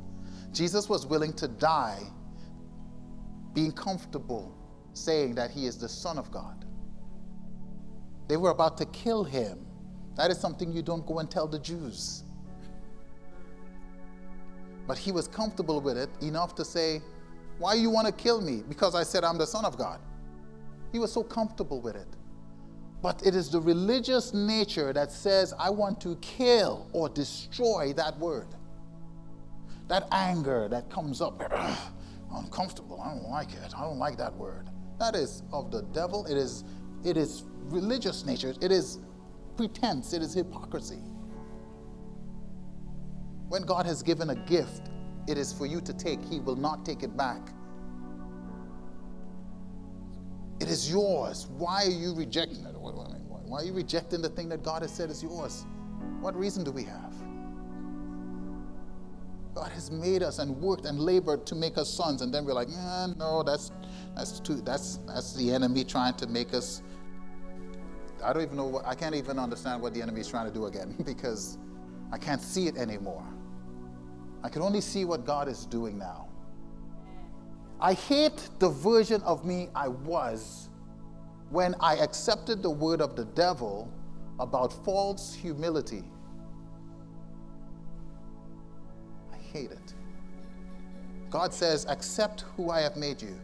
Jesus 0.54 0.88
was 0.88 1.06
willing 1.06 1.34
to 1.34 1.48
die 1.48 2.02
being 3.54 3.72
comfortable 3.72 4.56
saying 4.94 5.36
that 5.36 5.52
he 5.52 5.66
is 5.66 5.78
the 5.78 5.90
Son 5.90 6.18
of 6.18 6.32
God. 6.32 6.66
They 8.28 8.38
were 8.38 8.52
about 8.52 8.78
to 8.78 8.86
kill 8.86 9.24
him. 9.24 9.66
That 10.16 10.32
is 10.32 10.40
something 10.40 10.72
you 10.72 10.82
don't 10.82 11.06
go 11.06 11.20
and 11.20 11.30
tell 11.30 11.48
the 11.48 11.60
Jews. 11.60 12.24
But 14.88 14.98
he 14.98 15.12
was 15.12 15.28
comfortable 15.28 15.82
with 15.82 15.98
it 15.98 16.10
enough 16.22 16.56
to 16.56 16.66
say, 16.66 17.02
Why 17.58 17.76
you 17.76 17.90
want 17.90 18.08
to 18.08 18.14
kill 18.14 18.42
me? 18.42 18.64
Because 18.68 18.96
I 18.96 19.04
said 19.04 19.24
I'm 19.24 19.38
the 19.38 19.48
Son 19.48 19.66
of 19.66 19.78
God. 19.78 20.00
He 20.92 21.00
was 21.00 21.12
so 21.12 21.24
comfortable 21.24 21.82
with 21.82 21.96
it. 21.96 22.08
But 23.02 23.26
it 23.26 23.34
is 23.34 23.50
the 23.50 23.62
religious 23.62 24.34
nature 24.34 24.92
that 24.94 25.12
says, 25.12 25.54
I 25.58 25.70
want 25.70 26.02
to 26.02 26.16
kill 26.18 26.88
or 26.92 27.08
destroy 27.08 27.94
that 27.94 28.18
word. 28.20 28.48
That 29.88 30.08
anger 30.12 30.68
that 30.70 30.90
comes 30.90 31.22
up, 31.22 31.40
uncomfortable. 32.34 33.02
I 33.02 33.10
don't 33.14 33.30
like 33.30 33.54
it. 33.54 33.74
I 33.76 33.82
don't 33.82 34.00
like 34.00 34.18
that 34.18 34.34
word. 34.36 34.70
That 35.00 35.16
is 35.16 35.44
of 35.52 35.72
the 35.72 35.82
devil. 35.94 36.26
It 36.26 36.38
is, 36.38 36.64
it 37.04 37.18
is 37.18 37.44
religious 37.66 38.26
nature. 38.26 38.54
It 38.62 38.72
is 38.72 39.00
pretense. 39.58 40.14
It 40.14 40.22
is 40.22 40.34
hypocrisy. 40.34 41.00
When 43.48 43.64
God 43.64 43.86
has 43.86 44.04
given 44.04 44.30
a 44.30 44.36
gift, 44.36 44.90
it 45.28 45.38
is 45.38 45.54
for 45.54 45.66
you 45.66 45.82
to 45.82 45.94
take. 45.94 46.24
He 46.24 46.40
will 46.40 46.56
not 46.56 46.86
take 46.86 47.04
it 47.04 47.16
back. 47.18 47.50
It 50.60 50.68
is 50.68 50.90
yours. 50.92 51.48
Why 51.58 51.86
are 51.86 51.90
you 51.90 52.14
rejecting 52.14 52.66
it? 52.66 52.76
Why 52.76 53.62
are 53.62 53.64
you 53.64 53.74
rejecting 53.74 54.22
the 54.22 54.30
thing 54.30 54.50
that 54.50 54.62
God 54.62 54.84
has 54.84 54.92
said 54.92 55.10
is 55.10 55.24
yours? 55.24 55.66
What 56.20 56.36
reason 56.36 56.64
do 56.64 56.72
we 56.72 56.84
have? 56.84 57.09
God 59.60 59.72
has 59.74 59.92
made 59.92 60.24
us 60.24 60.40
and 60.40 60.56
worked 60.62 60.86
and 60.86 60.98
labored 60.98 61.46
to 61.48 61.54
make 61.54 61.78
us 61.78 61.90
sons, 61.94 62.22
and 62.22 62.34
then 62.34 62.46
we're 62.46 62.54
like, 62.54 62.70
no, 62.70 63.44
that's 63.46 63.74
that's 64.16 64.40
too 64.40 64.62
that's 64.62 65.00
that's 65.06 65.34
the 65.36 65.52
enemy 65.52 65.84
trying 65.84 66.14
to 66.14 66.28
make 66.28 66.54
us. 66.54 66.82
I 68.24 68.32
don't 68.32 68.44
even 68.44 68.56
know 68.56 68.68
what 68.68 68.86
I 68.86 68.96
can't 68.96 69.16
even 69.16 69.38
understand 69.38 69.82
what 69.82 69.94
the 69.94 70.02
enemy 70.02 70.22
is 70.22 70.30
trying 70.30 70.48
to 70.48 70.54
do 70.54 70.68
again 70.68 70.96
because 71.06 71.58
I 72.10 72.18
can't 72.18 72.42
see 72.42 72.68
it 72.68 72.78
anymore. 72.78 73.26
I 74.42 74.48
can 74.48 74.62
only 74.62 74.80
see 74.80 75.04
what 75.04 75.26
God 75.26 75.50
is 75.50 75.66
doing 75.66 75.98
now. 75.98 76.30
I 77.82 77.94
hate 77.94 78.50
the 78.60 78.70
version 78.70 79.22
of 79.24 79.44
me 79.44 79.68
I 79.76 79.90
was 79.90 80.70
when 81.50 81.76
I 81.82 81.98
accepted 81.98 82.64
the 82.64 82.70
word 82.70 83.02
of 83.02 83.18
the 83.18 83.26
devil 83.26 83.92
about 84.40 84.72
false 84.86 85.34
humility. 85.34 86.06
Hate 89.52 89.72
it. 89.72 89.94
God 91.30 91.54
says, 91.54 91.86
Accept 91.88 92.46
who 92.56 92.70
I 92.70 92.82
have 92.82 92.98
made 92.98 93.22
you. 93.22 93.40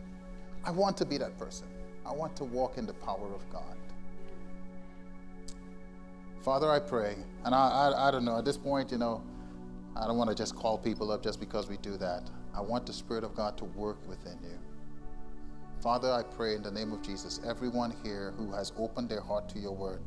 I 0.63 0.71
want 0.71 0.97
to 0.97 1.05
be 1.05 1.17
that 1.17 1.37
person. 1.37 1.67
I 2.05 2.11
want 2.11 2.35
to 2.37 2.43
walk 2.43 2.77
in 2.77 2.85
the 2.85 2.93
power 2.93 3.33
of 3.33 3.49
God. 3.51 3.77
Father, 6.43 6.69
I 6.69 6.79
pray, 6.79 7.15
and 7.43 7.55
I, 7.55 7.69
I, 7.69 8.07
I 8.07 8.11
don't 8.11 8.25
know, 8.25 8.37
at 8.37 8.45
this 8.45 8.57
point, 8.57 8.91
you 8.91 8.99
know, 8.99 9.23
I 9.95 10.05
don't 10.05 10.17
want 10.17 10.29
to 10.29 10.35
just 10.35 10.55
call 10.55 10.77
people 10.77 11.11
up 11.11 11.23
just 11.23 11.39
because 11.39 11.67
we 11.67 11.77
do 11.77 11.97
that. 11.97 12.29
I 12.53 12.61
want 12.61 12.85
the 12.85 12.93
Spirit 12.93 13.23
of 13.23 13.33
God 13.33 13.57
to 13.57 13.65
work 13.65 13.97
within 14.07 14.37
you. 14.43 14.59
Father, 15.81 16.11
I 16.11 16.23
pray 16.23 16.55
in 16.55 16.61
the 16.61 16.71
name 16.71 16.93
of 16.93 17.01
Jesus, 17.01 17.39
everyone 17.45 17.95
here 18.03 18.33
who 18.37 18.51
has 18.51 18.71
opened 18.77 19.09
their 19.09 19.21
heart 19.21 19.49
to 19.49 19.59
your 19.59 19.75
word, 19.75 20.01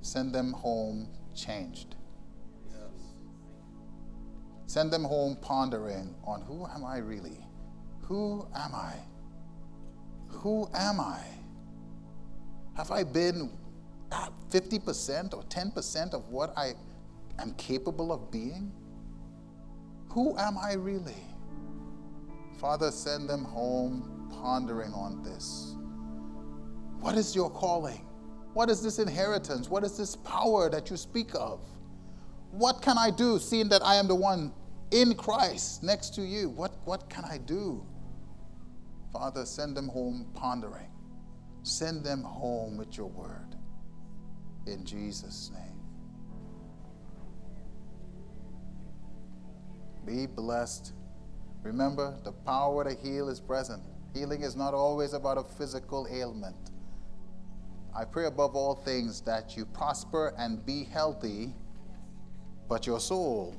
send 0.00 0.34
them 0.34 0.52
home 0.52 1.08
changed. 1.34 1.96
Send 4.70 4.92
them 4.92 5.02
home 5.02 5.36
pondering 5.40 6.14
on 6.22 6.42
who 6.42 6.64
am 6.64 6.84
I 6.84 6.98
really? 6.98 7.44
Who 8.02 8.46
am 8.54 8.72
I? 8.72 8.94
Who 10.28 10.70
am 10.72 11.00
I? 11.00 11.24
Have 12.76 12.92
I 12.92 13.02
been 13.02 13.50
at 14.12 14.32
50% 14.50 15.34
or 15.34 15.42
10% 15.42 16.14
of 16.14 16.28
what 16.28 16.56
I 16.56 16.74
am 17.40 17.52
capable 17.54 18.12
of 18.12 18.30
being? 18.30 18.70
Who 20.10 20.38
am 20.38 20.56
I 20.56 20.74
really? 20.74 21.24
Father, 22.60 22.92
send 22.92 23.28
them 23.28 23.42
home 23.42 24.30
pondering 24.30 24.92
on 24.92 25.20
this. 25.24 25.74
What 27.00 27.16
is 27.16 27.34
your 27.34 27.50
calling? 27.50 28.06
What 28.52 28.70
is 28.70 28.80
this 28.80 29.00
inheritance? 29.00 29.68
What 29.68 29.82
is 29.82 29.98
this 29.98 30.14
power 30.14 30.70
that 30.70 30.90
you 30.90 30.96
speak 30.96 31.34
of? 31.34 31.60
What 32.52 32.82
can 32.82 32.98
I 32.98 33.10
do, 33.10 33.40
seeing 33.40 33.68
that 33.70 33.82
I 33.84 33.96
am 33.96 34.06
the 34.06 34.14
one 34.14 34.52
in 34.90 35.14
Christ 35.14 35.82
next 35.82 36.14
to 36.16 36.22
you? 36.22 36.48
What, 36.50 36.72
what 36.84 37.08
can 37.08 37.24
I 37.24 37.38
do? 37.38 37.84
Father, 39.12 39.44
send 39.44 39.76
them 39.76 39.88
home 39.88 40.26
pondering. 40.34 40.90
Send 41.62 42.04
them 42.04 42.22
home 42.22 42.76
with 42.76 42.96
your 42.96 43.08
word. 43.08 43.56
In 44.66 44.84
Jesus' 44.84 45.50
name. 45.52 45.80
Be 50.06 50.26
blessed. 50.26 50.92
Remember, 51.62 52.16
the 52.24 52.32
power 52.32 52.84
to 52.84 52.94
heal 52.94 53.28
is 53.28 53.40
present. 53.40 53.82
Healing 54.14 54.42
is 54.42 54.56
not 54.56 54.74
always 54.74 55.12
about 55.12 55.38
a 55.38 55.44
physical 55.44 56.08
ailment. 56.10 56.70
I 57.96 58.04
pray 58.04 58.26
above 58.26 58.54
all 58.56 58.74
things 58.74 59.20
that 59.22 59.56
you 59.56 59.66
prosper 59.66 60.32
and 60.38 60.64
be 60.64 60.84
healthy, 60.84 61.52
but 62.68 62.86
your 62.86 63.00
soul 63.00 63.56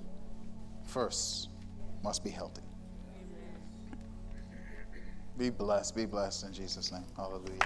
first 0.91 1.47
must 2.03 2.22
be 2.22 2.30
healthy. 2.30 2.61
Be 5.38 5.49
blessed. 5.49 5.95
Be 5.95 6.05
blessed 6.05 6.45
in 6.45 6.53
Jesus' 6.53 6.91
name. 6.91 7.05
Hallelujah. 7.15 7.59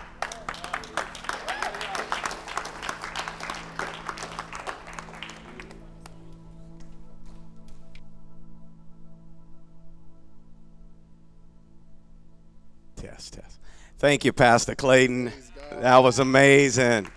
Test, 12.95 13.33
test. 13.33 13.59
Thank 13.97 14.23
you, 14.23 14.33
Pastor 14.33 14.75
Clayton. 14.75 15.31
That 15.71 15.97
was 15.97 16.19
amazing. 16.19 17.07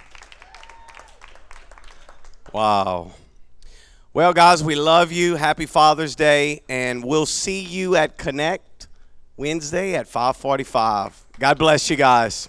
Wow. 2.52 3.12
Well, 4.18 4.32
guys, 4.32 4.64
we 4.64 4.74
love 4.74 5.12
you. 5.12 5.36
Happy 5.36 5.64
Father's 5.64 6.16
Day, 6.16 6.62
and 6.68 7.04
we'll 7.04 7.24
see 7.24 7.60
you 7.60 7.94
at 7.94 8.18
Connect 8.18 8.88
Wednesday 9.36 9.94
at 9.94 10.08
5:45. 10.08 11.12
God 11.38 11.56
bless 11.56 11.88
you 11.88 11.94
guys. 11.94 12.48